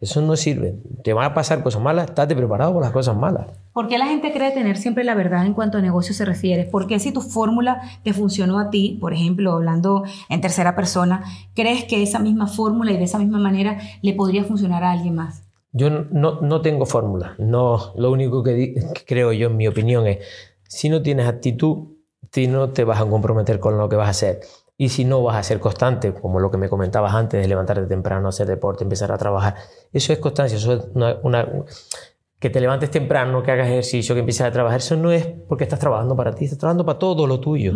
Eso 0.00 0.20
no 0.22 0.36
sirve. 0.36 0.76
Te 1.02 1.12
van 1.12 1.24
a 1.24 1.34
pasar 1.34 1.62
cosas 1.62 1.82
malas, 1.82 2.10
estate 2.10 2.36
preparado 2.36 2.72
por 2.72 2.82
las 2.82 2.92
cosas 2.92 3.16
malas. 3.16 3.46
¿Por 3.72 3.88
qué 3.88 3.98
la 3.98 4.06
gente 4.06 4.32
cree 4.32 4.52
tener 4.52 4.76
siempre 4.76 5.02
la 5.02 5.14
verdad 5.14 5.44
en 5.44 5.54
cuanto 5.54 5.78
a 5.78 5.80
negocio 5.80 6.14
se 6.14 6.24
refiere? 6.24 6.64
¿Por 6.64 6.86
qué 6.86 7.00
si 7.00 7.10
tu 7.10 7.20
fórmula 7.20 7.80
te 8.04 8.12
funcionó 8.12 8.60
a 8.60 8.70
ti, 8.70 8.96
por 9.00 9.12
ejemplo, 9.12 9.52
hablando 9.54 10.04
en 10.28 10.40
tercera 10.40 10.76
persona, 10.76 11.24
crees 11.54 11.84
que 11.84 12.02
esa 12.02 12.20
misma 12.20 12.46
fórmula 12.46 12.92
y 12.92 12.96
de 12.96 13.04
esa 13.04 13.18
misma 13.18 13.38
manera 13.38 13.78
le 14.02 14.12
podría 14.12 14.44
funcionar 14.44 14.84
a 14.84 14.92
alguien 14.92 15.16
más? 15.16 15.47
Yo 15.72 15.90
no, 15.90 16.40
no 16.40 16.60
tengo 16.62 16.86
fórmula. 16.86 17.34
No, 17.38 17.92
lo 17.96 18.10
único 18.10 18.42
que, 18.42 18.74
que 18.74 19.04
creo 19.06 19.32
yo, 19.32 19.48
en 19.48 19.56
mi 19.56 19.68
opinión, 19.68 20.06
es 20.06 20.18
si 20.68 20.88
no 20.88 21.02
tienes 21.02 21.26
actitud, 21.26 21.88
si 22.32 22.46
no 22.46 22.70
te 22.70 22.84
vas 22.84 23.00
a 23.00 23.06
comprometer 23.06 23.58
con 23.60 23.78
lo 23.78 23.88
que 23.88 23.96
vas 23.96 24.08
a 24.08 24.10
hacer. 24.10 24.40
Y 24.76 24.90
si 24.90 25.04
no 25.04 25.22
vas 25.22 25.36
a 25.36 25.42
ser 25.42 25.58
constante, 25.58 26.14
como 26.14 26.38
lo 26.38 26.50
que 26.50 26.56
me 26.56 26.68
comentabas 26.68 27.12
antes 27.12 27.42
de 27.42 27.48
levantarte 27.48 27.86
temprano, 27.86 28.28
hacer 28.28 28.46
deporte, 28.46 28.84
empezar 28.84 29.10
a 29.10 29.18
trabajar, 29.18 29.56
eso 29.92 30.12
es 30.12 30.20
constancia, 30.20 30.56
eso 30.56 30.72
es 30.72 30.84
una, 31.24 31.48
que 32.38 32.48
te 32.48 32.60
levantes 32.60 32.90
temprano, 32.90 33.42
que 33.42 33.50
hagas 33.50 33.66
ejercicio, 33.66 34.14
que 34.14 34.20
empieces 34.20 34.42
a 34.42 34.52
trabajar, 34.52 34.78
eso 34.78 34.96
no 34.96 35.10
es 35.10 35.26
porque 35.48 35.64
estás 35.64 35.80
trabajando 35.80 36.14
para 36.14 36.32
ti, 36.32 36.44
estás 36.44 36.60
trabajando 36.60 36.86
para 36.86 36.98
todo 36.98 37.26
lo 37.26 37.40
tuyo, 37.40 37.72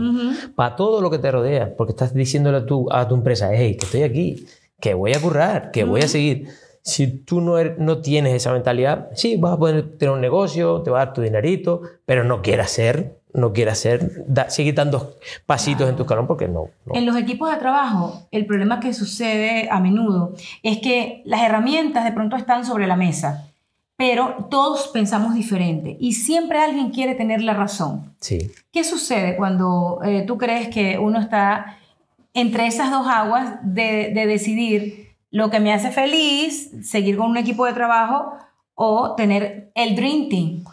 para 0.55 0.76
todo 0.76 1.00
lo 1.00 1.11
que 1.11 1.18
te 1.18 1.31
rodea, 1.33 1.74
porque 1.76 1.90
estás 1.90 2.14
diciéndole 2.14 2.59
a 2.59 2.66
tu, 2.66 2.87
a 2.92 3.09
tu 3.09 3.16
empresa, 3.16 3.50
hey, 3.52 3.76
que 3.76 3.87
estoy 3.87 4.05
aquí, 4.05 4.46
que 4.78 4.94
voy 4.94 5.12
a 5.12 5.20
currar, 5.20 5.72
que 5.72 5.83
voy 5.83 6.02
a 6.02 6.09
seguir. 6.09 6.48
Si 6.83 7.07
tú 7.07 7.40
no, 7.40 7.59
er- 7.59 7.77
no 7.79 7.99
tienes 8.03 8.35
esa 8.35 8.53
mentalidad, 8.53 9.09
sí, 9.14 9.37
vas 9.37 9.53
a 9.55 9.59
poder 9.59 9.97
tener 9.99 10.14
un 10.14 10.21
negocio, 10.21 10.83
te 10.83 10.90
va 10.90 11.01
a 11.03 11.05
dar 11.07 11.14
tu 11.14 11.21
dinerito, 11.23 11.83
pero 12.05 12.25
no 12.25 12.42
quieras 12.42 12.71
ser, 12.71 13.18
no 13.35 13.53
quieras 13.53 13.79
ser, 13.79 14.25
da- 14.27 14.51
seguir 14.51 14.75
dando 14.75 15.14
pasitos 15.47 15.88
en 15.88 15.97
tu 15.97 16.03
escalón 16.03 16.27
porque 16.27 16.49
no. 16.49 16.68
no. 16.85 16.95
En 16.95 17.07
los 17.07 17.16
equipos 17.16 17.51
de 17.51 17.57
trabajo, 17.59 18.27
el 18.31 18.47
problema 18.47 18.81
que 18.81 18.92
sucede 18.95 19.68
a 19.71 19.81
menudo 19.81 20.35
es 20.62 20.79
que 20.79 21.23
las 21.25 21.42
herramientas 21.42 22.05
de 22.05 22.12
pronto 22.12 22.37
están 22.37 22.64
sobre 22.66 22.87
la 22.87 22.97
mesa, 22.97 23.49
pero 23.97 24.49
todos 24.51 24.88
pensamos 24.88 25.35
diferente 25.35 25.97
y 26.01 26.14
siempre 26.14 26.59
alguien 26.59 26.90
quiere 26.90 27.14
tener 27.14 27.40
la 27.42 27.55
razón. 27.55 28.12
Sí. 28.21 28.51
¿Qué 28.73 28.83
sucede 28.83 29.37
cuando 29.37 30.01
eh, 30.05 30.25
tú 30.27 30.37
crees 30.37 30.68
que 30.68 30.99
uno 30.99 31.21
está 31.21 31.79
entre 32.35 32.66
esas 32.66 32.90
dos 32.90 33.07
aguas 33.07 33.59
de, 33.62 34.11
de 34.12 34.27
decidir 34.27 35.12
lo 35.33 35.51
que 35.51 35.59
me 35.59 35.73
hace 35.73 35.90
feliz, 35.90 36.71
seguir 36.88 37.16
con 37.16 37.29
un 37.31 37.37
equipo 37.37 37.66
de 37.66 37.73
trabajo 37.73 38.33
o 38.75 39.14
tener 39.16 39.73
el 39.75 39.97
Dream 39.97 40.29
Team? 40.29 40.64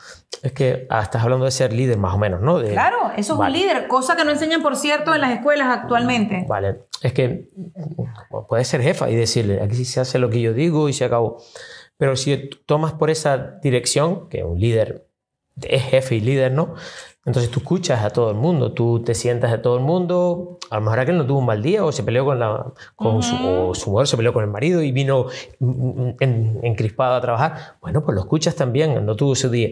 Es 0.44 0.52
que 0.54 0.86
ah, 0.90 1.02
estás 1.02 1.22
hablando 1.24 1.44
de 1.46 1.52
ser 1.52 1.74
líder 1.74 1.98
más 1.98 2.14
o 2.14 2.18
menos, 2.18 2.40
¿no? 2.42 2.60
De- 2.60 2.72
Claro, 2.72 3.12
eso 3.18 3.34
es 3.34 3.40
Vale. 3.40 3.56
un 3.58 3.62
líder, 3.62 3.88
cosa 3.88 4.16
que 4.16 4.24
no 4.24 4.32
enseñan, 4.32 4.62
por 4.62 4.76
cierto, 4.78 5.14
en 5.16 5.22
las 5.22 5.32
escuelas 5.32 5.68
actualmente. 5.70 6.46
Vale, 6.48 6.82
es 7.02 7.12
que 7.14 7.50
mm, 7.56 8.46
puedes 8.48 8.68
ser 8.68 8.82
jefa 8.82 9.10
y 9.10 9.16
decirle, 9.16 9.62
aquí 9.62 9.84
se 9.84 10.00
hace 10.00 10.20
lo 10.20 10.30
que 10.30 10.40
yo 10.40 10.54
digo 10.54 10.88
y 10.88 10.94
se 10.94 11.04
acabó. 11.06 11.42
Pero 11.98 12.16
si 12.16 12.50
tomas 12.66 12.94
por 12.94 13.10
esa 13.10 13.38
dirección, 13.62 14.30
que 14.30 14.44
un 14.46 14.60
líder 14.60 15.08
es 15.62 15.84
jefe 15.84 16.16
y 16.16 16.22
líder, 16.22 16.54
¿no? 16.54 16.76
Entonces 17.26 17.52
tú 17.52 17.60
escuchas 17.60 18.04
a 18.04 18.10
todo 18.12 18.32
el 18.32 18.38
mundo, 18.38 18.72
tú 18.74 19.04
te 19.04 19.14
sientas 19.14 19.52
a 19.52 19.62
todo 19.62 19.78
el 19.78 19.84
mundo. 19.84 20.58
A 20.70 20.76
lo 20.78 20.82
mejor 20.82 21.00
aquel 21.00 21.18
no 21.18 21.26
tuvo 21.28 21.40
un 21.40 21.46
mal 21.46 21.62
día 21.62 21.84
o 21.86 21.92
se 21.92 22.02
peleó 22.04 22.26
con, 22.26 22.40
la, 22.40 22.74
con 22.96 23.22
su, 23.22 23.36
o 23.36 23.76
su 23.76 23.92
mujer, 23.92 24.08
se 24.08 24.18
peleó 24.18 24.34
con 24.34 24.44
el 24.44 24.50
marido 24.50 24.82
y 24.82 24.92
vino 24.92 25.26
mm, 25.60 26.10
en- 26.20 26.60
encrispado 26.64 27.16
a 27.16 27.22
trabajar. 27.22 27.76
Bueno, 27.82 28.04
pues 28.04 28.16
lo 28.16 28.22
escuchas 28.22 28.56
también, 28.56 29.06
no 29.06 29.16
tuvo 29.16 29.36
su 29.36 29.50
día. 29.50 29.70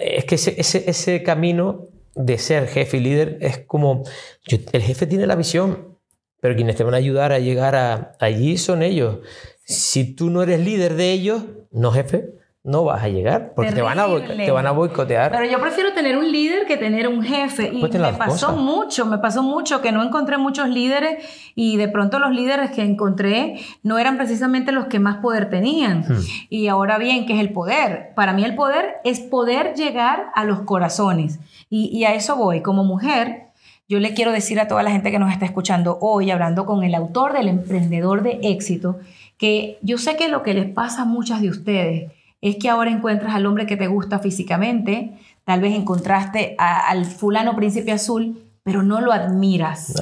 Es 0.00 0.24
que 0.24 0.36
ese, 0.36 0.54
ese, 0.58 0.88
ese 0.88 1.22
camino 1.22 1.88
de 2.14 2.38
ser 2.38 2.68
jefe 2.68 2.96
y 2.96 3.00
líder 3.00 3.38
es 3.40 3.58
como, 3.58 4.04
yo- 4.46 4.58
el 4.72 4.82
jefe 4.82 5.06
tiene 5.06 5.26
la 5.26 5.34
visión, 5.34 5.98
pero 6.40 6.54
quienes 6.54 6.76
te 6.76 6.84
van 6.84 6.94
a 6.94 6.98
ayudar 6.98 7.32
a 7.32 7.38
llegar 7.40 7.74
a, 7.74 8.12
allí 8.20 8.56
son 8.56 8.82
ellos. 8.82 9.18
Si 9.64 10.14
tú 10.14 10.30
no 10.30 10.42
eres 10.42 10.60
líder 10.60 10.94
de 10.94 11.12
ellos, 11.12 11.42
no 11.72 11.90
jefe, 11.92 12.34
no 12.66 12.82
vas 12.82 13.04
a 13.04 13.08
llegar, 13.08 13.52
porque 13.54 13.70
te 13.70 13.80
van, 13.80 14.00
a, 14.00 14.06
te 14.06 14.50
van 14.50 14.66
a 14.66 14.72
boicotear. 14.72 15.30
Pero 15.30 15.44
yo 15.48 15.60
prefiero 15.60 15.92
tener 15.92 16.16
un 16.18 16.32
líder 16.32 16.66
que 16.66 16.76
tener 16.76 17.06
un 17.06 17.22
jefe. 17.22 17.70
Y 17.72 17.78
Pues 17.78 17.94
me 17.94 18.12
pasó 18.12 18.48
cosas. 18.48 18.56
mucho, 18.56 19.06
me 19.06 19.18
pasó 19.18 19.44
mucho 19.44 19.80
que 19.80 19.92
no 19.92 20.02
encontré 20.02 20.36
muchos 20.36 20.68
líderes 20.68 21.24
y 21.54 21.76
de 21.76 21.86
pronto 21.86 22.18
los 22.18 22.32
líderes 22.32 22.72
que 22.72 22.82
encontré 22.82 23.60
no 23.84 23.98
eran 23.98 24.16
precisamente 24.16 24.72
los 24.72 24.86
que 24.86 24.98
más 24.98 25.18
poder 25.18 25.48
tenían. 25.48 26.00
Hmm. 26.08 26.20
Y 26.50 26.66
ahora 26.66 26.98
bien, 26.98 27.24
¿qué 27.24 27.34
es 27.34 27.38
el 27.38 27.52
poder? 27.52 28.12
Para 28.16 28.32
mí 28.32 28.44
el 28.44 28.56
poder 28.56 28.96
es 29.04 29.20
poder 29.20 29.74
llegar 29.74 30.26
a 30.34 30.42
los 30.42 30.62
corazones. 30.62 31.38
Y, 31.70 31.96
y 31.96 32.04
a 32.04 32.14
eso 32.14 32.34
voy. 32.34 32.62
Como 32.62 32.82
mujer, 32.82 33.44
yo 33.88 34.00
le 34.00 34.12
quiero 34.12 34.32
decir 34.32 34.58
a 34.58 34.66
toda 34.66 34.82
la 34.82 34.90
gente 34.90 35.12
que 35.12 35.20
nos 35.20 35.30
está 35.30 35.44
escuchando 35.44 35.98
hoy, 36.00 36.32
hablando 36.32 36.66
con 36.66 36.82
el 36.82 36.96
autor 36.96 37.32
del 37.32 37.46
emprendedor 37.46 38.24
de 38.24 38.40
éxito, 38.42 38.98
que 39.38 39.78
yo 39.82 39.98
sé 39.98 40.16
que 40.16 40.26
lo 40.26 40.42
que 40.42 40.52
les 40.52 40.68
pasa 40.68 41.02
a 41.02 41.04
muchas 41.04 41.40
de 41.40 41.50
ustedes 41.50 42.12
es 42.40 42.56
que 42.56 42.68
ahora 42.68 42.90
encuentras 42.90 43.34
al 43.34 43.46
hombre 43.46 43.66
que 43.66 43.76
te 43.76 43.86
gusta 43.86 44.18
físicamente, 44.18 45.18
tal 45.44 45.60
vez 45.60 45.74
encontraste 45.74 46.54
a- 46.58 46.88
al 46.88 47.04
fulano 47.04 47.56
príncipe 47.56 47.92
azul, 47.92 48.42
pero 48.62 48.82
no 48.82 49.00
lo 49.00 49.12
admiras. 49.12 49.94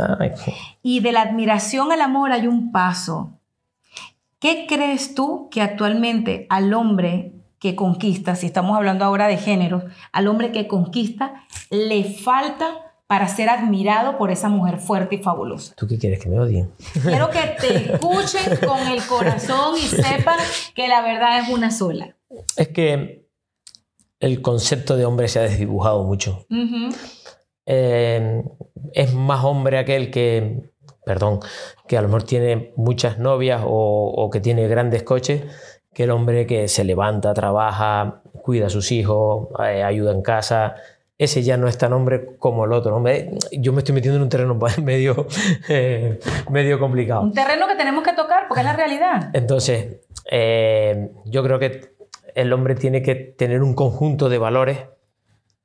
Y 0.82 1.00
de 1.00 1.12
la 1.12 1.22
admiración 1.22 1.92
al 1.92 2.00
amor 2.00 2.32
hay 2.32 2.46
un 2.46 2.72
paso. 2.72 3.32
¿Qué 4.38 4.66
crees 4.68 5.14
tú 5.14 5.48
que 5.50 5.62
actualmente 5.62 6.46
al 6.50 6.72
hombre 6.74 7.32
que 7.58 7.74
conquista, 7.76 8.34
si 8.36 8.46
estamos 8.46 8.76
hablando 8.76 9.04
ahora 9.04 9.26
de 9.26 9.38
géneros, 9.38 9.84
al 10.12 10.28
hombre 10.28 10.52
que 10.52 10.66
conquista, 10.68 11.44
le 11.70 12.04
falta 12.04 12.66
para 13.06 13.26
ser 13.28 13.48
admirado 13.48 14.18
por 14.18 14.30
esa 14.30 14.48
mujer 14.50 14.78
fuerte 14.78 15.14
y 15.16 15.18
fabulosa? 15.22 15.74
¿Tú 15.76 15.86
qué 15.86 15.98
quieres? 15.98 16.22
Que 16.22 16.28
me 16.28 16.38
odien. 16.38 16.70
Quiero 17.02 17.30
que 17.30 17.40
te 17.60 17.92
escuchen 17.94 18.58
con 18.66 18.80
el 18.88 19.02
corazón 19.06 19.76
y 19.78 19.80
sepan 19.82 20.38
que 20.74 20.88
la 20.88 21.00
verdad 21.00 21.38
es 21.38 21.48
una 21.48 21.70
sola. 21.70 22.14
Es 22.56 22.68
que 22.68 23.28
el 24.20 24.42
concepto 24.42 24.96
de 24.96 25.04
hombre 25.04 25.28
se 25.28 25.40
ha 25.40 25.42
desdibujado 25.42 26.04
mucho. 26.04 26.46
Eh, 27.66 28.42
es 28.92 29.14
más 29.14 29.44
hombre 29.44 29.78
aquel 29.78 30.10
que, 30.10 30.70
perdón, 31.04 31.40
que 31.88 31.96
a 31.96 32.02
lo 32.02 32.08
mejor 32.08 32.22
tiene 32.24 32.72
muchas 32.76 33.18
novias 33.18 33.62
o, 33.64 34.12
o 34.16 34.30
que 34.30 34.40
tiene 34.40 34.68
grandes 34.68 35.02
coches, 35.02 35.42
que 35.92 36.04
el 36.04 36.10
hombre 36.10 36.46
que 36.46 36.68
se 36.68 36.84
levanta, 36.84 37.32
trabaja, 37.32 38.22
cuida 38.44 38.66
a 38.66 38.70
sus 38.70 38.92
hijos, 38.92 39.48
eh, 39.64 39.82
ayuda 39.82 40.12
en 40.12 40.20
casa. 40.20 40.74
Ese 41.16 41.42
ya 41.42 41.56
no 41.56 41.68
es 41.68 41.78
tan 41.78 41.92
hombre 41.92 42.36
como 42.38 42.64
el 42.64 42.72
otro. 42.72 42.94
Hombre, 42.96 43.30
yo 43.52 43.72
me 43.72 43.78
estoy 43.78 43.94
metiendo 43.94 44.16
en 44.16 44.22
un 44.24 44.28
terreno 44.28 44.58
medio, 44.82 45.26
eh, 45.68 46.18
medio 46.50 46.78
complicado. 46.78 47.22
Un 47.22 47.32
terreno 47.32 47.66
que 47.66 47.76
tenemos 47.76 48.04
que 48.04 48.12
tocar 48.12 48.46
porque 48.48 48.60
es 48.60 48.66
la 48.66 48.74
realidad. 48.74 49.30
Entonces, 49.32 50.00
eh, 50.30 51.10
yo 51.24 51.42
creo 51.42 51.58
que 51.58 51.93
el 52.34 52.52
hombre 52.52 52.74
tiene 52.74 53.02
que 53.02 53.14
tener 53.14 53.62
un 53.62 53.74
conjunto 53.74 54.28
de 54.28 54.38
valores, 54.38 54.78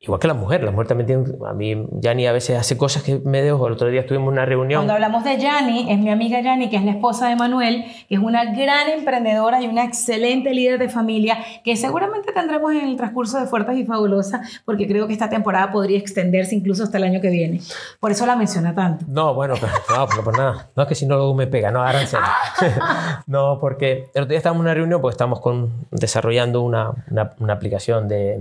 igual 0.01 0.19
que 0.19 0.27
la 0.27 0.33
mujer. 0.33 0.63
La 0.63 0.71
mujer 0.71 0.87
también 0.87 1.07
tiene. 1.07 1.37
A 1.47 1.53
mí, 1.53 1.85
Yani 1.99 2.25
a 2.27 2.31
veces 2.31 2.57
hace 2.57 2.77
cosas 2.77 3.03
que 3.03 3.19
me 3.23 3.41
dejo. 3.41 3.67
El 3.67 3.73
otro 3.73 3.87
día 3.89 4.01
estuvimos 4.01 4.27
en 4.29 4.33
una 4.33 4.45
reunión. 4.45 4.79
Cuando 4.79 4.93
hablamos 4.93 5.23
de 5.23 5.37
Yani, 5.37 5.91
es 5.91 5.99
mi 5.99 6.09
amiga 6.09 6.41
Yani, 6.41 6.69
que 6.69 6.77
es 6.77 6.83
la 6.85 6.91
esposa 6.91 7.27
de 7.29 7.35
Manuel, 7.35 7.83
que 8.07 8.15
es 8.15 8.21
una 8.21 8.45
gran 8.45 8.89
emprendedora 8.89 9.61
y 9.61 9.67
una 9.67 9.83
excelente 9.83 10.53
líder 10.53 10.79
de 10.79 10.89
familia, 10.89 11.37
que 11.63 11.75
seguramente 11.75 12.31
tendremos 12.31 12.71
en 12.73 12.87
el 12.87 12.95
transcurso 12.95 13.39
de 13.39 13.45
Fuertes 13.47 13.77
y 13.77 13.85
Fabulosas, 13.85 14.61
porque 14.65 14.87
creo 14.87 15.05
que 15.07 15.13
esta 15.13 15.29
temporada 15.29 15.71
podría 15.71 15.97
extenderse 15.99 16.55
incluso 16.55 16.83
hasta 16.83 16.97
el 16.97 17.03
año 17.03 17.19
que 17.21 17.29
viene. 17.29 17.59
Por 17.99 18.11
eso 18.11 18.25
la 18.25 18.35
menciona 18.35 18.73
tanto. 18.73 19.05
No, 19.07 19.33
bueno, 19.33 19.55
pero, 19.59 19.73
no, 19.97 20.07
pero 20.07 20.23
por 20.23 20.37
nada. 20.37 20.69
No 20.75 20.83
es 20.83 20.89
que 20.89 20.95
si 20.95 21.05
no 21.05 21.15
luego 21.17 21.33
me 21.35 21.47
pega, 21.47 21.71
no, 21.71 21.83
ahora 21.83 21.99
no, 23.27 23.59
porque 23.59 24.09
el 24.13 24.23
otro 24.23 24.29
día 24.29 24.37
estábamos 24.37 24.61
en 24.61 24.65
una 24.67 24.73
reunión, 24.73 25.01
pues 25.01 25.13
estamos 25.13 25.39
con, 25.41 25.87
desarrollando 25.91 26.61
una, 26.61 26.91
una- 27.11 27.31
una 27.39 27.53
aplicación 27.53 28.07
de, 28.07 28.39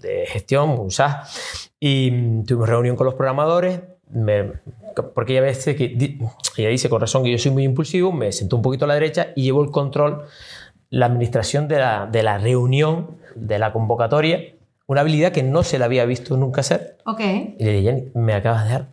de 0.00 0.26
gestión, 0.26 0.70
un 0.70 0.90
SaaS, 0.90 1.70
y 1.80 2.10
mm, 2.10 2.44
tuvimos 2.44 2.68
reunión 2.68 2.96
con 2.96 3.04
los 3.06 3.14
programadores. 3.14 3.80
me- 4.10 4.52
porque 5.14 5.34
ella, 5.34 5.42
veces 5.42 5.76
que, 5.76 6.18
ella 6.56 6.68
dice 6.70 6.88
con 6.88 7.00
razón 7.00 7.22
que 7.22 7.30
yo 7.30 7.38
soy 7.38 7.52
muy 7.52 7.62
impulsivo, 7.62 8.10
me 8.10 8.32
sentó 8.32 8.56
un 8.56 8.62
poquito 8.62 8.84
a 8.84 8.88
la 8.88 8.94
derecha 8.94 9.28
y 9.36 9.42
llevo 9.44 9.62
el 9.62 9.70
control, 9.70 10.24
la 10.90 11.06
administración 11.06 11.68
de 11.68 11.78
la, 11.78 12.06
de 12.10 12.22
la 12.24 12.38
reunión, 12.38 13.18
de 13.36 13.58
la 13.60 13.72
convocatoria, 13.72 14.40
una 14.86 15.02
habilidad 15.02 15.30
que 15.30 15.42
no 15.44 15.62
se 15.62 15.78
la 15.78 15.84
había 15.84 16.04
visto 16.04 16.36
nunca 16.36 16.62
hacer. 16.62 16.96
Ok. 17.04 17.20
Y 17.20 17.64
le 17.64 17.72
dije, 17.72 17.82
Jenny, 17.84 18.04
me 18.14 18.32
acabas 18.34 18.62
de 18.64 18.68
dejar 18.70 18.86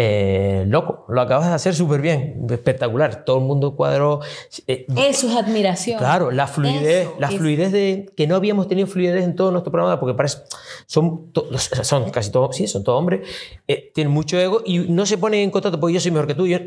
eh, 0.00 0.64
loco, 0.68 1.04
lo 1.08 1.20
acabas 1.20 1.48
de 1.48 1.54
hacer 1.54 1.74
súper 1.74 2.00
bien, 2.00 2.46
espectacular. 2.48 3.24
Todo 3.24 3.38
el 3.38 3.44
mundo 3.44 3.74
cuadró. 3.74 4.20
eh, 4.68 4.86
Eso 4.96 5.28
es 5.28 5.34
admiración. 5.34 5.98
claro, 5.98 6.30
la 6.30 6.46
fluidez, 6.46 7.06
Eso 7.08 7.16
la 7.18 7.28
fluidez 7.32 7.72
de 7.72 8.08
que 8.16 8.28
no 8.28 8.36
habíamos 8.36 8.68
tenido 8.68 8.86
fluidez 8.86 9.24
en 9.24 9.34
todo 9.34 9.50
nuestro 9.50 9.72
programa, 9.72 9.98
porque 9.98 10.14
parece, 10.14 10.38
son, 10.86 11.32
to- 11.32 11.48
son 11.82 12.10
casi 12.10 12.30
todos, 12.30 12.54
sí, 12.54 12.68
son 12.68 12.84
todos 12.84 12.96
hombres, 12.98 13.26
eh, 13.66 13.90
tienen 13.92 14.12
mucho 14.12 14.38
ego 14.38 14.62
y 14.64 14.78
no 14.78 15.04
se 15.04 15.18
ponen 15.18 15.40
en 15.40 15.50
contacto 15.50 15.80
porque 15.80 15.94
yo 15.94 16.00
soy 16.00 16.12
mejor 16.12 16.28
que 16.28 16.34
tú. 16.34 16.46
Yo- 16.46 16.58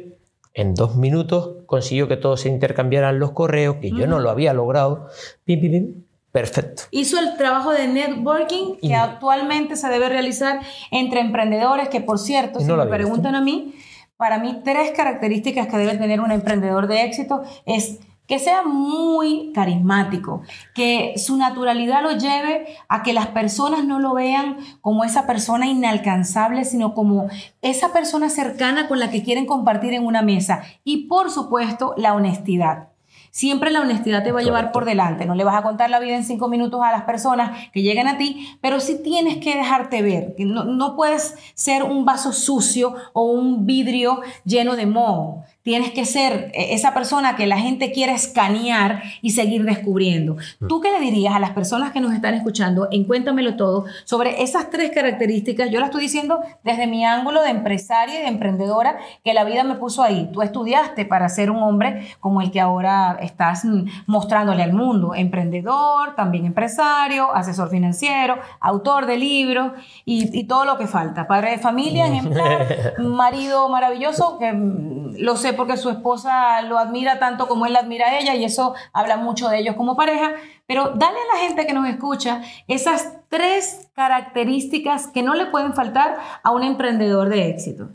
en 0.54 0.74
dos 0.76 0.98
minutos 0.98 1.52
consiguió 1.66 2.10
que 2.10 2.18
todos 2.18 2.42
se 2.42 2.50
intercambiaran 2.50 3.18
los 3.20 3.32
correos, 3.32 3.78
que 3.80 3.92
yo 3.92 4.06
no 4.08 4.20
lo 4.20 4.30
había 4.30 4.54
logrado. 4.54 5.08
Pim, 5.46 5.62
pim, 5.62 5.72
pim. 5.72 5.94
Perfecto. 6.32 6.84
Hizo 6.92 7.20
el 7.20 7.36
trabajo 7.36 7.72
de 7.72 7.88
networking 7.88 8.76
que 8.82 8.88
Y- 8.88 8.94
actualmente 8.94 9.76
se 9.76 9.90
debe 9.90 10.10
realizar 10.10 10.62
entre 10.90 11.20
emprendedores, 11.20 11.90
que 11.90 12.02
por 12.02 12.20
cierto, 12.20 12.60
si 12.60 12.66
no 12.68 12.78
lo 12.78 12.86
me 12.86 12.90
preguntan 12.90 13.36
a 13.36 13.42
mí, 13.42 13.76
para 14.18 14.38
mí 14.40 14.62
tres 14.64 14.92
características 14.92 15.68
que 15.68 15.78
debe 15.78 15.98
tener 15.98 16.22
un 16.22 16.32
emprendedor 16.32 16.88
de 16.88 17.04
éxito 17.04 17.42
es 17.66 18.00
que 18.28 18.40
sea 18.40 18.62
muy 18.64 19.52
carismático, 19.54 20.42
que 20.74 21.16
su 21.18 21.36
naturalidad 21.36 22.02
lo 22.02 22.12
lleve 22.12 22.66
a 22.88 23.04
que 23.04 23.12
las 23.12 23.28
personas 23.28 23.84
no 23.84 24.00
lo 24.00 24.14
vean 24.14 24.58
como 24.80 25.04
esa 25.04 25.28
persona 25.28 25.68
inalcanzable, 25.68 26.64
sino 26.64 26.94
como 26.94 27.28
esa 27.62 27.92
persona 27.92 28.30
cercana 28.30 28.88
con 28.88 29.00
la 29.00 29.12
que 29.12 29.22
quieren 29.22 29.46
compartir 29.46 29.94
en 29.94 30.06
una 30.06 30.22
mesa. 30.22 30.64
Y 30.86 31.08
por 31.08 31.30
supuesto, 31.30 31.94
la 31.98 32.14
honestidad. 32.14 32.91
Siempre 33.32 33.72
la 33.72 33.80
honestidad 33.80 34.24
te 34.24 34.34
va 34.34 34.42
a 34.42 34.44
llevar 34.44 34.74
por 34.74 34.84
delante. 34.84 35.26
No 35.26 35.36
le 35.36 35.46
vas 35.46 35.56
a 35.56 35.64
contar 35.64 35.90
la 35.90 36.00
vida 36.00 36.16
en 36.16 36.26
cinco 36.26 36.50
minutos 36.50 36.82
a 36.84 36.92
las 36.92 37.04
personas 37.04 37.70
que 37.72 37.82
llegan 37.82 38.08
a 38.08 38.18
ti, 38.18 38.58
pero 38.60 38.82
sí 38.82 39.00
tienes 39.02 39.38
que 39.38 39.56
dejarte 39.56 40.02
ver. 40.02 40.36
No, 40.40 40.66
no 40.66 40.98
puedes 40.98 41.36
ser 41.54 41.84
un 41.84 42.04
vaso 42.04 42.34
sucio 42.34 42.94
o 43.14 43.24
un 43.24 43.66
vidrio 43.66 44.20
lleno 44.44 44.76
de 44.76 44.86
moho. 44.86 45.46
Tienes 45.64 45.92
que 45.92 46.06
ser 46.06 46.52
eh, 46.54 46.74
esa 46.74 46.94
persona 46.94 47.36
que 47.36 47.46
la 47.46 47.58
gente 47.58 47.92
quiere 47.92 48.14
escanear 48.14 49.04
y 49.22 49.32
seguir 49.32 49.64
descubriendo. 49.64 50.38
Mm. 50.60 50.68
¿Tú 50.68 50.82
qué 50.82 50.92
le 50.92 51.00
dirías 51.00 51.36
a 51.36 51.40
las 51.40 51.52
personas 51.52 51.92
que 51.92 52.02
nos 52.02 52.14
están 52.14 52.34
escuchando 52.34 52.88
en 52.92 53.04
Cuéntamelo 53.06 53.56
Todo 53.56 53.86
sobre 54.04 54.42
esas 54.44 54.70
tres 54.70 54.92
características? 54.92 55.70
Yo 55.70 55.80
las 55.80 55.90
estoy 55.90 56.04
diciendo 56.04 56.40
desde 56.64 56.88
mi 56.88 57.06
ángulo 57.06 57.42
de 57.42 57.50
empresaria 57.50 58.20
y 58.20 58.24
de 58.24 58.28
emprendedora 58.28 58.98
que 59.24 59.34
la 59.34 59.44
vida 59.44 59.64
me 59.64 59.76
puso 59.76 60.04
ahí. 60.04 60.30
Tú 60.34 60.42
estudiaste 60.42 61.06
para 61.06 61.30
ser 61.30 61.52
un 61.52 61.62
hombre 61.62 62.08
como 62.20 62.42
el 62.42 62.52
que 62.52 62.60
ahora 62.60 63.18
estás 63.22 63.66
mm, 63.66 63.86
mostrándole 64.08 64.64
al 64.64 64.74
mundo. 64.74 65.14
Emprendedor, 65.14 66.16
también 66.16 66.46
empresario, 66.46 67.34
asesor 67.34 67.70
financiero, 67.70 68.40
autor 68.60 69.06
de 69.06 69.18
libros 69.18 69.74
y, 70.06 70.38
y 70.38 70.46
todo 70.46 70.66
lo 70.66 70.78
que 70.78 70.88
falta. 70.88 71.28
Padre 71.28 71.52
de 71.52 71.58
familia, 71.60 72.08
ejemplar, 72.08 72.96
marido 73.00 73.70
maravilloso 73.70 74.40
que 74.40 74.52
mm, 74.52 75.16
lo 75.20 75.36
sé 75.36 75.51
porque 75.54 75.78
su 75.78 75.90
esposa 75.90 76.62
lo 76.64 76.78
admira 76.78 77.20
tanto 77.20 77.48
como 77.48 77.66
él 77.66 77.74
la 77.74 77.80
admira 77.80 78.08
a 78.08 78.20
ella 78.20 78.36
y 78.36 78.44
eso 78.44 78.74
habla 78.94 79.18
mucho 79.18 79.50
de 79.50 79.60
ellos 79.60 79.76
como 79.76 79.96
pareja. 79.96 80.34
Pero 80.68 80.92
dale 80.96 81.18
a 81.18 81.36
la 81.36 81.48
gente 81.48 81.66
que 81.66 81.74
nos 81.74 81.88
escucha 81.88 82.42
esas 82.68 83.20
tres 83.30 83.90
características 83.94 85.08
que 85.08 85.24
no 85.24 85.36
le 85.36 85.48
pueden 85.48 85.74
faltar 85.74 86.18
a 86.44 86.52
un 86.52 86.64
emprendedor 86.64 87.30
de 87.30 87.50
éxito. 87.50 87.90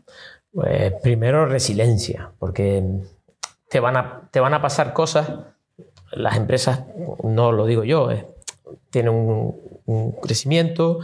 Pues, 0.52 0.92
primero, 1.02 1.46
resiliencia, 1.46 2.32
porque 2.38 2.82
te 3.68 3.80
van, 3.80 3.96
a, 3.96 4.28
te 4.30 4.40
van 4.40 4.54
a 4.54 4.62
pasar 4.62 4.92
cosas. 4.92 5.30
Las 6.12 6.36
empresas, 6.36 6.84
no 7.22 7.52
lo 7.52 7.66
digo 7.66 7.84
yo, 7.84 8.10
eh, 8.10 8.26
tienen 8.90 9.12
un, 9.12 9.82
un 9.86 10.12
crecimiento, 10.12 11.00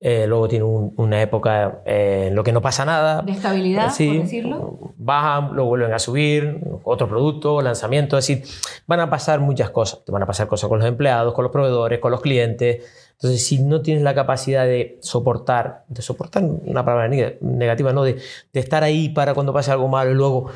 eh, 0.00 0.26
luego 0.26 0.46
tienen 0.48 0.68
un- 0.68 0.92
una 0.98 1.22
época 1.22 1.80
eh, 1.86 2.26
en 2.28 2.34
lo 2.34 2.44
que 2.44 2.52
no 2.52 2.60
pasa 2.60 2.84
nada. 2.84 3.22
De 3.22 3.32
estabilidad, 3.32 3.90
Sí, 3.90 4.08
por 4.08 4.22
decirlo. 4.22 4.78
Bajan, 4.98 5.54
luego 5.54 5.70
vuelven 5.70 5.92
a 5.94 5.98
subir, 5.98 6.60
otro 6.84 7.08
producto, 7.08 7.60
lanzamiento, 7.62 8.18
es 8.18 8.26
decir, 8.26 8.44
van 8.86 9.00
a 9.00 9.08
pasar 9.10 9.40
muchas 9.40 9.70
cosas. 9.70 10.04
Te 10.04 10.12
van 10.12 10.22
a 10.22 10.26
pasar 10.26 10.46
cosas 10.48 10.68
con 10.68 10.78
los 10.78 10.86
empleados, 10.88 11.32
con 11.34 11.42
los 11.44 11.52
proveedores, 11.52 11.98
con 11.98 12.10
los 12.10 12.20
clientes. 12.20 12.84
Entonces, 13.12 13.46
si 13.46 13.62
no 13.62 13.80
tienes 13.80 14.02
la 14.02 14.14
capacidad 14.14 14.64
de 14.66 14.98
soportar, 15.00 15.84
de 15.88 16.02
soportar 16.02 16.42
una 16.44 16.84
palabra 16.84 17.08
neg- 17.08 17.40
negativa, 17.40 17.92
no, 17.94 18.04
de, 18.04 18.16
de 18.52 18.60
estar 18.60 18.82
ahí 18.84 19.08
para 19.08 19.32
cuando 19.32 19.54
pase 19.54 19.70
algo 19.72 19.88
malo 19.88 20.10
y 20.10 20.14
luego 20.14 20.50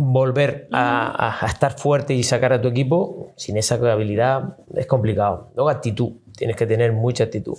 volver 0.00 0.68
a, 0.72 1.38
estar 1.46 1.78
fuerte 1.78 2.14
y 2.14 2.22
sacar 2.22 2.52
a 2.52 2.60
tu 2.60 2.68
equipo, 2.68 3.32
sin 3.36 3.56
esa 3.56 3.74
habilidad 3.76 4.56
es 4.74 4.86
complicado. 4.86 5.50
Luego, 5.54 5.70
actitud. 5.70 6.12
Tienes 6.36 6.56
que 6.56 6.66
tener 6.66 6.92
mucha 6.92 7.24
actitud 7.24 7.58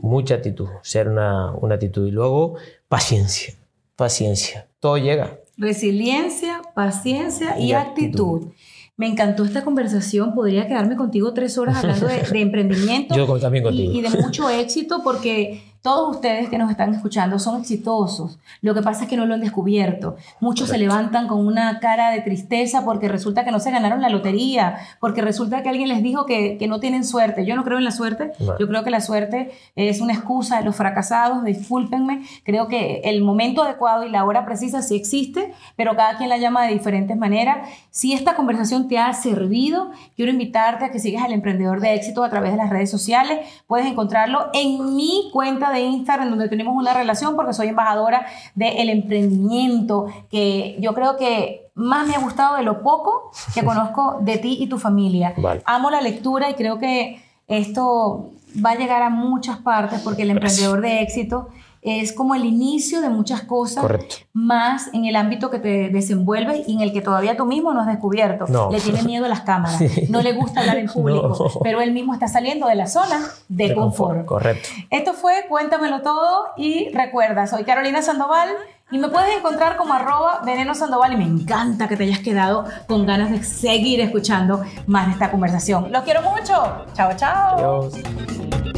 mucha 0.00 0.36
actitud, 0.36 0.68
ser 0.82 1.08
una, 1.08 1.52
una 1.52 1.74
actitud. 1.74 2.06
Y 2.06 2.10
luego, 2.12 2.54
paciencia, 2.88 3.54
paciencia. 3.96 4.68
Todo 4.80 4.96
llega. 4.98 5.38
Resiliencia, 5.56 6.62
paciencia 6.74 7.58
y, 7.58 7.66
Y 7.66 7.72
actitud. 7.72 8.36
actitud. 8.42 8.52
Me 8.96 9.06
encantó 9.06 9.44
esta 9.44 9.64
conversación. 9.64 10.34
Podría 10.34 10.66
quedarme 10.66 10.96
contigo 10.96 11.32
tres 11.32 11.56
horas 11.58 11.76
hablando 11.78 12.06
de, 12.06 12.20
de 12.22 12.40
emprendimiento. 12.40 13.16
Yo 13.16 13.26
con- 13.26 13.40
también 13.40 13.64
contigo. 13.64 13.92
Y, 13.92 13.98
y 13.98 14.02
de 14.02 14.10
mucho 14.10 14.48
éxito 14.64 15.00
porque 15.04 15.62
todos 15.82 16.16
ustedes 16.16 16.48
que 16.48 16.58
nos 16.58 16.70
están 16.70 16.92
escuchando 16.92 17.38
son 17.38 17.60
exitosos. 17.60 18.38
Lo 18.62 18.74
que 18.74 18.82
pasa 18.82 19.04
es 19.04 19.08
que 19.08 19.16
no 19.16 19.26
lo 19.26 19.34
han 19.34 19.40
descubierto. 19.40 20.16
Muchos 20.40 20.68
se 20.70 20.78
levantan 20.78 21.28
con 21.28 21.46
una 21.46 21.78
cara 21.78 22.10
de 22.10 22.20
tristeza 22.20 22.84
porque 22.84 23.08
resulta 23.08 23.44
que 23.44 23.52
no 23.52 23.60
se 23.60 23.70
ganaron 23.70 24.02
la 24.02 24.08
lotería, 24.08 24.76
porque 25.00 25.22
resulta 25.22 25.62
que 25.62 25.68
alguien 25.68 25.88
les 25.88 26.02
dijo 26.02 26.26
que, 26.26 26.58
que 26.58 26.66
no 26.66 26.80
tienen 26.80 27.04
suerte. 27.04 27.46
Yo 27.46 27.54
no 27.54 27.64
creo 27.64 27.78
en 27.78 27.84
la 27.84 27.92
suerte. 27.92 28.32
No. 28.40 28.58
Yo 28.58 28.66
creo 28.66 28.82
que 28.82 28.90
la 28.90 29.00
suerte 29.00 29.52
es 29.76 30.00
una 30.00 30.14
excusa 30.14 30.58
de 30.58 30.64
los 30.64 30.74
fracasados. 30.74 31.44
Discúlpenme. 31.44 32.22
Creo 32.44 32.66
que 32.66 33.00
el 33.04 33.22
momento 33.22 33.62
adecuado 33.62 34.04
y 34.04 34.10
la 34.10 34.24
hora 34.24 34.44
precisa 34.44 34.82
sí 34.82 34.96
existe, 34.96 35.52
pero 35.76 35.94
cada 35.96 36.16
quien 36.16 36.28
la 36.28 36.38
llama 36.38 36.66
de 36.66 36.72
diferentes 36.72 37.16
maneras. 37.16 37.68
Si 37.90 38.12
esta 38.12 38.34
conversación 38.34 38.88
te 38.88 38.98
ha 38.98 39.12
servido, 39.12 39.90
quiero 40.16 40.32
invitarte 40.32 40.86
a 40.86 40.90
que 40.90 40.98
sigas 40.98 41.24
al 41.24 41.32
emprendedor 41.32 41.80
de 41.80 41.94
éxito 41.94 42.24
a 42.24 42.30
través 42.30 42.52
de 42.52 42.58
las 42.58 42.70
redes 42.70 42.90
sociales. 42.90 43.40
Puedes 43.66 43.86
encontrarlo 43.86 44.50
en 44.52 44.96
mi 44.96 45.30
cuenta 45.32 45.67
de 45.70 45.80
Instagram, 45.80 46.30
donde 46.30 46.48
tenemos 46.48 46.74
una 46.76 46.94
relación, 46.94 47.36
porque 47.36 47.52
soy 47.52 47.68
embajadora 47.68 48.26
del 48.54 48.88
emprendimiento, 48.90 50.06
que 50.30 50.76
yo 50.80 50.94
creo 50.94 51.16
que 51.16 51.70
más 51.74 52.06
me 52.06 52.14
ha 52.14 52.18
gustado 52.20 52.56
de 52.56 52.62
lo 52.62 52.82
poco 52.82 53.30
que 53.54 53.64
conozco 53.64 54.18
de 54.20 54.38
ti 54.38 54.58
y 54.60 54.66
tu 54.68 54.78
familia. 54.78 55.34
Vale. 55.36 55.62
Amo 55.64 55.90
la 55.90 56.00
lectura 56.00 56.50
y 56.50 56.54
creo 56.54 56.78
que 56.78 57.22
esto 57.46 58.30
va 58.64 58.70
a 58.70 58.74
llegar 58.74 59.02
a 59.02 59.10
muchas 59.10 59.58
partes 59.58 60.00
porque 60.00 60.22
el 60.22 60.34
Gracias. 60.34 60.58
emprendedor 60.62 60.80
de 60.80 61.02
éxito 61.02 61.48
es 61.82 62.12
como 62.12 62.34
el 62.34 62.44
inicio 62.44 63.00
de 63.00 63.08
muchas 63.08 63.42
cosas 63.42 63.82
Correcto. 63.82 64.16
más 64.32 64.88
en 64.92 65.04
el 65.04 65.16
ámbito 65.16 65.50
que 65.50 65.58
te 65.58 65.88
desenvuelves 65.90 66.68
y 66.68 66.74
en 66.74 66.80
el 66.80 66.92
que 66.92 67.00
todavía 67.00 67.36
tú 67.36 67.44
mismo 67.46 67.72
no 67.72 67.80
has 67.80 67.86
descubierto. 67.86 68.46
No. 68.48 68.70
Le 68.70 68.80
tiene 68.80 69.02
miedo 69.02 69.26
a 69.26 69.28
las 69.28 69.40
cámaras, 69.42 69.80
no 70.08 70.20
le 70.22 70.32
gusta 70.32 70.60
hablar 70.60 70.78
en 70.78 70.86
público, 70.92 71.28
No. 71.28 71.60
pero 71.62 71.80
él 71.80 71.92
mismo 71.92 72.12
está 72.14 72.28
saliendo 72.28 72.66
de 72.66 72.74
la 72.74 72.86
zona 72.86 73.20
de, 73.48 73.68
De 73.68 73.74
confort. 73.74 74.24
Correcto. 74.26 74.68
Esto 74.90 75.12
fue 75.14 75.46
Cuéntamelo 75.48 76.02
Todo 76.02 76.48
y 76.56 76.88
recuerda, 76.90 77.46
soy 77.46 77.64
Carolina 77.64 78.02
Sandoval 78.02 78.48
y 78.90 78.96
me 78.98 79.08
puedes 79.08 79.36
encontrar 79.36 79.76
como 79.76 79.92
arroba 79.92 80.40
veneno 80.46 80.74
Sandoval 80.74 81.12
y 81.12 81.16
me 81.16 81.24
encanta 81.24 81.88
que 81.88 81.96
te 81.96 82.04
hayas 82.04 82.20
quedado 82.20 82.64
con 82.86 83.04
ganas 83.06 83.30
de 83.30 83.42
seguir 83.44 84.00
escuchando 84.00 84.62
más 84.86 85.06
de 85.06 85.12
esta 85.12 85.30
conversación. 85.30 85.92
Los 85.92 86.04
quiero 86.04 86.22
mucho. 86.22 86.54
Chao, 86.94 87.10
chao. 87.16 87.56
Adiós. 87.58 88.77